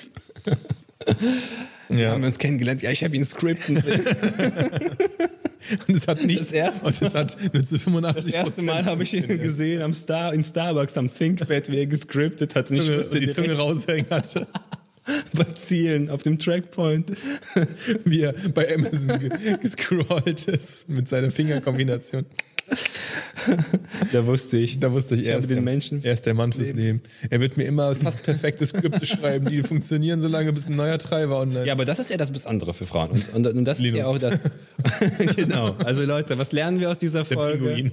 [1.93, 2.82] Wir Ja, haben uns kennengelernt.
[2.82, 3.80] Ja, ich habe ihn skripten.
[3.80, 4.01] sehen.
[5.88, 8.84] und es hat nicht, Das erste- und es hat nur zu 85 Das erste Mal
[8.84, 12.70] habe ich ihn gesehen am Star, in Starbucks am ThinkPad, wie er gescriptet hat.
[12.70, 14.47] Und ich Zunge, wusste die Zunge raushängen hatte,
[15.32, 17.12] beim Zielen auf dem Trackpoint.
[18.05, 19.30] wie er bei Amazon ge
[19.61, 22.24] gescrollt ist mit seiner Fingerkombination.
[24.12, 24.79] Da wusste ich.
[24.79, 27.03] Da wusste ich, Ich er, ist den der, Menschen er ist der Mann fürs Leben.
[27.31, 31.41] Er wird mir immer fast perfekte Skripte schreiben, die funktionieren, solange bis ein neuer Treiber
[31.41, 33.11] online Ja, aber das ist ja das Besondere für Frauen.
[33.11, 34.39] Und, und, und das ist ja auch Linux.
[35.18, 35.37] das.
[35.37, 35.77] genau.
[35.85, 37.91] Also Leute, was lernen wir aus dieser Folge?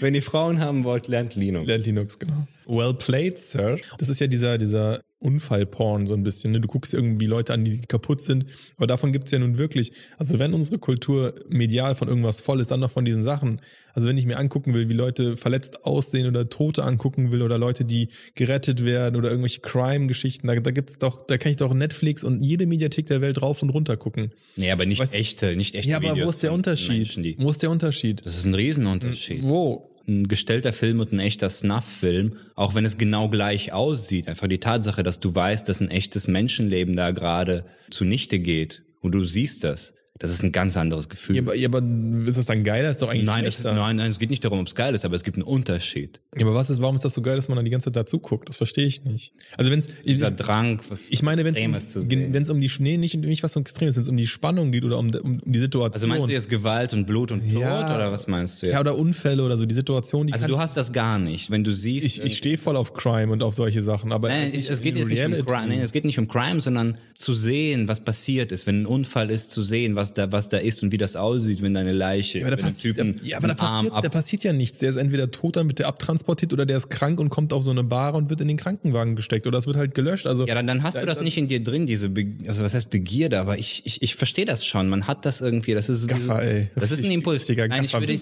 [0.00, 1.66] Wenn ihr Frauen haben wollt, lernt Linux.
[1.66, 2.46] Lernt Linux, genau.
[2.66, 3.78] Well played, Sir.
[3.98, 6.52] Das ist ja dieser, dieser Unfallporn so ein bisschen.
[6.52, 6.60] Ne?
[6.60, 8.46] Du guckst irgendwie Leute an, die kaputt sind.
[8.76, 9.92] Aber davon gibt's ja nun wirklich.
[10.18, 13.60] Also wenn unsere Kultur medial von irgendwas voll ist, dann noch von diesen Sachen.
[13.94, 17.56] Also wenn ich mir angucken will, wie Leute verletzt aussehen oder Tote angucken will oder
[17.56, 21.72] Leute, die gerettet werden oder irgendwelche Crime-Geschichten, da, da gibt's doch, da kann ich doch
[21.72, 24.32] Netflix und jede Mediathek der Welt rauf und runter gucken.
[24.56, 27.16] Nee, aber nicht Weißt- echte, nicht echte Ja, aber Videos wo ist der Unterschied?
[27.16, 28.20] Menschen, Wo ist der Unterschied?
[28.24, 29.42] das ist ein Riesenunterschied.
[29.42, 29.90] Wo?
[30.08, 34.28] Ein gestellter Film und ein echter Snuff-Film, auch wenn es genau gleich aussieht.
[34.28, 39.12] Einfach die Tatsache, dass du weißt, dass ein echtes Menschenleben da gerade zunichte geht und
[39.12, 41.36] du siehst das, das ist ein ganz anderes Gefühl.
[41.36, 41.82] Ja, aber, ja, aber
[42.28, 42.82] ist das dann geil?
[42.82, 44.94] Das ist doch eigentlich nein, ist, nein, nein, es geht nicht darum, ob es geil
[44.94, 46.20] ist, aber es gibt einen Unterschied.
[46.36, 47.96] Ja, aber was ist, warum ist das so geil, dass man dann die ganze Zeit
[47.96, 48.48] dazu guckt?
[48.48, 49.32] Das verstehe ich nicht.
[49.56, 52.32] Also wenn's, ich, Dieser Drang, was ich meine, wenn es sehen.
[52.32, 54.72] wenn es um die nee, nicht, nicht was so extremes, wenn es um die Spannung
[54.72, 55.92] geht oder um, um, um die Situation.
[55.94, 57.94] Also meinst du jetzt Gewalt und Blut und Tod Ja.
[57.94, 58.74] oder was meinst du jetzt?
[58.74, 61.50] ja, oder Unfälle oder so, die Situation, die also du hast das gar nicht.
[61.50, 64.50] Wenn du siehst, ich, ich stehe voll auf Crime und auf solche Sachen, aber Nein,
[64.54, 67.32] ich- es geht jetzt nicht um Crime, nein, es geht nicht um Crime, sondern zu
[67.32, 70.82] sehen, was passiert ist, wenn ein Unfall ist, zu sehen, was da, was da ist
[70.82, 73.48] und wie das aussieht, wenn deine Leiche, Ja, aber, da wenn passiert, Typen ja, aber
[73.48, 74.78] da, passiert, da ab, passiert ja nichts.
[74.78, 77.62] Der ist entweder tot, dann wird der abtransportiert oder der ist krank und kommt auf
[77.62, 80.26] so eine Bar und wird in den Krankenwagen gesteckt oder es wird halt gelöscht.
[80.26, 82.74] Also ja, dann, dann hast du das nicht in dir drin, diese, Be also was
[82.74, 84.88] heißt Begierde, aber ich, ich, ich verstehe das schon.
[84.88, 86.68] Man hat das irgendwie, das ist Gaffer, ey.
[86.74, 87.46] Das ist ein Impuls.
[87.48, 88.18] Nein, ich würde.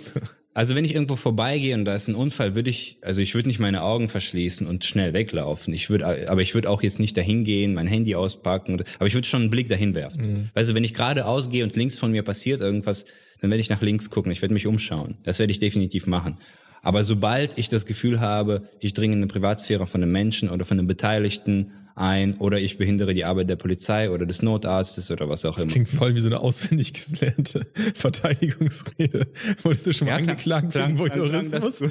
[0.54, 3.48] Also wenn ich irgendwo vorbeigehe und da ist ein Unfall, würde ich, also ich würde
[3.48, 5.74] nicht meine Augen verschließen und schnell weglaufen.
[5.74, 9.06] Ich würde, aber ich würde auch jetzt nicht dahin gehen, mein Handy auspacken, und- aber
[9.06, 10.20] ich würde schon einen Blick dahin werfen.
[10.32, 10.48] Mhm.
[10.54, 13.04] Also wenn ich geradeaus gehe und links von mir passiert irgendwas,
[13.40, 15.16] dann werde ich nach links gucken, ich werde mich umschauen.
[15.24, 16.36] Das werde ich definitiv machen.
[16.82, 20.64] Aber sobald ich das Gefühl habe, ich dringe in eine Privatsphäre von einem Menschen oder
[20.64, 25.28] von einem Beteiligten ein oder ich behindere die Arbeit der Polizei oder des Notarztes oder
[25.28, 25.68] was auch immer.
[25.68, 29.26] klingt voll wie so eine auswendig gelernte Verteidigungsrede.
[29.62, 31.90] Wurdest du schon mal Ja, angeklagt klang- wegen das Voyeurismus?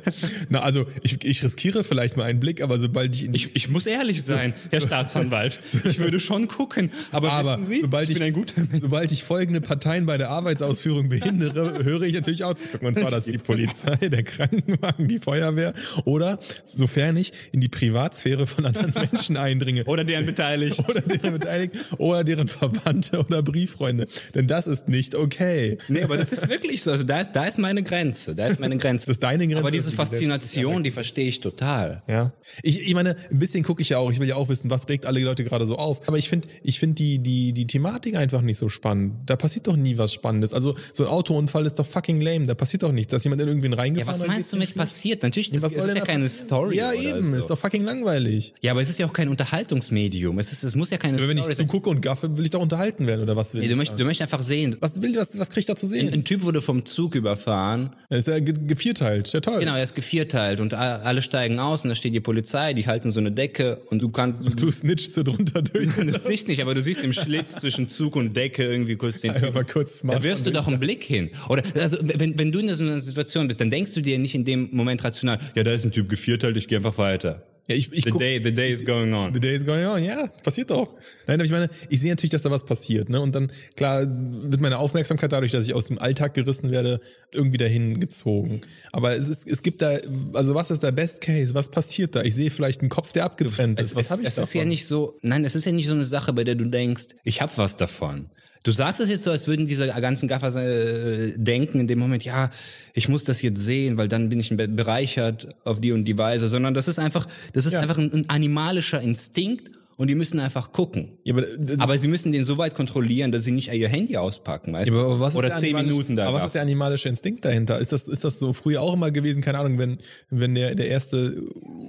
[0.48, 3.54] Na, also ich, ich riskiere vielleicht mal einen Blick, aber sobald ich in die Ich,
[3.56, 5.60] ich muss ehrlich sein, Herr Staatsanwalt.
[5.84, 8.80] Ich würde schon gucken, aber, Aber wissen Sie, sobald ich ich, bin ein guter Mensch.
[8.80, 12.88] sobald ich folgende Parteien bei der Arbeitsausführung behindere, höre ich natürlich auch zu gucken.
[12.88, 15.74] Und zwar das die Polizei, der Krankenwagen, die Feuerwehr
[16.04, 19.84] oder, sofern ich in die Privatsphäre von anderen Menschen eindringe.
[19.84, 20.78] Oder deren beteiligt.
[20.88, 24.06] oder deren Beteiligten oder deren Verwandte oder Brieffreunde.
[24.34, 25.78] Denn das ist nicht okay.
[25.88, 26.90] Nee, aber das ist wirklich so.
[26.90, 28.34] Also da ist, da ist meine Grenze.
[28.34, 28.94] Da ist meine Grenze.
[29.04, 32.02] Das ist deine Grenze, Aber diese ist die Faszination, die verstehe ich total.
[32.08, 32.32] Ja.
[32.62, 34.10] Ich, ich meine, ein bisschen gucke ich ja auch.
[34.10, 36.08] Ich will ja auch wissen, was regt alle Leute gerade so auf.
[36.08, 39.14] Aber ich finde, ich finde die, die, die Thematik einfach nicht so spannend.
[39.26, 40.52] Da passiert doch nie was Spannendes.
[40.54, 42.46] Also, so ein Autounfall ist doch fucking lame.
[42.46, 43.10] Da passiert doch nichts.
[43.10, 45.22] Dass jemand in irgendwen Ja, reingefahren was und meinst du mit passiert?
[45.22, 45.76] Natürlich, das, schlecht?
[45.76, 46.28] Was ist denn ja keine?
[46.28, 46.76] Story.
[46.76, 47.30] Ja, eben.
[47.30, 47.36] So.
[47.38, 48.54] Ist doch fucking langweilig.
[48.60, 50.38] Ja, aber es ist ja auch kein Unterhaltungsmedium.
[50.38, 51.66] Es, ist, es muss ja keine Aber wenn ich Story sein.
[51.66, 53.78] zugucke und gaffe, will ich doch unterhalten werden, oder was will Nee, du, ich?
[53.78, 54.76] möchtest, du möchtest einfach sehen.
[54.80, 56.08] Was will was, was krieg ich da zu sehen?
[56.08, 57.90] Ein, ein Typ wurde vom Zug überfahren.
[58.08, 59.32] Er ist ja ge gevierteilt.
[59.32, 59.60] Ja, toll.
[59.60, 63.10] Genau, er ist gevierteilt und alle steigen aus und da steht die Polizei, die halten
[63.10, 65.88] so eine Decke und du kannst, du, Du snitchst so drunter durch.
[65.96, 69.32] du siehst nicht, aber du siehst im Schlitz zwischen Zug und Decke irgendwie kurz den
[69.32, 71.30] Einfach mal kurz Da wirfst du doch einen Blick hin.
[71.48, 74.34] Oder also wenn, wenn du in so einer Situation bist, dann denkst du dir nicht
[74.34, 77.42] in dem Moment rational, ja, da ist ein Typ gevierteilt, ich gehe einfach weiter.
[77.66, 79.32] Ja, ich, ich The guck- day, the day is going on.
[79.32, 80.92] The day is going on, ja, passiert doch.
[81.26, 83.18] Nein, aber ich meine, ich sehe natürlich, dass da was passiert, ne?
[83.22, 87.00] Und dann, klar, wird meine Aufmerksamkeit dadurch, dass ich aus dem Alltag gerissen werde,
[87.32, 88.60] irgendwie dahin gezogen.
[88.92, 89.96] Aber es ist, es gibt da,
[90.34, 91.54] also was ist der Best Case?
[91.54, 92.22] Was passiert da?
[92.22, 93.96] Ich sehe vielleicht einen Kopf, der abgetrennt ist.
[93.96, 94.48] Was es, habe ich es davon?
[94.48, 96.66] ist ja nicht so, nein, es ist ja nicht so eine Sache, bei der du
[96.66, 98.26] denkst, ich habe was davon.
[98.64, 102.24] Du sagst es jetzt so, als würden diese ganzen Gaffer äh, denken in dem Moment,
[102.24, 102.50] ja,
[102.94, 106.48] ich muss das jetzt sehen, weil dann bin ich bereichert auf die und die Weise,
[106.48, 107.80] sondern das ist einfach, das ist ja.
[107.80, 111.18] einfach ein, ein animalischer Instinkt und die müssen einfach gucken.
[111.24, 111.46] Ja, aber,
[111.78, 114.96] aber, sie müssen den so weit kontrollieren, dass sie nicht ihr Handy auspacken, weißt ja,
[114.96, 116.26] aber was Oder zehn Minuten da.
[116.26, 117.78] Aber was ist der animalische Instinkt dahinter?
[117.78, 119.42] Ist das, ist das so früher auch immer gewesen?
[119.42, 119.98] Keine Ahnung, wenn,
[120.30, 121.40] wenn der, der erste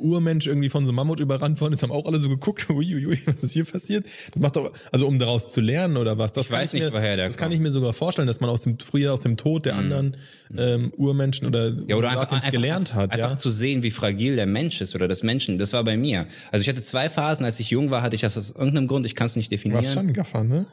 [0.01, 3.19] Urmensch irgendwie von so einem Mammut überrannt worden ist, haben auch alle so geguckt, uiuiui,
[3.25, 4.05] was ist hier passiert?
[4.31, 6.33] Das macht doch, also um daraus zu lernen oder was?
[6.33, 8.39] Das ich weiß ich nicht, mir, woher der Das kann ich mir sogar vorstellen, dass
[8.39, 9.79] man aus dem, früher aus dem Tod der mhm.
[9.79, 10.17] anderen
[10.55, 13.11] ähm, Urmenschen oder, ja, oder einfach, einfach gelernt hat.
[13.11, 13.37] Einfach ja?
[13.37, 15.57] zu sehen, wie fragil der Mensch ist oder das Menschen.
[15.57, 16.27] Das war bei mir.
[16.51, 19.05] Also ich hatte zwei Phasen, als ich jung war, hatte ich das aus irgendeinem Grund,
[19.05, 19.81] ich kann es nicht definieren.
[19.81, 20.65] Du warst schon Gaffer, ne?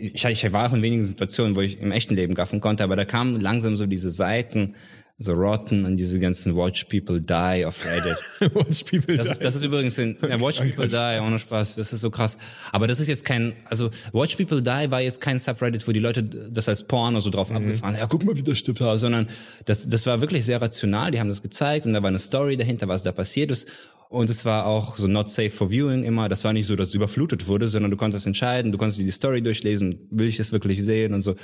[0.00, 2.96] Ich, ich war auch in wenigen Situationen, wo ich im echten Leben gaffen konnte, aber
[2.96, 4.74] da kamen langsam so diese Seiten,
[5.18, 8.16] so Rotten und diese ganzen Watch People Die auf Reddit.
[8.54, 9.32] Watch People das Die.
[9.32, 12.36] Ist, das ist übrigens ein, ja, Watch People Die, ohne Spaß, das ist so krass.
[12.72, 16.00] Aber das ist jetzt kein, also Watch People Die war jetzt kein Subreddit, wo die
[16.00, 17.56] Leute das als Porno so drauf mhm.
[17.56, 19.28] abgefahren, ja guck mal, wie das stirbt, sondern
[19.66, 22.56] das, das war wirklich sehr rational, die haben das gezeigt und da war eine Story
[22.56, 23.68] dahinter, was da passiert ist
[24.08, 26.28] und es war auch so not safe for viewing immer.
[26.28, 29.10] Das war nicht so, dass es überflutet wurde, sondern du konntest entscheiden, du konntest die
[29.10, 31.34] Story durchlesen, will ich das wirklich sehen und so.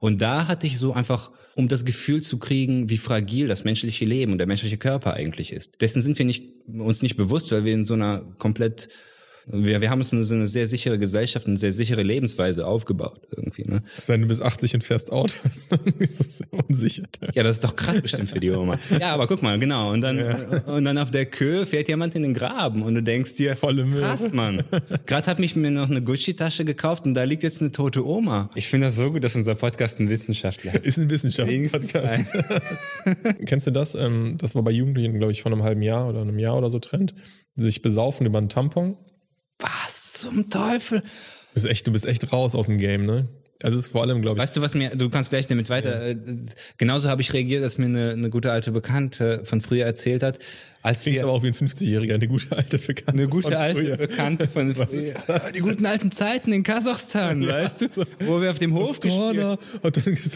[0.00, 4.04] Und da hatte ich so einfach, um das Gefühl zu kriegen, wie fragil das menschliche
[4.04, 5.80] Leben und der menschliche Körper eigentlich ist.
[5.80, 8.88] Dessen sind wir nicht, uns nicht bewusst, weil wir in so einer komplett
[9.52, 13.64] wir, wir haben uns eine, eine sehr sichere Gesellschaft, eine sehr sichere Lebensweise aufgebaut irgendwie.
[13.64, 13.82] Ne?
[13.98, 15.34] Sei du bist 80 und fährst Auto,
[15.70, 17.04] dann ist das sehr unsicher.
[17.34, 18.78] Ja, das ist doch krass bestimmt für die Oma.
[19.00, 19.92] Ja, aber guck mal, genau.
[19.92, 20.58] Und dann, ja.
[20.66, 23.84] und dann auf der Kö fährt jemand in den Graben und du denkst dir, Volle
[23.84, 24.02] Müll.
[24.02, 24.64] krass, Mann.
[25.06, 28.50] Gerade habe ich mir noch eine Gucci-Tasche gekauft und da liegt jetzt eine tote Oma.
[28.54, 30.86] Ich finde das so gut, dass unser Podcast ein Wissenschaftler ist.
[30.86, 32.24] Ist ein Wissenschaftspodcast.
[33.46, 33.94] Kennst du das?
[33.94, 36.70] Ähm, das war bei Jugendlichen, glaube ich, vor einem halben Jahr oder einem Jahr oder
[36.70, 37.14] so Trend.
[37.56, 38.96] Sich besaufen über einen Tampon
[39.60, 41.00] was zum Teufel?
[41.00, 43.28] Du bist echt, du bist echt raus aus dem Game, ne?
[43.62, 44.42] Also es ist vor allem, glaube ich.
[44.42, 46.06] Weißt du, was mir, du kannst gleich damit weiter.
[46.06, 46.12] Ja.
[46.12, 46.16] Äh,
[46.78, 50.38] genauso habe ich reagiert, dass mir eine, eine gute alte Bekannte von früher erzählt hat,
[50.82, 53.12] als Klingt wir, aber auch wie ein 50-Jähriger, eine gute alte Bekannte.
[53.12, 55.52] Eine gute alte Bekannte von Was ist das?
[55.52, 57.86] Die guten alten Zeiten in Kasachstan, ja, weißt du?
[58.20, 59.58] Wo wir auf dem Hof gespielt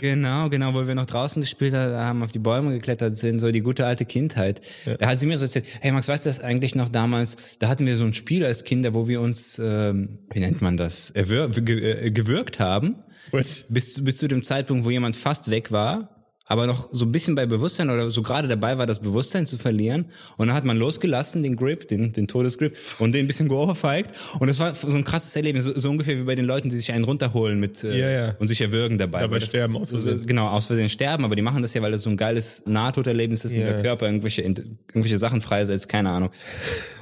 [0.00, 3.62] Genau, genau, wo wir noch draußen gespielt haben, auf die Bäume geklettert sind, so die
[3.62, 4.60] gute alte Kindheit.
[4.84, 4.96] Ja.
[4.98, 7.36] Da hat sie mir so erzählt, hey Max, weißt du das eigentlich noch damals?
[7.58, 10.76] Da hatten wir so ein Spiel als Kinder, wo wir uns, ähm, wie nennt man
[10.76, 12.96] das, erwür äh, gewürgt haben.
[13.68, 16.13] Bis, bis zu dem Zeitpunkt, wo jemand fast weg war
[16.46, 19.56] aber noch so ein bisschen bei Bewusstsein oder so gerade dabei war, das Bewusstsein zu
[19.56, 20.06] verlieren.
[20.36, 24.12] Und dann hat man losgelassen, den Grip, den, den Todesgrip, und den ein bisschen geohrfeigt.
[24.38, 26.76] Und das war so ein krasses Erlebnis, so, so ungefähr wie bei den Leuten, die
[26.76, 28.36] sich einen runterholen mit äh, ja, ja.
[28.38, 29.20] und sich erwürgen dabei.
[29.20, 30.26] Dabei das, sterben aus Versehen.
[30.26, 33.44] Genau, aus Versehen sterben, aber die machen das ja, weil das so ein geiles Nahtoderlebnis
[33.44, 33.60] ist, ja.
[33.62, 36.30] in der Körper irgendwelche, irgendwelche Sachen freisetzt, keine Ahnung.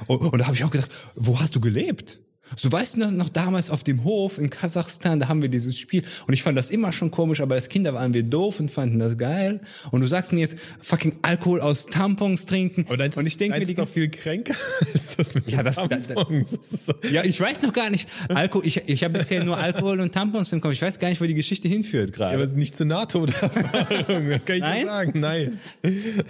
[0.07, 2.19] Und, und da habe ich auch gesagt, wo hast du gelebt?
[2.55, 5.77] So weißt du noch, noch damals auf dem Hof in Kasachstan, da haben wir dieses
[5.77, 8.69] Spiel und ich fand das immer schon komisch, aber als Kinder waren wir doof und
[8.69, 9.61] fanden das geil.
[9.91, 12.85] Und du sagst mir jetzt fucking Alkohol aus Tampons trinken.
[12.89, 14.55] Aber und ich denke mir, die doch viel kränker
[14.93, 16.57] ist das mit ja, das, Tampons.
[16.69, 18.07] Das, das, ja, ich weiß noch gar nicht.
[18.29, 20.73] Alkohol, ich, ich habe bisher nur Alkohol und Tampons im Kopf.
[20.73, 22.31] Ich weiß gar nicht, wo die Geschichte hinführt gerade.
[22.31, 24.85] Ja, aber es ist nicht zur NATO-Erfahrung, kann ich Nein?
[24.85, 25.19] sagen.
[25.19, 25.59] Nein.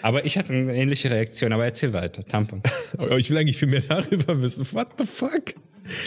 [0.01, 1.53] Aber ich hatte eine ähnliche Reaktion.
[1.53, 2.23] Aber erzähl weiter.
[2.23, 2.61] Tampon.
[2.97, 4.65] Aber ich will eigentlich viel mehr darüber wissen.
[4.71, 5.53] What the fuck?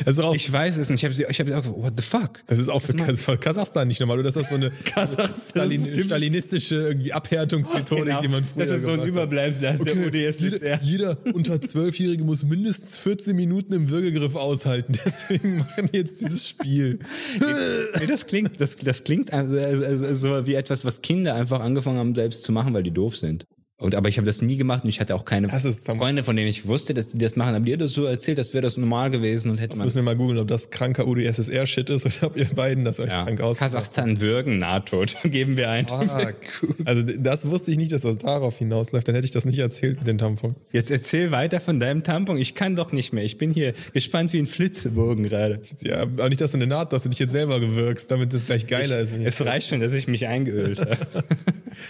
[0.05, 1.03] Also ich weiß es nicht.
[1.03, 2.43] Ich habe ich hab auch, what the fuck?
[2.47, 2.95] Das ist auch für,
[3.39, 4.31] Kasachstan nicht normal, oder?
[4.31, 4.73] Das ist so eine
[5.51, 8.21] Stalin, stalinistische irgendwie Abhärtungsmethodik, genau.
[8.21, 10.11] die man früher Das ist so ein Überbleibsel aus okay.
[10.11, 10.81] der UdSSR.
[10.83, 14.93] Jeder, jeder unter Zwölfjährige muss mindestens 14 Minuten im Würgegriff aushalten.
[15.05, 16.99] Deswegen machen wir jetzt dieses Spiel.
[18.01, 21.99] nee, das klingt, das, das klingt also, also, so wie etwas, was Kinder einfach angefangen
[21.99, 23.47] haben, selbst zu machen, weil die doof sind.
[23.79, 26.49] Und aber ich habe das nie gemacht und ich hatte auch keine Freunde, von denen
[26.49, 27.55] ich wusste, dass die das machen.
[27.55, 29.87] Habt ihr das so erzählt, als wäre das normal gewesen und hätte das man.
[29.87, 33.11] müssen wir mal googeln, ob das kranker UdSSR-Shit ist oder ob ihr beiden das euch
[33.11, 33.25] ja.
[33.25, 33.59] krank aus.
[33.59, 35.87] Kasachstan würgen, Nahtod, geben wir ein.
[35.91, 36.75] Ah, cool.
[36.87, 39.09] Also das wusste ich nicht, dass das darauf hinausläuft.
[39.09, 40.57] Dann hätte ich das nicht erzählt mit dem Tampon.
[40.73, 42.39] Jetzt erzähl weiter von deinem Tampon.
[42.39, 43.25] Ich kann doch nicht mehr.
[43.25, 45.61] Ich bin hier gespannt wie ein Flitzebogen gerade.
[45.83, 48.47] Ja, aber nicht, dass du eine Naht, dass du dich jetzt selber gewirkst, damit das
[48.47, 49.41] gleich geiler ich, ist.
[49.41, 51.25] es reicht schon, dass ich mich eingeölt habe.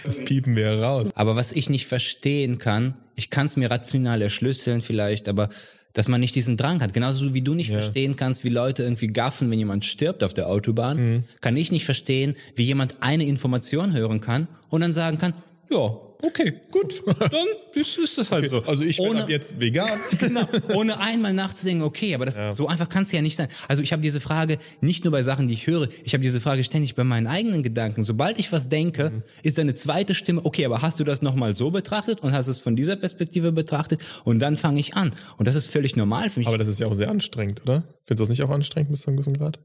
[0.03, 1.11] das piepen wir raus.
[1.15, 5.49] Aber was ich nicht verstehen kann, ich kann es mir rational erschlüsseln vielleicht, aber
[5.93, 6.93] dass man nicht diesen Drang hat.
[6.93, 7.79] Genauso wie du nicht ja.
[7.79, 11.23] verstehen kannst, wie Leute irgendwie gaffen, wenn jemand stirbt auf der Autobahn, mhm.
[11.41, 15.33] kann ich nicht verstehen, wie jemand eine Information hören kann und dann sagen kann,
[15.71, 18.69] ja, okay, gut, dann ist, ist das halt okay, so.
[18.69, 19.99] Also ich bin ab jetzt vegan.
[20.19, 22.53] genau, ohne einmal nachzudenken, okay, aber das ja.
[22.53, 23.47] so einfach kann es ja nicht sein.
[23.67, 26.41] Also ich habe diese Frage nicht nur bei Sachen, die ich höre, ich habe diese
[26.41, 28.03] Frage ständig bei meinen eigenen Gedanken.
[28.03, 29.23] Sobald ich was denke, mhm.
[29.43, 32.59] ist eine zweite Stimme, okay, aber hast du das nochmal so betrachtet und hast es
[32.59, 35.11] von dieser Perspektive betrachtet und dann fange ich an.
[35.37, 36.47] Und das ist völlig normal für mich.
[36.47, 37.83] Aber das ist ja auch sehr anstrengend, oder?
[38.05, 39.59] Findest du das nicht auch anstrengend bis zu einem gewissen Grad?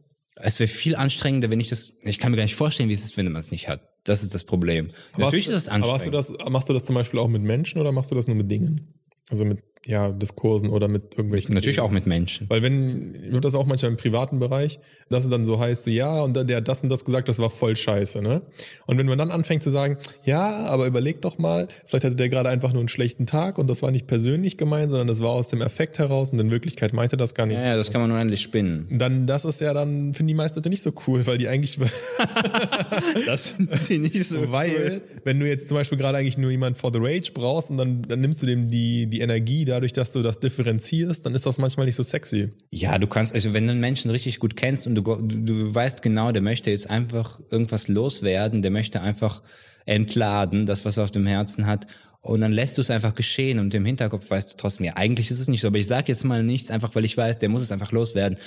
[0.45, 1.93] Es wäre viel anstrengender, wenn ich das.
[2.03, 3.89] Ich kann mir gar nicht vorstellen, wie es ist, wenn man es nicht hat.
[4.05, 4.91] Das ist das Problem.
[5.13, 6.15] Aber Natürlich hast ist es anstrengend.
[6.15, 8.27] Aber du das, machst du das zum Beispiel auch mit Menschen oder machst du das
[8.27, 8.95] nur mit Dingen?
[9.31, 11.55] Also mit ja, Diskursen oder mit irgendwelchen.
[11.55, 12.49] Natürlich auch mit Menschen.
[12.49, 14.79] Weil wenn, ich habe das auch manchmal im privaten Bereich,
[15.09, 17.41] dass es dann so heißt, so, ja, und der hat das und das gesagt, das
[17.41, 18.43] war voll scheiße, ne?
[18.87, 22.29] Und wenn man dann anfängt zu sagen, ja, aber überleg doch mal, vielleicht hatte der
[22.29, 25.31] gerade einfach nur einen schlechten Tag und das war nicht persönlich gemeint, sondern das war
[25.31, 27.61] aus dem Effekt heraus und in Wirklichkeit meinte das gar nicht.
[27.61, 28.87] Ja, ja das kann man unendlich spinnen.
[28.91, 31.79] Dann, das ist ja dann, finden die meisten Leute nicht so cool, weil die eigentlich,
[33.27, 36.77] Das finden sie nicht so weil, wenn du jetzt zum Beispiel gerade eigentlich nur jemand
[36.77, 40.13] for the Rage brauchst und dann, dann nimmst du dem die, die Energie dadurch, dass
[40.13, 42.51] du das differenzierst, dann ist das manchmal nicht so sexy.
[42.71, 45.75] Ja, du kannst, also wenn du einen Menschen richtig gut kennst und du, du, du
[45.75, 49.43] weißt genau, der möchte jetzt einfach irgendwas loswerden, der möchte einfach
[49.87, 51.87] entladen, das, was er auf dem Herzen hat.
[52.21, 55.31] Und dann lässt du es einfach geschehen und im Hinterkopf weißt du trotzdem, ja, eigentlich
[55.33, 57.49] ist es nicht so, aber ich sage jetzt mal nichts, einfach weil ich weiß, der
[57.49, 58.39] muss es einfach loswerden.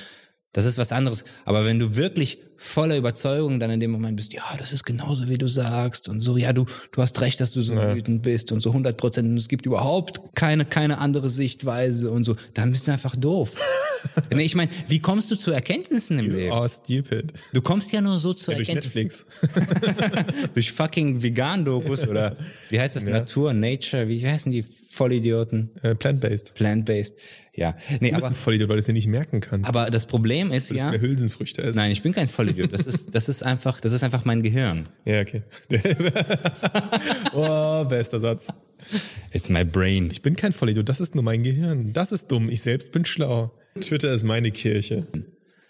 [0.56, 1.26] Das ist was anderes.
[1.44, 5.28] Aber wenn du wirklich voller Überzeugung dann in dem Moment bist, ja, das ist genauso,
[5.28, 7.94] wie du sagst und so, ja, du, du hast recht, dass du so ja.
[7.94, 12.24] wütend bist und so 100 Prozent und es gibt überhaupt keine, keine andere Sichtweise und
[12.24, 13.52] so, dann bist du einfach doof.
[14.34, 16.54] nee, ich meine, wie kommst du zu Erkenntnissen im You Leben?
[16.54, 17.34] are stupid.
[17.52, 19.26] Du kommst ja nur so zu Ja, durch Erkenntnissen.
[19.42, 20.54] Netflix.
[20.54, 22.38] durch fucking Vegan-Dokus oder
[22.70, 23.04] wie heißt das?
[23.04, 24.64] Natur, Nature, wie heißen die
[24.96, 25.72] Vollidioten?
[25.84, 26.54] äh, Plant-based.
[26.56, 27.16] Plant-based.
[27.54, 27.76] Ja.
[28.00, 29.68] Nee, Du bist aber, ein Vollidiot, weil du es dir nicht merken kannst.
[29.68, 30.90] aber das Problem ist Du ja.
[30.90, 31.78] mehr Hülsenfrüchte essen.
[31.78, 32.72] Nein, ich bin kein Vollidiot.
[32.74, 34.84] Das ist, das ist einfach, das ist einfach mein Gehirn.
[35.06, 35.42] Ja, okay.
[37.34, 38.48] oh, bester Satz.
[39.32, 40.10] It's my brain.
[40.12, 41.94] Ich bin kein Vollidiot, das ist nur mein Gehirn.
[41.94, 43.52] Das ist dumm, ich selbst bin schlau.
[43.80, 45.06] Twitter ist meine Kirche.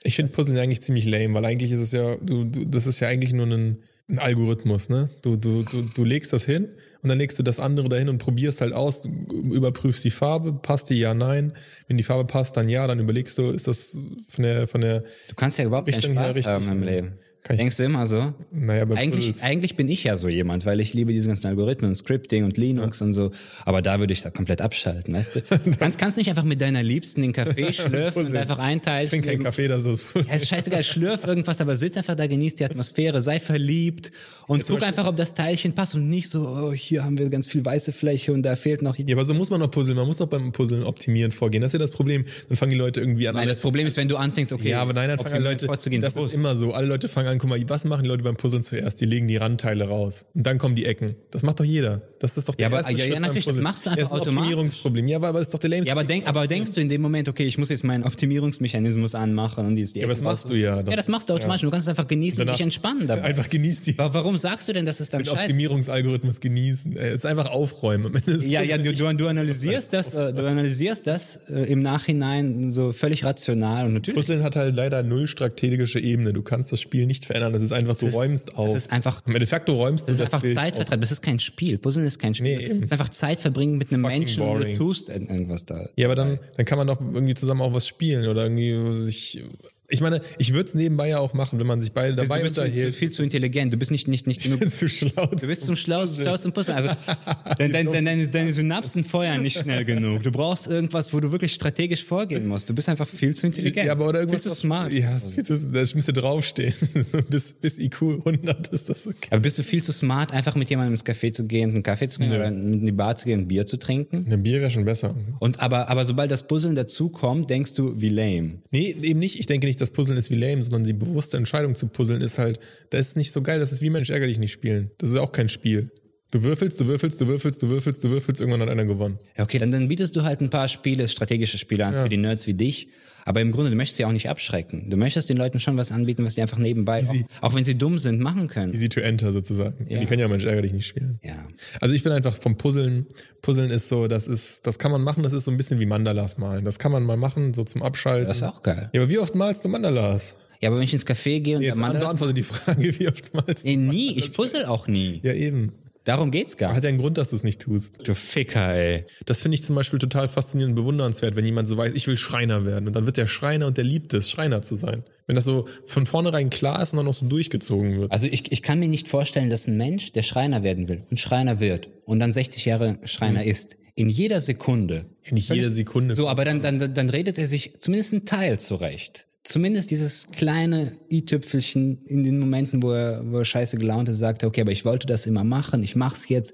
[0.06, 3.00] Ich finde Puzzle eigentlich ziemlich lame, weil eigentlich ist es ja, du, du, das ist
[3.00, 3.78] ja eigentlich nur ein,
[4.08, 5.10] ein Algorithmus, ne?
[5.24, 6.70] Du, du, du, du legst das hin
[7.02, 10.92] und dann legst du das andere dahin und probierst halt aus, überprüfst die Farbe, passt
[10.92, 11.54] die ja, nein.
[11.88, 13.98] Wenn die Farbe passt, dann ja, dann überlegst du, ist das
[14.28, 16.86] von der, von der, Du kannst ja überhaupt keinen Richtung her Spaß haben im ne?
[16.86, 17.14] Leben.
[17.48, 18.34] Kann Denkst du immer so?
[18.52, 21.46] naja, bei Eigentlich, Puzzles- eigentlich bin ich ja so jemand, weil ich liebe diese ganzen
[21.46, 23.30] Algorithmen und Scripting und Linux und so.
[23.66, 25.42] Aber da würde ich da komplett abschalten, weißt du?
[25.80, 29.04] kannst, kannst nicht einfach mit deiner Liebsten den Kaffee schlürfen und einfach einteilen.
[29.04, 32.26] ich trinke keinen Kaffee, das ist Ja, ist scheißegal, schlürf irgendwas, aber sitz einfach da,
[32.26, 34.12] genieß die Atmosphäre, sei verliebt
[34.48, 37.48] und guck einfach, ob das Teilchen passt und nicht so, oh, hier haben wir ganz
[37.48, 39.04] viel weiße Fläche und da fehlt noch die.
[39.08, 39.96] Ja, aber so muss man noch puzzeln.
[39.96, 41.62] Man muss doch beim Puzzeln optimieren vorgehen.
[41.62, 42.26] Das ist ja das Problem.
[42.50, 43.36] Dann fangen die Leute irgendwie an.
[43.36, 46.02] Nein, das Problem ist, wenn du anfängst, okay, ja, aber nein, dann fangen Leute, vorzugehen.
[46.02, 46.74] das ist immer so.
[46.74, 49.00] Alle Leute fangen an, guck mal, was machen die Leute beim Puzzeln zuerst?
[49.02, 50.26] Die legen die Randteile raus.
[50.34, 51.16] Und dann kommen die Ecken.
[51.32, 52.02] Das macht doch jeder.
[52.34, 53.90] Das ist doch der Ja, aber- erste ja, ja, Schritt beim natürlich, das machst du
[53.90, 54.38] einfach ja, automatisch.
[54.42, 55.08] Optimierungsproblem.
[55.08, 55.88] Ja, aber, aber das ist doch der lämste.
[55.90, 59.16] Ja, aber, denk, aber denkst du in dem Moment, okay, ich muss jetzt meinen Optimierungsmechanismus
[59.16, 60.78] anmachen und die ist die aber das machst du ja.
[60.78, 61.62] ja, das machst du automatisch.
[61.62, 63.24] Du kannst es einfach genießen und Danach- dich entspannen dabei.
[63.24, 66.96] Einfach genieß die Aber warum sagst du denn, dass es dann scheiße Optimierungsalgorithmus genießen.
[66.98, 68.08] Äh, Es ist einfach aufräumen.
[68.08, 71.72] Am Ende des Ja, ja, du, du, du analysierst das, äh, du analysierst das äh,
[71.72, 74.18] im Nachhinein so völlig rational und natürlich.
[74.20, 76.34] Puzzeln hat halt leider null strategische Ebene.
[76.34, 77.54] Du kannst das Spiel nicht verändern.
[77.54, 78.68] Das ist einfach, du ist- räumst auf.
[78.74, 80.56] Das ist einfach, Endeffekt, du räumst das du ist einfach Bild.
[80.56, 81.02] Zeitvertreib.
[81.02, 81.78] Das ist kein Spiel.
[81.78, 82.58] Puzzeln ist kein Spiel.
[82.58, 82.82] Nee, eben.
[82.82, 84.74] Das ist einfach Zeit verbringen mit einem Fucking Menschen und boring.
[84.74, 85.88] du tust irgendwas da.
[85.96, 89.44] Ja, aber dann, dann kann man doch irgendwie zusammen auch was spielen oder irgendwie sich.
[89.88, 92.44] Ich meine, ich würde es nebenbei ja auch machen, wenn man sich beide dabei du
[92.44, 92.96] bist zu, unterhält.
[92.96, 93.72] viel zu intelligent.
[93.72, 94.70] Du bist nicht, nicht, nicht genug.
[94.72, 95.28] zu schlau.
[95.28, 96.78] Du bist zum Schlau, schlau zum Puzzeln.
[96.78, 96.90] Also,
[97.58, 100.24] dein, dein, dein, deine, deine Synapsen feuern nicht schnell genug.
[100.24, 102.70] Du brauchst irgendwas, wo du wirklich strategisch vorgehen musst.
[102.70, 103.86] Du bist einfach viel zu intelligent.
[103.86, 104.44] Ja, aber oder irgendwas.
[104.44, 104.92] Viel zu smart.
[104.92, 106.74] Ja, viel zu, da müsste draufstehen.
[107.04, 109.28] so bis, bis IQ 100 ist das okay.
[109.30, 112.08] Aber bist du viel zu smart, einfach mit jemandem ins Café zu gehen, einen Kaffee
[112.08, 112.40] zu trinken Nö.
[112.40, 114.26] oder in die Bar zu gehen, ein Bier zu trinken?
[114.32, 115.16] Ein Bier wäre schon besser.
[115.40, 118.60] Und aber, aber sobald das Puzzeln dazukommt, denkst du, wie lame.
[118.72, 119.40] Nee, eben nicht.
[119.40, 122.38] Ich denke nicht, dass Puzzeln ist wie lame, sondern die bewusste Entscheidung zu puzzeln ist
[122.38, 122.60] halt,
[122.90, 123.60] das ist nicht so geil.
[123.60, 124.92] Das ist wie Mensch ärger dich nicht spielen.
[124.98, 125.92] Das ist auch kein Spiel.
[126.32, 129.20] Du würfelst, du würfelst, du würfelst, du würfelst, du würfelst, irgendwann hat einer gewonnen.
[129.38, 132.18] Ja, okay, dann, dann bietest du halt ein paar Spiele, strategische Spiele an für die
[132.18, 132.90] Nerds wie dich.
[133.28, 134.90] Aber im Grunde, du möchtest sie auch nicht abschrecken.
[134.92, 137.76] Du möchtest den Leuten schon was anbieten, was die einfach nebenbei, auch, auch wenn sie
[137.76, 138.72] dumm sind, machen können.
[138.72, 139.88] Easy to enter sozusagen.
[139.90, 140.00] Ja.
[140.00, 141.20] Die können ja Mensch ärger dich nicht spielen.
[141.24, 141.36] Ja.
[141.82, 143.08] Also ich bin einfach vom Puzzeln.
[143.42, 145.88] Puzzeln ist so, das ist, das kann man machen, das ist so ein bisschen wie
[145.88, 146.66] Mandalas malen.
[146.66, 148.28] Das kann man mal machen, so zum Abschalten.
[148.28, 148.92] Das ist auch geil.
[148.94, 150.38] Ja, aber wie oft malst du Mandalas?
[150.62, 153.00] Ja, aber wenn ich ins Café gehe und Jetzt der Mann das, beantworte die Frage,
[153.00, 153.68] wie oft malst du?
[153.68, 155.20] nee, nie, ich puzzle auch nie.
[155.24, 155.74] Ja, eben.
[156.06, 156.84] Darum geht's gar Hat nicht.
[156.84, 158.08] ja einen Grund, dass du es nicht tust.
[158.08, 159.06] Du Ficker, ey.
[159.26, 162.16] Das finde ich zum Beispiel total faszinierend und bewundernswert, wenn jemand so weiß, ich will
[162.16, 162.88] Schreiner werden.
[162.88, 165.04] Und dann wird der Schreiner und der liebt es, Schreiner zu sein.
[165.26, 168.12] Wenn das so von vornherein klar ist und dann auch so durchgezogen wird.
[168.12, 171.20] Also ich, ich kann mir nicht vorstellen, dass ein Mensch, der Schreiner werden will und
[171.20, 175.06] Schreiner wird und dann 60 Jahre Schreiner ist, in jeder Sekunde.
[175.32, 176.14] Nicht jede Sekunde.
[176.16, 179.28] So, aber dann, dann, dann redet er sich zumindest einen Teil zurecht.
[179.46, 184.44] Zumindest dieses kleine i-Tüpfelchen in den Momenten, wo er, wo er scheiße gelaunt ist, sagt,
[184.44, 186.54] okay, aber ich wollte das immer machen, ich mach's jetzt.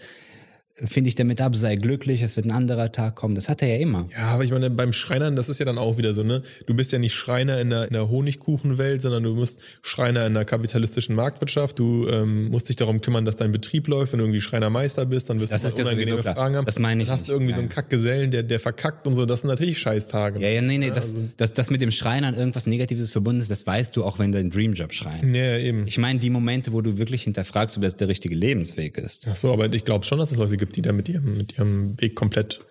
[0.86, 3.36] Finde ich damit ab, sei glücklich, es wird ein anderer Tag kommen.
[3.36, 4.08] Das hat er ja immer.
[4.12, 6.44] Ja, aber ich meine, beim Schreinern, das ist ja dann auch wieder so, ne?
[6.66, 10.34] Du bist ja nicht Schreiner in der, in der Honigkuchenwelt, sondern du musst Schreiner in
[10.34, 11.80] der kapitalistischen Marktwirtschaft.
[11.80, 14.14] Du ähm, musst dich darum kümmern, dass dein Betrieb läuft.
[14.14, 16.36] Wenn du irgendwie Schreinermeister bist, dann wirst Das du ist ja unangenehme klar.
[16.36, 16.66] Fragen haben.
[16.66, 17.66] Das meine ich Dann hast du irgendwie so Nein.
[17.66, 19.26] einen Kackgesellen, der, der verkackt und so.
[19.26, 20.40] Das sind natürlich Scheißtage.
[20.40, 23.66] Ja, ja, nee, nee, das, das, das mit dem Schreinern irgendwas Negatives verbunden ist, das
[23.68, 25.34] weißt du auch, wenn dein Dreamjob schreien.
[25.34, 25.88] Ja, ja, eben.
[25.88, 29.28] Ich meine, die Momente, wo du wirklich hinterfragst, ob das der richtige Lebensweg ist.
[29.30, 31.58] Ach so, aber ich glaube schon, dass es Leute gibt, die da mit ihrem, mit
[31.58, 32.62] ihrem Weg komplett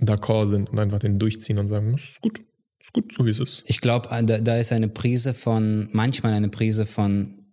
[0.00, 2.40] d'accord sind und einfach den durchziehen und sagen, das ist gut,
[2.80, 3.64] ist gut, so wie es ist.
[3.66, 7.46] Ich glaube, da, da ist eine Prise von, manchmal eine Prise von,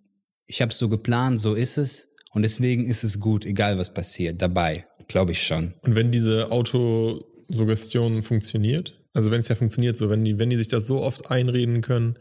[0.45, 3.93] ich habe es so geplant, so ist es und deswegen ist es gut, egal was
[3.93, 5.73] passiert, dabei, glaube ich schon.
[5.81, 10.57] Und wenn diese Autosuggestion funktioniert, also wenn es ja funktioniert, so wenn die, wenn die
[10.57, 12.17] sich das so oft einreden können,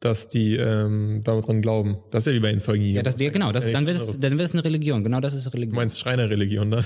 [0.00, 1.98] dass die ähm, daran glauben.
[2.10, 4.20] Das ist ja wie bei den Zeugen Ja, das, ja genau, das, dann, wird es,
[4.20, 5.74] dann wird es eine Religion, genau das ist Du Religion.
[5.74, 6.84] meinst Schreinerreligion, ne?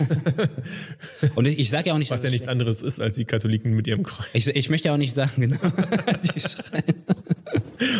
[1.34, 3.26] Und ich, ich sage ja auch nicht, Was dass ja nichts anderes ist als die
[3.26, 4.28] Katholiken mit ihrem Kreuz.
[4.32, 5.58] Ich, ich möchte ja auch nicht sagen, genau.
[6.34, 6.42] Die.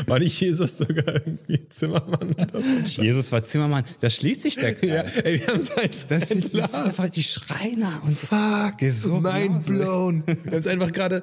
[0.06, 2.34] War nicht Jesus sogar irgendwie Zimmermann?
[2.86, 3.84] Jesus war Zimmermann.
[4.00, 5.16] Da schließt sich der ja, Kreis.
[5.18, 9.02] ey, wir haben es einfach Das sind, das sind einfach die Schreiner und Fuck, ist
[9.02, 10.22] so mind blown.
[10.26, 11.22] Wir haben es einfach gerade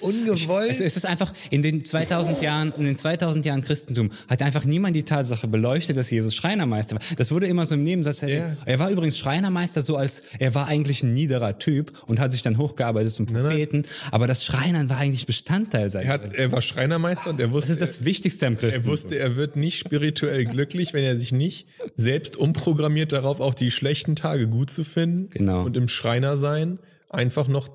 [0.00, 0.70] ungewollt.
[0.70, 4.64] Es, es ist einfach in den 2000 Jahren, in den 2000 Jahren Christentum hat einfach
[4.64, 7.02] niemand die Tatsache beleuchtet, dass Jesus Schreinermeister war.
[7.16, 8.20] Das wurde immer so im Nebensatz.
[8.22, 8.56] Ja.
[8.64, 12.42] Er war übrigens Schreinermeister, so als er war eigentlich ein niederer Typ und hat sich
[12.42, 13.84] dann hochgearbeitet zum Propheten.
[14.10, 16.06] Aber das Schreinern war eigentlich Bestandteil seiner.
[16.06, 18.90] er, hat, er war Schreinermeister und er wusste, das ist das Wichtigste am er Christentum.
[18.92, 21.66] wusste, er wird nicht spirituell glücklich, wenn er sich nicht
[21.96, 25.62] selbst umprogrammiert darauf, auch die schlechten Tage gut zu finden Genau.
[25.64, 26.78] und im Schreiner sein
[27.10, 27.68] einfach noch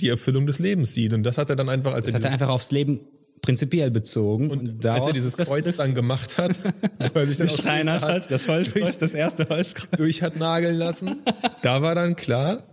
[0.00, 1.12] die Erfüllung des Lebens sieht.
[1.12, 3.00] Und das hat er dann einfach, als das hat er einfach aufs Leben
[3.46, 4.50] prinzipiell bezogen.
[4.50, 6.52] Und, als daraus er dieses das Kreuz dann gemacht hat,
[7.14, 9.88] er sich dann auch durch hat, das Holzkreuz, das erste Holzkreuz.
[9.96, 11.16] durch hat nageln lassen.
[11.62, 12.64] Da war dann klar,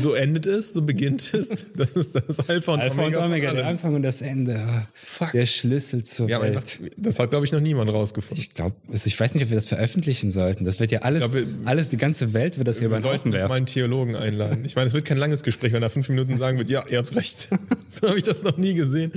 [0.00, 1.48] so endet es, so beginnt es.
[1.76, 3.20] Das ist das Alpha und Alpha und Omega.
[3.22, 3.66] von Omega, der.
[3.66, 4.86] Anfang und das Ende.
[4.94, 5.32] Fuck.
[5.32, 6.56] Der Schlüssel zur Ja, Welt.
[6.56, 8.38] einfach, das hat, glaube ich, noch niemand rausgefunden.
[8.40, 10.64] Ich glaube, ich weiß nicht, ob wir das veröffentlichen sollten.
[10.64, 13.00] Das wird ja alles, glaub, wir- alles, die ganze Welt wird das hier über Wir
[13.00, 13.52] den Haufen sollten jetzt mal werfen.
[13.56, 14.64] einen Theologen einladen.
[14.64, 16.98] Ich meine, es wird kein langes Gespräch, wenn er fünf Minuten sagen wird, ja, ihr
[16.98, 17.48] habt recht.
[17.88, 19.10] so habe ich das noch nie gesehen.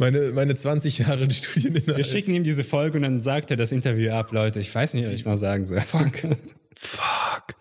[0.00, 2.06] Meine, meine 20 Jahre Wir Studieninhalt.
[2.06, 4.60] schicken ihm diese Folge und dann sagt er das Interview ab, Leute.
[4.60, 5.80] Ich weiß nicht, was ich mal sagen soll.
[5.80, 6.22] Fuck.
[6.78, 7.54] Fuck.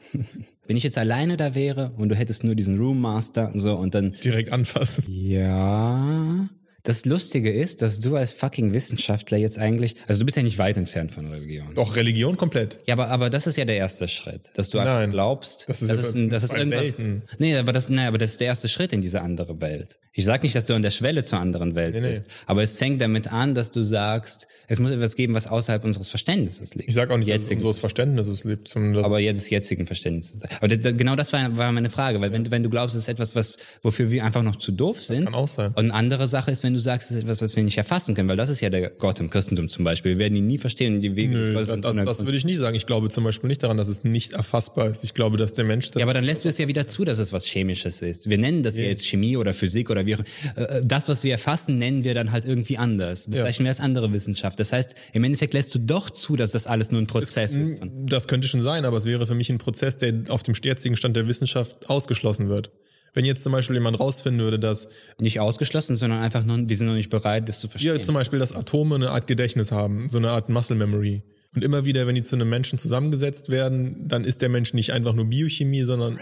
[0.67, 3.76] Wenn ich jetzt alleine da wäre und du hättest nur diesen Room Master und so
[3.76, 5.03] und dann Direkt anfassen.
[5.07, 6.47] Ja.
[6.86, 10.60] Das Lustige ist, dass du als fucking Wissenschaftler jetzt eigentlich, also du bist ja nicht
[10.60, 11.74] weit entfernt von Religion.
[11.74, 12.80] Doch, Religion komplett.
[12.86, 15.12] Ja, aber, aber das ist ja der erste Schritt, dass du einfach Nein.
[15.12, 16.84] glaubst, Das ist dass ja es, ein, dass es irgendwas.
[16.84, 17.24] Welten.
[17.40, 19.98] Nee, aber das, nee, aber das ist der erste Schritt in diese andere Welt.
[20.18, 22.02] Ich sag nicht, dass du an der Schwelle zur anderen Welt nee.
[22.02, 25.84] bist, aber es fängt damit an, dass du sagst, es muss etwas geben, was außerhalb
[25.84, 26.88] unseres Verständnisses liegt.
[26.88, 30.44] Ich sage auch nicht, dass es Jetzigen unseres Verständnisses dass aber jetzt des jetzigen Verständnisses.
[30.60, 33.03] Aber das, das, genau das war, war meine Frage, weil wenn, wenn du glaubst, es
[33.03, 35.26] ist etwas, was, wofür wir einfach noch zu doof sind.
[35.26, 35.74] kann auch sein.
[35.76, 38.15] Und eine andere Sache ist, wenn du sagst, es ist etwas, was wir nicht erfassen
[38.15, 40.11] können, weil das ist ja der Gott im Christentum zum Beispiel.
[40.14, 42.45] Wir werden ihn nie verstehen die Wege des Nö, Gottes das, sind das, würde ich
[42.45, 42.76] nicht sagen.
[42.76, 45.03] Ich glaube zum Beispiel nicht daran, dass es nicht erfassbar ist.
[45.03, 47.06] Ich glaube, dass der Mensch das Ja, aber dann lässt du es ja wieder zu,
[47.06, 48.30] dass es was Chemisches ist.
[48.30, 50.19] Wir nennen das ja, jetzt Chemie oder Physik oder wie auch
[50.56, 53.27] äh, Das, was wir erfassen, nennen wir dann halt irgendwie anders.
[53.27, 54.60] Bezeichnen wir als andere Wissenschaft.
[54.60, 57.73] Das heißt, im Endeffekt lässt du doch zu, dass das alles nur ein Prozess ist.
[58.06, 60.97] Das könnte schon sein, aber es wäre für mich ein Prozess, der auf dem jetzigen
[60.97, 62.69] Stand der Wissenschaft ausgeschlossen wird.
[63.15, 64.89] Wenn jetzt zum Beispiel jemand rausfinden würde, dass
[65.19, 67.95] Nicht ausgeschlossen, sondern einfach nur, wir sind noch nicht bereit, das zu verstehen.
[67.95, 71.23] ja, zum Beispiel, dass Atome eine Art Gedächtnis haben, so eine Art Muscle Memory.
[71.55, 74.91] Und immer wieder, wenn die zu einem Menschen zusammengesetzt werden, dann ist der Mensch nicht
[74.91, 76.19] einfach nur Biochemie, sondern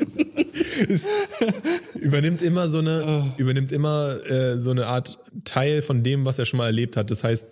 [2.00, 6.46] übernimmt immer so eine, übernimmt immer äh, so eine Art Teil von dem, was er
[6.46, 7.10] schon mal erlebt hat.
[7.10, 7.46] Das heißt,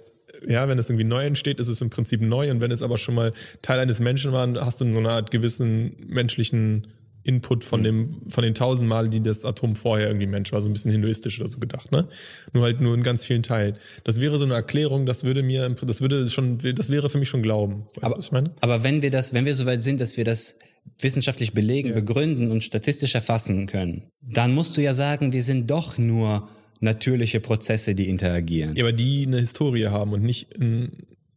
[0.46, 2.96] ja, wenn es irgendwie neu entsteht, ist es im Prinzip neu und wenn es aber
[2.96, 6.86] schon mal Teil eines Menschen war, hast du so eine Art gewissen menschlichen
[7.24, 10.68] Input von dem, von den tausend Mal, die das Atom vorher irgendwie Mensch war, so
[10.68, 12.06] ein bisschen hinduistisch oder so gedacht, ne?
[12.52, 13.76] Nur halt nur in ganz vielen Teilen.
[14.04, 17.28] Das wäre so eine Erklärung, das würde mir, das würde schon, das wäre für mich
[17.28, 17.86] schon Glauben.
[18.00, 18.52] Weißt du, was ich meine?
[18.60, 20.58] Aber wenn wir das, wenn wir soweit sind, dass wir das
[21.00, 25.96] wissenschaftlich belegen, begründen und statistisch erfassen können, dann musst du ja sagen, wir sind doch
[25.96, 26.48] nur
[26.80, 28.76] natürliche Prozesse, die interagieren.
[28.76, 30.92] Ja, aber die eine Historie haben und nicht in,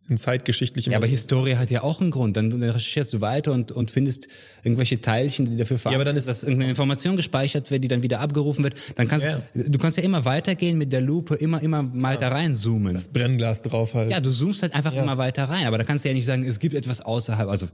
[0.09, 0.91] in zeitgeschichtlichen.
[0.91, 2.37] Ja, aber Historie hat ja auch einen Grund.
[2.37, 4.27] Dann, dann recherchierst du weiter und, und findest
[4.63, 8.03] irgendwelche Teilchen, die dafür verantwortlich aber dann ist- dass irgendeine Information gespeichert wird, die dann
[8.03, 8.75] wieder abgerufen wird.
[8.95, 9.41] Dann kannst Ja.
[9.53, 12.97] du kannst ja immer weitergehen mit der Lupe, immer immer mal da reinzoomen.
[13.13, 14.11] Brennglas drauf halt.
[14.11, 16.43] Ja, du zoomst halt einfach immer weiter rein, aber da kannst du ja nicht sagen,
[16.45, 17.67] es gibt etwas außerhalb, also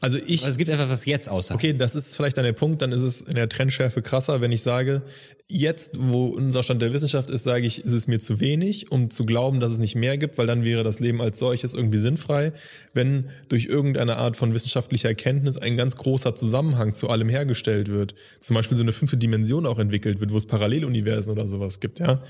[0.00, 1.58] Also ich, es gibt etwas, was jetzt außerhalb.
[1.62, 4.52] Okay, das ist vielleicht dann der Punkt, dann ist es in der Trendschärfe krasser, wenn
[4.52, 5.02] ich sage,
[5.46, 9.10] jetzt, wo unser Stand der Wissenschaft ist, sage ich, ist es mir zu wenig, um
[9.10, 11.98] zu glauben, dass es nicht mehr gibt, weil dann wäre das Leben als solches irgendwie
[11.98, 12.52] sinnfrei,
[12.94, 18.14] wenn durch irgendeine Art von wissenschaftlicher Erkenntnis ein ganz großer Zusammenhang zu allem hergestellt wird.
[18.40, 21.98] Zum Beispiel so eine fünfte Dimension auch entwickelt wird, wo es Paralleluniversen oder sowas gibt,
[21.98, 22.22] ja.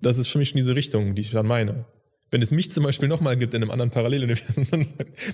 [0.00, 1.84] Das ist für mich schon diese Richtung, die ich dann meine.
[2.30, 4.86] Wenn es mich zum Beispiel nochmal gibt in einem anderen Paralleluniversum, dann,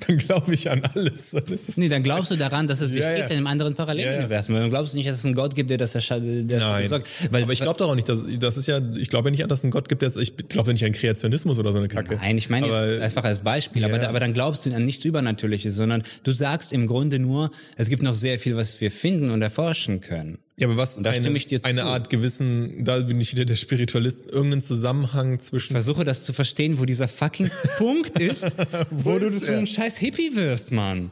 [0.07, 1.33] dann glaube ich an alles.
[1.33, 1.43] Dann
[1.77, 3.17] Nee, dann glaubst du daran, dass es dich Ja, ja.
[3.19, 4.55] gibt in einem anderen Paralleluniversum.
[4.55, 6.89] Dann glaubst du nicht, dass es einen Gott gibt, der das erscha- der Nein.
[6.89, 7.09] sorgt.
[7.33, 9.43] Weil, aber ich glaube doch auch nicht, dass das ist ja, ich glaube ja nicht
[9.43, 11.73] an, dass es einen Gott gibt, der ist, ich glaube ja nicht an Kreationismus oder
[11.73, 12.15] so eine Kacke.
[12.17, 14.09] Nein, ich meine einfach als Beispiel, aber, Ja.
[14.09, 18.03] aber dann glaubst du an nichts Übernatürliches, sondern du sagst im Grunde nur, es gibt
[18.05, 20.39] noch sehr viel, was wir finden und erforschen können.
[20.57, 21.69] Ja, aber was da eine, stimme ich dir zu.
[21.69, 26.33] eine Art gewissen, da bin ich wieder der Spiritualist, irgendeinen Zusammenhang zwischen Versuche das zu
[26.33, 28.47] verstehen, wo dieser fucking Punkt ist,
[28.91, 29.59] wo, du ist zu er?
[29.59, 31.11] einem scheiß Hippie wirst, Mann.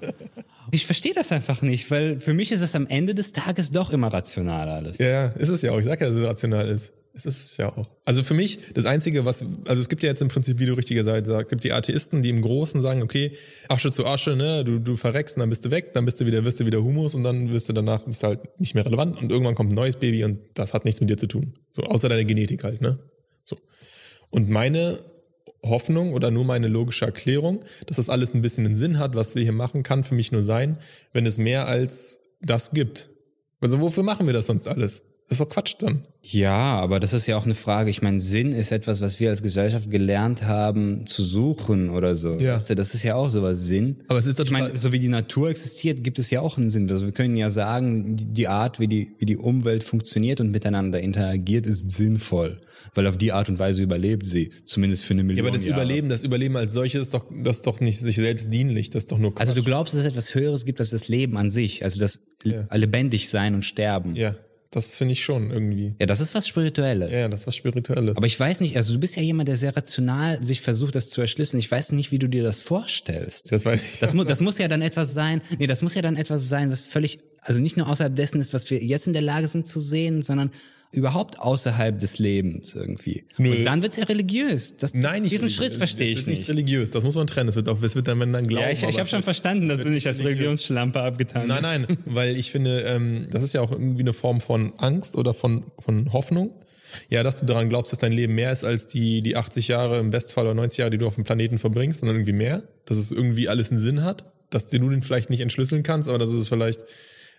[0.70, 3.90] Ich verstehe das einfach nicht, weil für mich ist es am Ende des Tages doch
[3.90, 4.98] immer rational alles.
[4.98, 5.78] Ja, ist es ja auch.
[5.78, 6.93] Ich sag ja, dass es rational ist.
[7.15, 7.87] Es ist ja auch.
[8.07, 10.73] Also für mich, das Einzige, was, also es gibt ja jetzt im Prinzip, wie du
[10.73, 13.33] richtigerseits sagst, es gibt die Atheisten, die im Großen sagen, okay,
[13.69, 16.27] Asche zu Asche, ne, du, du verreckst und dann bist du weg, dann bist du
[16.27, 19.21] wieder, wirst du wieder Humus und dann wirst du danach, bist halt nicht mehr relevant
[19.21, 21.55] und irgendwann kommt ein neues Baby und das hat nichts mit dir zu tun.
[21.71, 22.99] So, außer deine Genetik halt, ne?
[23.45, 23.59] So.
[24.31, 24.99] Und meine
[25.63, 29.35] Hoffnung oder nur meine logische Erklärung, dass das alles ein bisschen einen Sinn hat, was
[29.35, 30.79] wir hier machen, kann für mich nur sein,
[31.13, 33.11] wenn es mehr als das gibt.
[33.61, 35.05] Also wofür machen wir das sonst alles?
[35.25, 36.07] Das ist doch Quatsch dann.
[36.24, 37.90] Ja, aber das ist ja auch eine Frage.
[37.90, 42.36] Ich meine, Sinn ist etwas, was wir als Gesellschaft gelernt haben zu suchen oder so.
[42.39, 42.55] Ja.
[42.55, 43.97] Weißt du, das ist ja auch sowas Sinn.
[44.07, 46.59] Aber es ist doch ich meine, so wie die Natur existiert, gibt es ja auch
[46.59, 46.89] einen Sinn.
[46.89, 51.01] Also wir können ja sagen, die- Art, wie die, wie die Umwelt funktioniert und miteinander
[51.01, 52.61] interagiert, ist sinnvoll.
[52.94, 54.51] Weil auf die Art und Weise überlebt sie.
[54.65, 55.82] Zumindest für eine Ja, Million aber das Jahre.
[55.82, 59.05] Überleben, das Überleben als solches ist doch, das ist doch nicht sich selbst dienlich, das
[59.05, 59.49] ist doch nur Quatsch.
[59.49, 61.82] Also du glaubst, dass es etwas Höheres gibt als das Leben an sich.
[61.82, 64.15] Also das lebendig sein und sterben.
[64.15, 64.36] ja,
[64.73, 65.94] das finde ich schon irgendwie.
[66.01, 67.12] Ja, das ist was Spirituelles.
[67.12, 68.16] Ja, das ist was Spirituelles.
[68.16, 71.11] Aber ich weiß nicht, also du bist ja jemand, der sehr rational sich versucht, das
[71.11, 71.59] zu erschließen.
[71.59, 73.53] Ich weiß nicht, wie du dir das vorstellst.
[73.53, 73.99] das weiß ich.
[74.01, 76.73] Das, mu das muss ja dann etwas sein, nee, das muss ja dann etwas sein,
[76.73, 79.66] was völlig, also nicht nur außerhalb dessen ist, was wir jetzt in der Lage sind
[79.66, 80.51] zu sehen, sondern
[80.93, 83.24] überhaupt außerhalb des Lebens irgendwie.
[83.39, 83.56] Nö.
[83.56, 84.77] Und dann wird's ja religiös.
[84.77, 85.56] Das, Nein, nicht diesen religiös.
[85.56, 86.48] Schritt verstehe ich ist nicht nicht.
[86.51, 87.48] religiös, das muss man trennen.
[87.48, 88.66] Es wird auch, es wird dann, wenn dann glauben.
[88.66, 90.23] Ja, ich, ich habe schon verstanden, dass du nicht als.
[90.23, 94.40] Religionsschlampe abgetan Nein, nein, weil ich finde, ähm, das ist ja auch irgendwie eine Form
[94.40, 96.52] von Angst oder von, von Hoffnung.
[97.09, 99.98] Ja, dass du daran glaubst, dass dein Leben mehr ist als die, die 80 Jahre
[99.98, 102.62] im Bestfall oder 90 Jahre, die du auf dem Planeten verbringst, sondern irgendwie mehr.
[102.85, 106.19] Dass es irgendwie alles einen Sinn hat, dass du den vielleicht nicht entschlüsseln kannst, aber
[106.19, 106.85] dass es vielleicht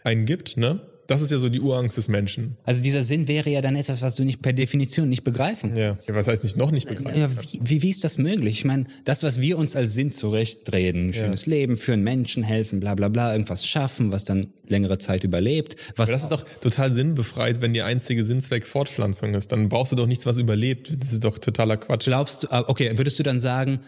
[0.04, 0.82] einen gibt, ne?
[1.08, 2.58] Das ist ja so die Urangst des Menschen.
[2.64, 5.98] Also dieser Sinn wäre ja dann etwas, was du nicht per Definition nicht begreifen Ja.
[6.06, 7.20] ja was heißt nicht noch nicht begreifen?
[7.20, 8.60] Ja, wie, wie, wie ist das möglich?
[8.60, 12.44] Ich meine, das, was wir uns als Sinn zurechtdrehen, ein schönes Leben, für einen Menschen
[12.44, 15.76] helfen, bla bla bla, irgendwas schaffen, was dann längere Zeit überlebt.
[15.96, 19.52] Was Aber das ist doch total sinnbefreit, wenn der einzige Sinnzweck Fortpflanzung ist.
[19.52, 20.96] Dann brauchst du doch nichts, was überlebt.
[21.02, 22.06] Das ist doch totaler Quatsch.
[22.06, 23.80] glaubst du, ah, okay, würdest du dann sagen,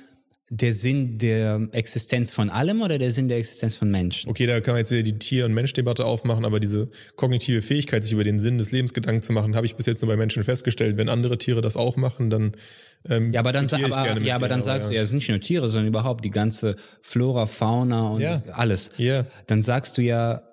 [0.49, 4.29] der Sinn der Existenz von allem oder der Sinn der Existenz von Menschen?
[4.29, 8.03] Okay, da kann man jetzt wieder die Tier- und Menschdebatte aufmachen, aber diese kognitive Fähigkeit,
[8.03, 10.17] sich über den Sinn des Lebens Gedanken zu machen, habe ich bis jetzt nur bei
[10.17, 10.97] Menschen festgestellt.
[10.97, 12.53] Wenn andere Tiere das auch machen, dann
[13.09, 14.97] ähm, Ja, aber dann, aber, ja, aber dann denen, sagst du, ja.
[14.97, 18.43] ja, es sind nicht nur Tiere, sondern überhaupt die ganze Flora, Fauna und Ja.
[18.51, 18.91] alles.
[18.97, 19.25] Ja.
[19.47, 20.43] Dann sagst du ja,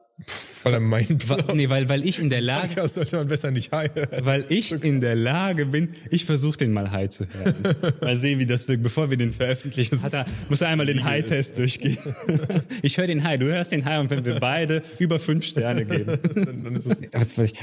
[0.65, 3.73] Er meint, wa- nee, weil, weil ich in der Lage, Podcast sollte man besser nicht
[3.73, 3.91] heilen.
[4.23, 7.55] Weil ich in der Lage bin, ich versuche den mal high zu hören.
[8.01, 8.83] Mal sehen, wie das wirkt.
[8.83, 11.99] Bevor wir den veröffentlichen, hat er, muss er einmal den High-Test durchgehen.
[12.83, 15.85] Ich höre den High, du hörst den High und wenn wir beide über fünf Sterne
[15.85, 16.19] geben.
[16.65, 17.01] dann ist es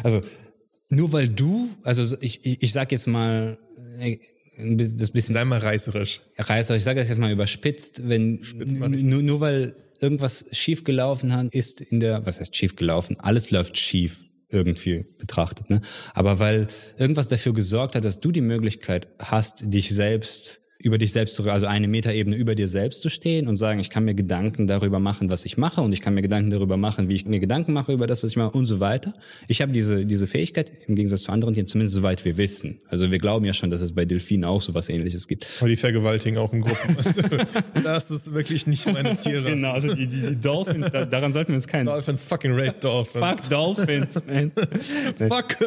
[0.04, 0.22] Also,
[0.90, 3.58] nur weil du, also ich, ich, ich sag jetzt mal,
[4.00, 4.18] äh,
[4.58, 6.20] das bisschen sei mal reißerisch.
[6.38, 8.42] Reißer, ich sage das jetzt mal überspitzt, wenn
[8.78, 13.18] nur, nur weil irgendwas schief gelaufen hat, ist in der, was heißt schief gelaufen?
[13.20, 15.82] Alles läuft schief irgendwie betrachtet, ne?
[16.14, 16.68] Aber weil
[16.98, 21.50] irgendwas dafür gesorgt hat, dass du die Möglichkeit hast, dich selbst über dich selbst zu,
[21.50, 25.00] also eine Metaebene über dir selbst zu stehen und sagen, ich kann mir Gedanken darüber
[25.00, 27.74] machen, was ich mache und ich kann mir Gedanken darüber machen, wie ich mir Gedanken
[27.74, 29.14] mache über das, was ich mache und so weiter.
[29.50, 32.80] Ich habe diese, diese Fähigkeit im Gegensatz zu anderen Tieren, zumindest soweit wir wissen.
[32.88, 35.48] Also wir glauben ja schon, dass es bei Delfinen auch sowas ähnliches gibt.
[35.60, 36.96] Aber die vergewaltigen auch in Gruppen.
[37.84, 39.50] das ist wirklich nicht meine Tiere.
[39.50, 41.88] Genau, also die, die, die Dolphins, da, daran sollten wir uns keinen.
[41.88, 43.26] Dolphins, fucking Red Dolphins.
[43.26, 44.52] Fuck Dolphins, man.
[45.28, 45.58] Fuck.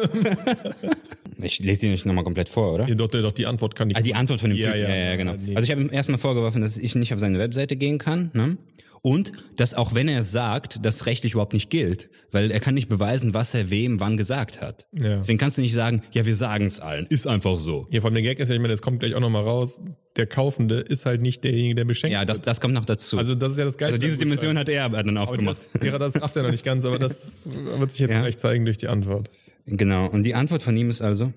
[1.43, 2.87] Ich lese die nicht nochmal komplett vor, oder?
[2.87, 3.97] Ja, doch, doch, die Antwort kann ich.
[3.97, 4.83] Ah, die Antwort von dem Ja, Typen.
[4.83, 4.89] ja.
[4.89, 5.33] Ja, ja, genau.
[5.33, 5.55] Nee.
[5.55, 8.31] Also ich habe ihm erstmal vorgeworfen, dass ich nicht auf seine Webseite gehen kann.
[8.33, 8.57] Ne?
[9.05, 12.09] Und dass auch wenn er es sagt, das rechtlich überhaupt nicht gilt.
[12.31, 14.87] Weil er kann nicht beweisen, was er wem wann gesagt hat.
[14.93, 15.17] Ja.
[15.17, 17.05] Deswegen kannst du nicht sagen, ja, wir sagen es allen.
[17.07, 17.85] Ist einfach so.
[17.91, 19.81] Hier von der Gag ist ja, ich meine, das kommt gleich auch nochmal raus.
[20.15, 23.17] Der Kaufende ist halt nicht derjenige, der beschenkt Ja, das, das kommt noch dazu.
[23.17, 23.95] Also das ist ja das Geilste.
[23.95, 25.57] Also diese Dimension hat er dann Aber aufgemacht.
[25.73, 28.21] das, ja, das rafft er noch nicht ganz, aber das wird sich jetzt Ja.
[28.21, 29.29] gleich zeigen durch die Antwort.
[29.65, 30.07] Genau.
[30.09, 31.33] Und die Antwort von ihm ist also,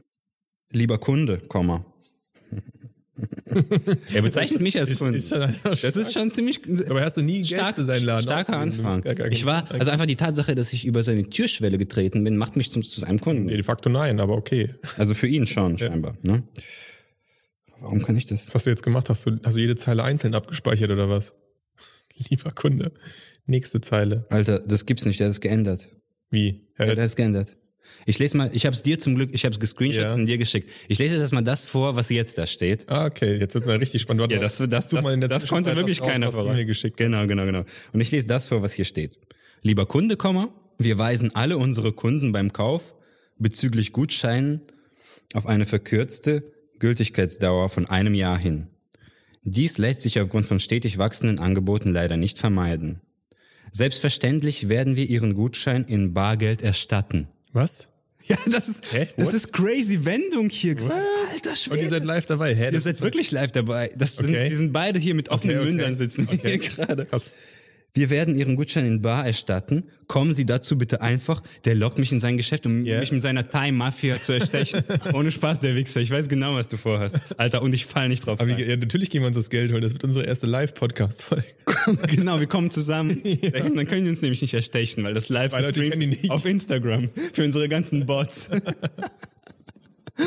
[0.73, 1.85] lieber Kunde, Komma.
[4.13, 5.15] Er bezeichnet mich als Kunden.
[5.15, 8.59] ist das ist schon ziemlich Aber hast du nie Geld stark, für seinen Laden starker
[8.59, 9.03] Anfang.
[9.31, 12.71] Ich war, also einfach die Tatsache, dass ich über seine Türschwelle getreten bin, macht mich
[12.71, 13.47] zum, zu seinem Kunden.
[13.47, 14.75] Nee, de facto nein, aber okay.
[14.99, 16.17] Also für ihn schon, scheinbar.
[16.23, 16.43] Ne?
[17.81, 18.49] Warum kann ich das?
[18.49, 19.09] Was hast du jetzt gemacht?
[19.09, 21.35] Hast du, hast du jede Zeile einzeln abgespeichert oder was?
[22.31, 22.93] Lieber Kunde.
[23.47, 24.27] Nächste Zeile.
[24.29, 25.89] Alter, das gibt's nicht, der hat es geändert.
[26.31, 26.67] Wie?
[26.77, 26.87] Hä?
[26.87, 27.57] der hat es geändert.
[28.09, 30.15] Ich lese mal, ich habe es dir zum Glück, ich habe es gescreenshot Ja.
[30.15, 30.71] und dir geschickt.
[30.87, 32.89] Ich lese jetzt erstmal das vor, was jetzt da steht.
[32.89, 34.21] Ah, okay, jetzt wird's dann richtig spannend.
[34.21, 36.55] Warte Ja, das, das, das, der das konnte wirklich raus, keiner voraus.
[36.55, 37.65] mir geschickt Genau, genau, genau.
[37.93, 39.19] Und ich lese das vor, was hier steht.
[39.63, 40.17] Lieber Kunde,
[40.79, 42.95] wir weisen alle unsere Kunden beim Kauf
[43.39, 44.61] bezüglich Gutscheinen
[45.35, 46.45] auf eine verkürzte
[46.79, 48.69] Gültigkeitsdauer von einem Jahr hin.
[49.43, 53.01] Dies lässt sich aufgrund von stetig wachsenden Angeboten leider nicht vermeiden.
[53.73, 57.29] Selbstverständlich werden wir Ihren Gutschein in Bargeld erstatten.
[57.53, 57.89] Was?
[58.29, 59.09] Ja, das ist, Hä?
[59.17, 59.35] das What?
[59.35, 60.77] ist crazy Wendung hier.
[60.81, 61.89] Alter Und ihr Schwede.
[61.89, 62.55] seid live dabei.
[62.57, 62.71] Hä?
[62.73, 63.91] Ihr seid wirklich live dabei.
[63.97, 64.49] Das sind, Okay.
[64.49, 65.75] die sind beide hier mit offenen Okay, okay.
[65.77, 66.59] Mündern sitzen wir Okay.
[66.59, 67.07] hier gerade.
[67.07, 67.31] Krass.
[67.97, 69.87] Wir werden Ihren Gutschein in Bar erstatten.
[70.07, 71.43] Kommen Sie dazu bitte einfach.
[71.65, 73.01] Der lockt mich in sein Geschäft, um Yeah.
[73.01, 74.85] mich mit seiner Thai-Mafia zu erstechen.
[75.15, 76.01] Ohne Spaß, der Wichser.
[76.03, 77.17] Ich weiß genau, was du vorhast.
[77.39, 79.73] Alter, und ich fall nicht drauf Aber wie, ja, natürlich gehen wir uns das Geld
[79.73, 79.81] holen.
[79.81, 81.47] Das wird unsere erste Live-Podcast-Folge.
[82.09, 83.23] genau, wir kommen zusammen.
[83.53, 86.31] Dann können die uns nämlich nicht erstechen, weil das live die nicht.
[86.31, 88.51] auf Instagram für unsere ganzen Bots.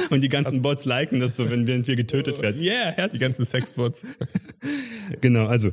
[0.09, 2.59] Und die ganzen Bots liken das so, wenn wir getötet werden.
[2.61, 3.21] Yeah, Die herzlich.
[3.21, 4.03] ganzen Sexbots.
[5.21, 5.71] Genau, also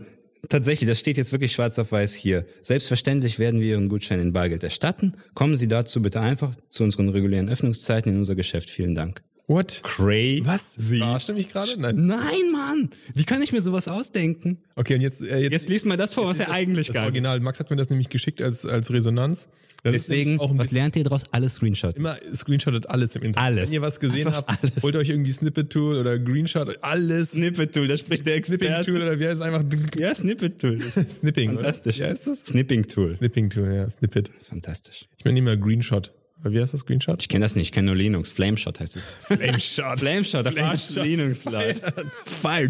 [0.49, 2.47] tatsächlich, das steht jetzt wirklich schwarz auf weiß hier.
[2.63, 5.15] Selbstverständlich werden wir Ihren Gutschein in Bargeld erstatten.
[5.35, 8.71] Kommen Sie dazu bitte einfach zu unseren regulären Öffnungszeiten in unser Geschäft.
[8.71, 9.23] Vielen Dank.
[9.49, 9.81] What?
[9.85, 10.43] Crazy.
[10.45, 10.75] Was?
[10.77, 11.81] Verarscht ihr mich gerade?
[11.81, 12.07] Nein.
[12.07, 12.91] Nein, Mann!
[13.15, 14.59] Wie kann ich mir sowas ausdenken?
[14.75, 17.03] Okay, und jetzt, äh, jetzt, Jetzt liest mal das vor, was er eigentlich das gar
[17.03, 17.11] nicht.
[17.11, 17.39] Original.
[17.39, 19.49] Max hat mir das nämlich geschickt als, als Resonanz.
[19.93, 21.23] Das Deswegen, was lernt ihr daraus?
[21.33, 21.97] Alles Screenshot.
[21.97, 23.47] immer screenshottet alles im Internet.
[23.47, 23.67] Alles.
[23.69, 24.83] Wenn ihr was gesehen Einfach habt, alles.
[24.83, 27.31] holt euch irgendwie Snippet-Tool oder Greenshot, alles.
[27.33, 28.65] Snippet-Tool, da spricht der Experte.
[28.85, 29.65] Snipping-Tool oder wie heißt es einfach?
[29.97, 30.81] Ja, Snippet-Tool.
[31.13, 31.51] Snipping.
[31.51, 31.59] oder?
[31.61, 31.99] Fantastisch.
[31.99, 32.41] Wie heißt das?
[32.41, 33.13] Snipping-Tool.
[33.13, 34.31] Snipping-Tool, ja, Snippet.
[34.43, 35.07] Fantastisch.
[35.19, 36.13] Ich meine immer Greenshot.
[36.45, 37.21] Wie heißt das, Screenshot?
[37.23, 38.31] Ich kenne das nicht, ich kenne nur Linux.
[38.31, 39.05] Flameshot heißt es.
[39.23, 39.99] Flameshot.
[40.01, 40.97] Flameshot, da verarscht.
[40.97, 41.81] Linux, Leute.
[42.43, 42.69] Fire.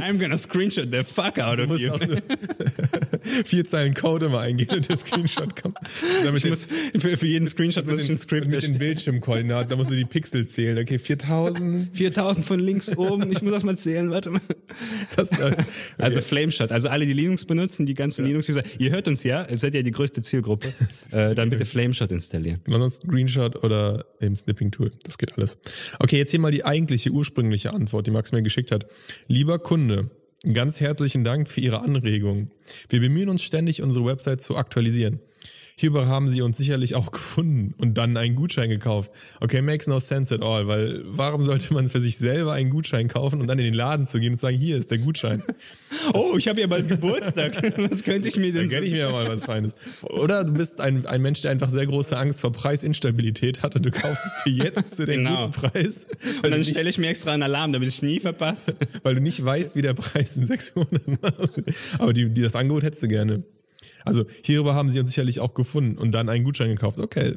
[0.00, 1.92] I'm gonna screenshot the fuck out Du of musst you.
[3.44, 5.78] vier Zeilen Code immer eingehen und der Screenshot kommt.
[6.24, 6.66] Damit Ich muss,
[6.98, 8.78] für, für jeden Screenshot muss ich ein Skript mit den.
[8.78, 10.76] Bildschirmkoordinaten, da musst du die Pixel zählen.
[10.78, 11.96] Okay, 4000.
[11.96, 14.40] 4000 von links oben, ich muss das mal zählen, warte mal.
[15.14, 15.54] Das, äh,
[15.98, 19.58] Also Flameshot, also alle, die Linux benutzen, die ganzen Linux-User, ihr hört uns ja, ihr
[19.58, 20.72] seid ja die größte Zielgruppe,
[21.12, 22.60] äh, dann bitte Flameshot installieren.
[22.66, 24.92] Ansonsten Screenshot oder eben Snipping-Tool.
[25.04, 25.58] Das geht alles.
[25.98, 28.86] Okay, jetzt hier mal die eigentliche, ursprüngliche Antwort, die Max mir geschickt hat.
[29.26, 30.10] Lieber Kunde,
[30.52, 32.50] ganz herzlichen Dank für Ihre Anregung.
[32.88, 35.20] Wir bemühen uns ständig, unsere Website zu aktualisieren.
[35.82, 39.10] Hierbei haben Sie uns sicherlich auch gefunden und dann einen Gutschein gekauft.
[39.40, 43.08] Okay, makes no sense at all, weil warum sollte man für sich selber einen Gutschein
[43.08, 45.42] kaufen und dann in den Laden zu gehen und sagen, hier ist der Gutschein?
[46.14, 47.62] Oh, ich habe ja bald Geburtstag.
[47.90, 48.84] Was könnte ich mir denn Dann so...
[48.86, 49.74] ich mir mal was Feines.
[50.02, 53.84] Oder du bist ein, ein Mensch, der einfach sehr große Angst vor Preisinstabilität hat und
[53.84, 55.48] du kaufst es dir jetzt zu dem Genau.
[55.48, 56.06] guten Preis,
[56.42, 58.74] Und dann stelle ich mir extra einen Alarm, damit ich nie verpasse.
[59.02, 61.66] weil du nicht weißt, wie der Preis in sechs Monaten aussieht.
[61.98, 63.42] Aber die, die, das Angebot hättest du gerne.
[64.04, 66.98] Also hierüber haben sie uns sicherlich auch gefunden und dann einen Gutschein gekauft.
[66.98, 67.36] Okay.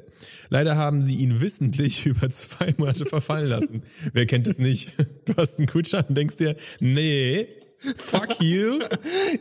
[0.49, 3.83] Leider haben sie ihn wissentlich über zwei Monate verfallen lassen.
[4.13, 4.91] Wer kennt es nicht?
[5.25, 7.47] Du hast einen Gutschein und denkst dir, nee,
[7.95, 8.79] fuck you.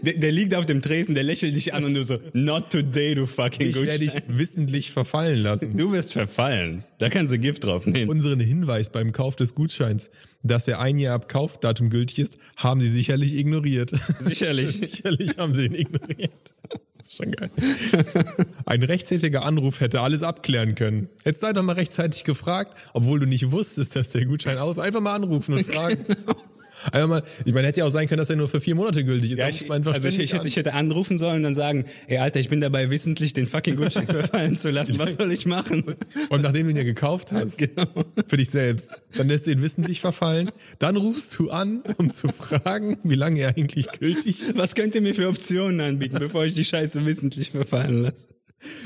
[0.02, 3.14] Der, der liegt auf dem Tresen, der lächelt dich an und du so, not today,
[3.14, 5.76] du fucking Ich werde dich wissentlich verfallen lassen.
[5.76, 6.84] Du wirst verfallen.
[6.98, 8.10] Da kannst du Gift drauf nehmen.
[8.10, 10.10] Unseren Hinweis beim Kauf des Gutscheins,
[10.42, 13.92] dass er ein Jahr ab Kaufdatum gültig ist, haben sie sicherlich ignoriert.
[14.20, 14.76] Sicherlich.
[14.80, 16.54] sicherlich haben sie ihn ignoriert.
[17.04, 17.50] Das ist schon geil.
[18.64, 21.10] Ein rechtzeitiger Anruf hätte alles abklären können.
[21.22, 24.78] Hättest du einfach mal rechtzeitig gefragt, obwohl du nicht wusstest, dass der Gutschein aus.
[24.78, 25.98] Einfach mal anrufen und fragen.
[26.92, 29.04] Einfach mal, ich meine, hätte ja auch sein können, dass er nur für vier Monate
[29.04, 29.38] gültig ist.
[29.38, 32.40] Ja, ich, also ich, ich, hätte, ich hätte anrufen sollen und dann sagen, ey Alter,
[32.40, 34.98] ich bin dabei wissentlich den fucking Gutschein verfallen zu lassen.
[34.98, 35.84] Was soll ich machen?
[36.28, 37.86] Und nachdem du ihn ja gekauft hast, Genau.
[38.26, 40.50] für dich selbst, dann lässt du ihn wissentlich verfallen.
[40.78, 44.58] Dann rufst du an, um zu fragen, wie lange er eigentlich gültig ist.
[44.58, 48.28] Was könnt ihr mir für Optionen anbieten, bevor ich die Scheiße wissentlich verfallen lasse?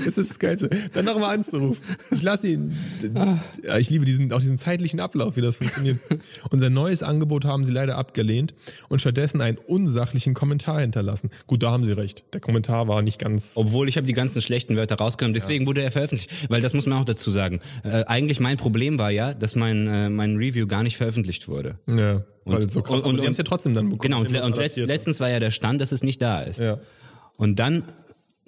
[0.05, 0.71] Das ist das Geilste.
[0.93, 1.83] Dann nochmal anzurufen.
[2.11, 2.77] Ich lasse ihn.
[3.65, 5.99] Ja, ich liebe diesen, auch diesen zeitlichen Ablauf, wie das funktioniert.
[6.51, 8.55] Unser neues Angebot haben sie leider abgelehnt
[8.89, 11.31] und stattdessen einen unsachlichen Kommentar hinterlassen.
[11.47, 12.25] Gut, da haben sie recht.
[12.33, 13.53] Der Kommentar war nicht ganz.
[13.57, 16.51] Obwohl ich habe die ganzen schlechten Wörter rausgenommen, deswegen wurde er veröffentlicht.
[16.51, 17.61] Weil das muss man auch dazu sagen.
[17.85, 21.79] Äh, eigentlich mein Problem war ja, dass mein, äh, mein Review gar nicht veröffentlicht wurde.
[21.87, 23.03] Ja, weil es so krass.
[23.03, 24.01] und- und- sie haben es ja trotzdem dann bekommen.
[24.01, 26.59] Genau, und, und letzt, letztens war ja der Stand, dass es nicht da ist.
[26.59, 26.79] Ja.
[27.37, 27.85] Und dann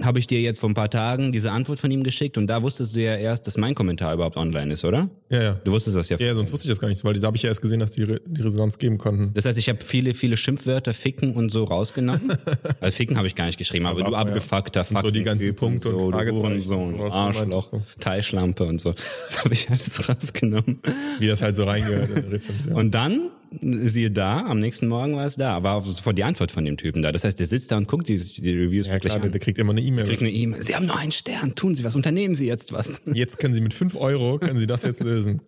[0.05, 2.63] habe ich dir jetzt vor ein paar Tagen diese Antwort von ihm geschickt und da
[2.63, 5.09] wusstest du ja erst, dass mein Kommentar überhaupt online ist, oder?
[5.31, 5.61] Ja, ja.
[5.65, 6.17] Du wusstest das ja.
[6.19, 7.93] Ja, sonst wusste ich das gar nicht, weil da habe ich ja erst gesehen, dass
[7.93, 9.33] die Re die Resonanz geben konnten.
[9.35, 12.33] Das heißt, ich habe viele, viele Schimpfwörter, Ficken und so rausgenommen.
[12.81, 14.19] Weil Ficken habe ich gar nicht geschrieben, aber, Aber du ja.
[14.21, 18.65] abgefuckter Und so die ganzen Fucking-Typ Punkte und so, du Fragezeichen, worauf du Arschloch, Teilschlampe
[18.65, 18.95] und so.
[19.31, 20.81] Das habe ich alles rausgenommen.
[21.19, 22.75] Wie das halt so reingehört in der Rezension.
[22.75, 26.65] Und dann, siehe da, am nächsten Morgen war es da, war sofort die Antwort von
[26.65, 27.13] dem Typen da.
[27.13, 29.33] Das heißt, der sitzt da und guckt die, die Reviews ja, wirklich klar, der, an.
[29.33, 30.07] der kriegt immer eine E-Mail.
[30.07, 30.63] Kriegt eine E-Mail.
[30.63, 31.55] Sie haben nur einen Stern.
[31.55, 31.95] Tun Sie was.
[31.95, 33.03] Unternehmen Sie jetzt was.
[33.13, 35.41] Jetzt können Sie mit 5 Euro, können Sie das jetzt lösen.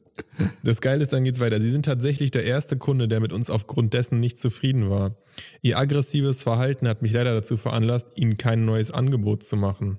[0.62, 1.60] Das Geile ist, dann geht's weiter.
[1.60, 5.16] Sie sind tatsächlich der erste Kunde, der mit uns aufgrund dessen nicht zufrieden war.
[5.62, 9.98] Ihr aggressives Verhalten hat mich leider dazu veranlasst, Ihnen kein neues Angebot zu machen.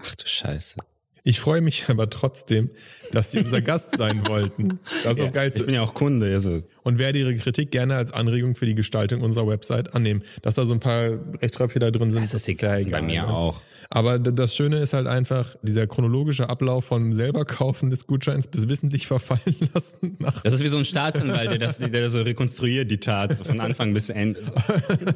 [0.00, 0.80] Ach du Scheiße.
[1.24, 2.70] Ich freue mich aber trotzdem,
[3.12, 4.80] dass Sie unser Gast sein wollten.
[5.04, 5.64] Das ist das Ich Geilste.
[5.64, 6.32] bin ja auch Kunde.
[6.32, 6.62] Also.
[6.82, 10.22] Und werde Ihre Kritik gerne als Anregung für die Gestaltung unserer Website annehmen.
[10.42, 11.10] Dass da so ein paar
[11.40, 13.28] Rechtschreibfehler drin sind, Das ist egal, bei mir ne?
[13.28, 13.60] auch.
[13.94, 18.68] Aber das Schöne ist halt einfach dieser chronologische Ablauf von selber kaufen des Gutscheins bis
[18.68, 20.16] wissentlich verfallen lassen.
[20.18, 23.36] Nach Das ist wie so ein Staatsanwalt, der das, der das so rekonstruiert, die Tat,
[23.36, 24.40] so von Anfang bis Ende.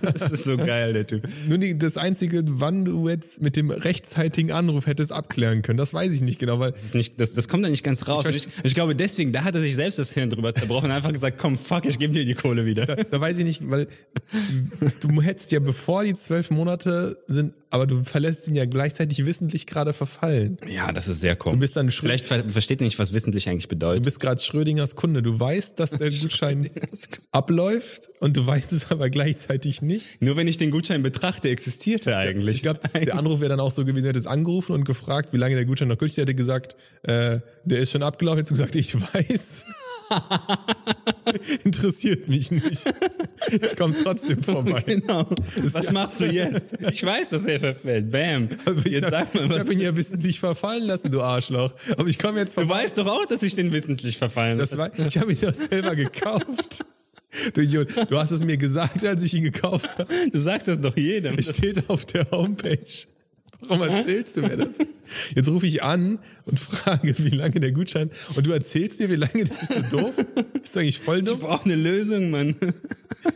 [0.02, 1.26] Das ist so geil, der Typ.
[1.48, 5.94] Nur die, das Einzige, wann du jetzt mit dem rechtzeitigen Anruf hättest abklären können, das
[5.94, 8.26] weiß ich nicht genau, weil Das, nicht, das, das kommt da nicht ganz raus.
[8.28, 10.96] Ich Ich, ich, glaube, deswegen, da hat er sich selbst das Hirn drüber zerbrochen und
[10.96, 12.86] einfach gesagt, komm, fuck, ich gebe dir die Kohle wieder.
[12.86, 13.88] da weiß ich nicht, weil
[15.00, 19.66] du hättest ja bevor die zwölf Monate sind, aber du verlässt ihn ja gleichzeitig wissentlich
[19.66, 20.58] gerade verfallen.
[20.68, 21.56] Ja, das ist sehr komisch.
[21.56, 24.04] Du bist dann Schrö Vielleicht ver versteht ihr nicht, was wissentlich eigentlich Du bedeutet.
[24.04, 25.22] bist gerade Schrödingers Kunde.
[25.22, 26.70] Du weißt, dass der Gutschein
[27.32, 30.22] abläuft und du weißt es aber gleichzeitig nicht.
[30.22, 32.56] Nur wenn ich den Gutschein betrachte, existiert er eigentlich.
[32.56, 35.32] Ich glaube, der Anruf wäre dann auch so gewesen, er hätte es angerufen und gefragt,
[35.32, 36.18] wie lange der Gutschein noch gültig ist.
[36.18, 38.38] Er hätte gesagt, äh, der ist schon abgelaufen.
[38.38, 39.64] Jetzt gesagt, ich weiß.
[41.64, 42.92] Interessiert mich nicht.
[43.50, 44.82] Ich komme trotzdem vorbei.
[44.86, 45.26] Genau.
[45.72, 46.74] Was machst du jetzt?
[46.92, 48.10] Ich weiß, dass er verfällt.
[48.10, 48.48] Bam.
[48.84, 49.58] Ich Jetzt sag mal, habe was.
[49.60, 51.74] hab ihn ja wissentlich verfallen lassen, du Arschloch.
[51.96, 52.82] Aber ich komme jetzt Du vorbei.
[52.84, 54.76] weißt doch auch, dass ich den wissentlich verfallen lasse.
[55.08, 56.84] ich habe ihn doch selber gekauft.
[57.54, 57.88] Du Idiot.
[58.08, 60.12] Du hast es mir gesagt, als ich ihn gekauft habe.
[60.32, 61.36] Du sagst das doch jedem.
[61.38, 62.78] Es steht auf der Homepage.
[63.68, 64.78] Warum erzählst du mir das?
[65.34, 68.10] Jetzt rufe ich an und frage, wie lange der Gutschein.
[68.34, 69.74] Und du erzählst mir, wie lange der ist.
[69.74, 70.14] Du doof?
[70.60, 71.40] Bist du eigentlich voll Ich dumm?
[71.40, 72.54] brauche eine Lösung, Mann.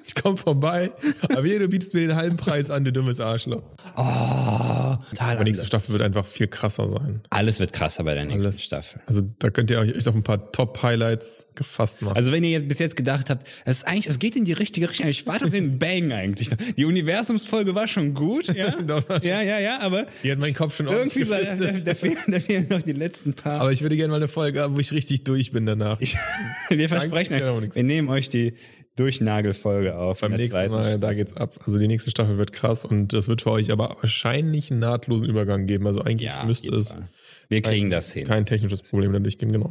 [0.07, 0.91] Ich komme vorbei.
[1.23, 3.63] Aber hier, du bietest mir den halben Preis an, du dummes Arschloch.
[3.97, 7.21] Total Aber die nächste Staffel wird einfach viel krasser sein.
[7.31, 8.63] Alles wird krasser bei der nächsten Alles.
[8.63, 9.01] Staffel.
[9.07, 12.17] Also da könnt ihr euch echt auf ein paar Top-Highlights gefasst machen.
[12.17, 14.53] Also wenn ihr jetzt bis jetzt gedacht habt, es ist eigentlich, es geht in die
[14.53, 15.09] richtige Richtung.
[15.09, 16.51] Ich warte auf den Bang eigentlich.
[16.77, 18.75] Die Universumsfolge war schon gut, ja,
[19.23, 22.41] ja, ja, ja, aber die hat meinen Kopf schon irgendwie so, da, da, fehlen, da
[22.41, 23.61] fehlen noch die letzten paar.
[23.61, 26.01] Aber ich würde gerne mal eine Folge haben, wo ich richtig durch bin danach.
[26.71, 28.55] wir versprechen euch, wir nehmen euch die
[28.97, 30.21] Durchnagelfolge auf.
[30.21, 30.99] Beim nächsten Mal, Staffel.
[30.99, 31.59] da geht's ab.
[31.67, 35.29] Also die nächste Staffel wird krass und es wird für euch aber wahrscheinlich einen nahtlosen
[35.29, 35.87] Übergang geben.
[35.87, 37.09] Also eigentlich Ja, müsste es Fall.
[37.49, 38.27] Wir kriegen das hin.
[38.27, 39.71] kein technisches Problem dadurch geben, genau.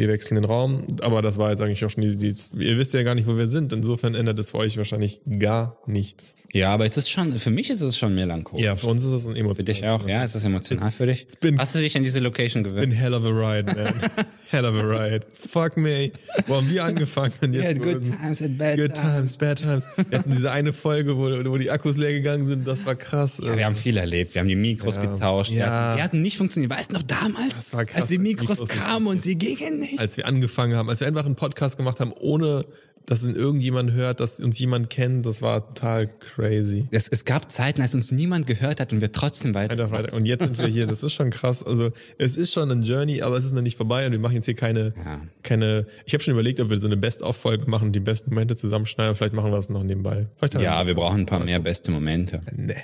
[0.00, 2.94] Wir wechseln den Raum, aber das war jetzt eigentlich auch schon die, die ihr wisst
[2.94, 3.70] ja gar nicht, wo wir sind.
[3.72, 6.36] Insofern ändert es für euch wahrscheinlich gar nichts.
[6.54, 8.64] Ja, aber es ist schon, für mich ist es schon melancholisch.
[8.64, 9.78] Ja, für uns ist es ein Für emotionales.
[9.80, 10.24] dich auch, ja?
[10.24, 11.26] Ist das emotional für dich?
[11.40, 12.94] been- Hast du dich an diese Location Been gewöhnt?
[12.94, 13.94] hell of a ride, man.
[14.50, 15.26] hell of a ride.
[15.34, 16.12] Fuck me.
[16.46, 17.32] Wo haben wir angefangen?
[17.42, 19.86] Und jetzt wurden- times and bad Good times, bad times.
[20.08, 22.66] Wir hatten diese eine Folge, wo, wo die Akkus leer gegangen sind.
[22.66, 23.38] Das war krass.
[23.44, 24.34] Ja, wir haben viel erlebt.
[24.34, 25.50] Wir haben die Mikros getauscht.
[25.50, 25.66] Die, Ja.
[25.90, 26.72] hatten, die hatten nicht funktioniert.
[26.72, 29.78] Weißt du noch damals, Das war krass, als die Mikros Mikros kamen und sie gingen
[29.80, 29.89] nicht?
[29.98, 32.64] Als wir angefangen haben, als wir einfach einen Podcast gemacht haben, ohne
[33.06, 36.86] dass ihn irgendjemand hört, dass uns jemand kennt, das war total crazy.
[36.90, 39.72] Es, es gab Zeiten, als uns niemand gehört hat und wir trotzdem weiter.
[39.72, 40.12] Einfach weiter.
[40.12, 40.86] Und jetzt sind wir hier.
[40.86, 41.64] Das ist schon krass.
[41.66, 44.34] Also es ist schon ein Journey, aber es ist noch nicht vorbei und wir machen
[44.34, 45.22] jetzt hier keine, Ja.
[45.42, 45.86] keine.
[46.04, 49.14] Ich habe schon überlegt, ob wir so eine Best-of-Folge machen, die besten Momente zusammenschneiden.
[49.14, 50.28] Vielleicht machen wir das noch nebenbei.
[50.58, 52.42] Ja, wir brauchen ein paar mehr beste Momente.
[52.54, 52.76] nee,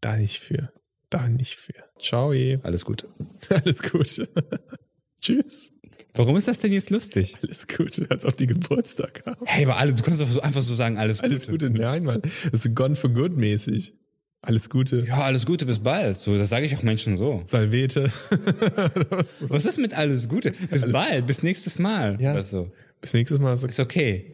[0.00, 0.72] da nicht für,
[1.10, 1.74] da nicht für.
[2.00, 2.58] Ciao, eh.
[2.64, 3.06] Alles Gute.
[3.50, 4.28] alles Gute.
[5.22, 5.70] Tschüss.
[6.18, 7.36] Warum ist das denn jetzt lustig?
[7.42, 9.36] Alles Gute, als ob die Geburtstag haben.
[9.44, 12.22] Hey, aber alle, du kannst doch so einfach so sagen, alles, Alles Gute, nein, Mann.
[12.50, 13.94] Das ist Gone for Good mäßig.
[14.42, 15.04] Alles Gute.
[15.06, 16.18] Ja, alles Gute, bis bald.
[16.18, 17.42] So, das sage ich auch Menschen so.
[17.44, 18.10] Salvete.
[19.48, 20.50] Was ist mit alles Gute?
[20.70, 22.20] Bis bald, bis nächstes Mal.
[22.20, 22.32] Ja.
[22.32, 22.70] Oder so.
[23.00, 23.54] Bis nächstes Mal.
[23.54, 24.32] Ist okay.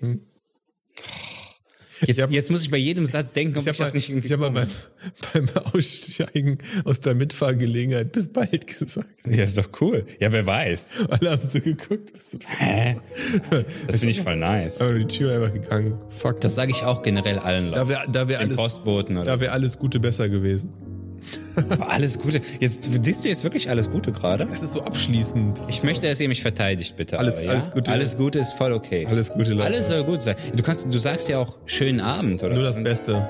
[2.07, 3.97] Jetzt, hab- jetzt muss ich bei jedem Satz denken, ob Ich ich, habe das mal,
[3.97, 4.27] nicht irgendwie.
[4.27, 4.69] ich hab mal beim,
[5.33, 9.09] beim Aussteigen aus der Mitfahrgelegenheit bis bald gesagt.
[9.29, 10.05] ja, ist doch cool.
[10.21, 10.91] Ja, wer weiß.
[11.11, 12.13] Alle haben so geguckt.
[12.15, 12.97] Was Hä?
[13.87, 14.81] Das finde ich voll nice.
[14.81, 15.99] aber die Tür einfach gegangen.
[16.09, 16.41] Fuck.
[16.41, 17.77] Das sage ich auch generell allen Leuten.
[17.79, 19.25] da wäre da wär alles, Postboten oder.
[19.27, 20.73] da wär alles Gute besser gewesen.
[21.81, 22.41] Alles Gute.
[22.61, 24.47] Jetzt disst du jetzt wirklich alles Gute gerade?
[24.47, 25.59] Das ist so abschließend.
[25.59, 27.19] Das Ich möchte, dass ihr mich verteidigt, bitte.
[27.19, 27.93] Alles- aber, alles Gute.
[27.93, 29.07] Alles Gute ist voll okay.
[29.09, 29.67] Alles Gute, Leute.
[29.67, 30.37] Alles soll gut sein.
[30.55, 32.55] Du kannst, du sagst ja auch schönen Abend, oder?
[32.55, 33.29] Nur das Beste.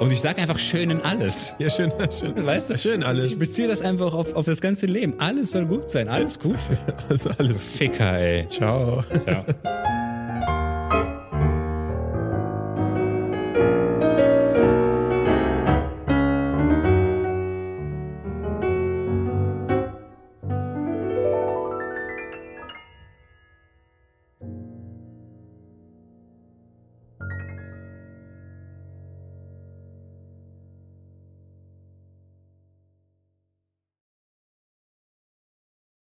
[0.00, 1.52] Und ich sag einfach schön in alles.
[1.58, 2.46] ja, schön, schön.
[2.46, 2.78] Weißt du?
[2.78, 3.32] Schön alles.
[3.32, 5.14] Ich beziehe das einfach auf, auf das ganze Leben.
[5.18, 6.08] Alles soll gut sein.
[6.08, 6.56] Alles gut.
[7.10, 7.60] Also alles.
[7.60, 8.46] Ficker, ey.
[8.48, 9.04] Ciao.
[9.26, 9.44] Ja.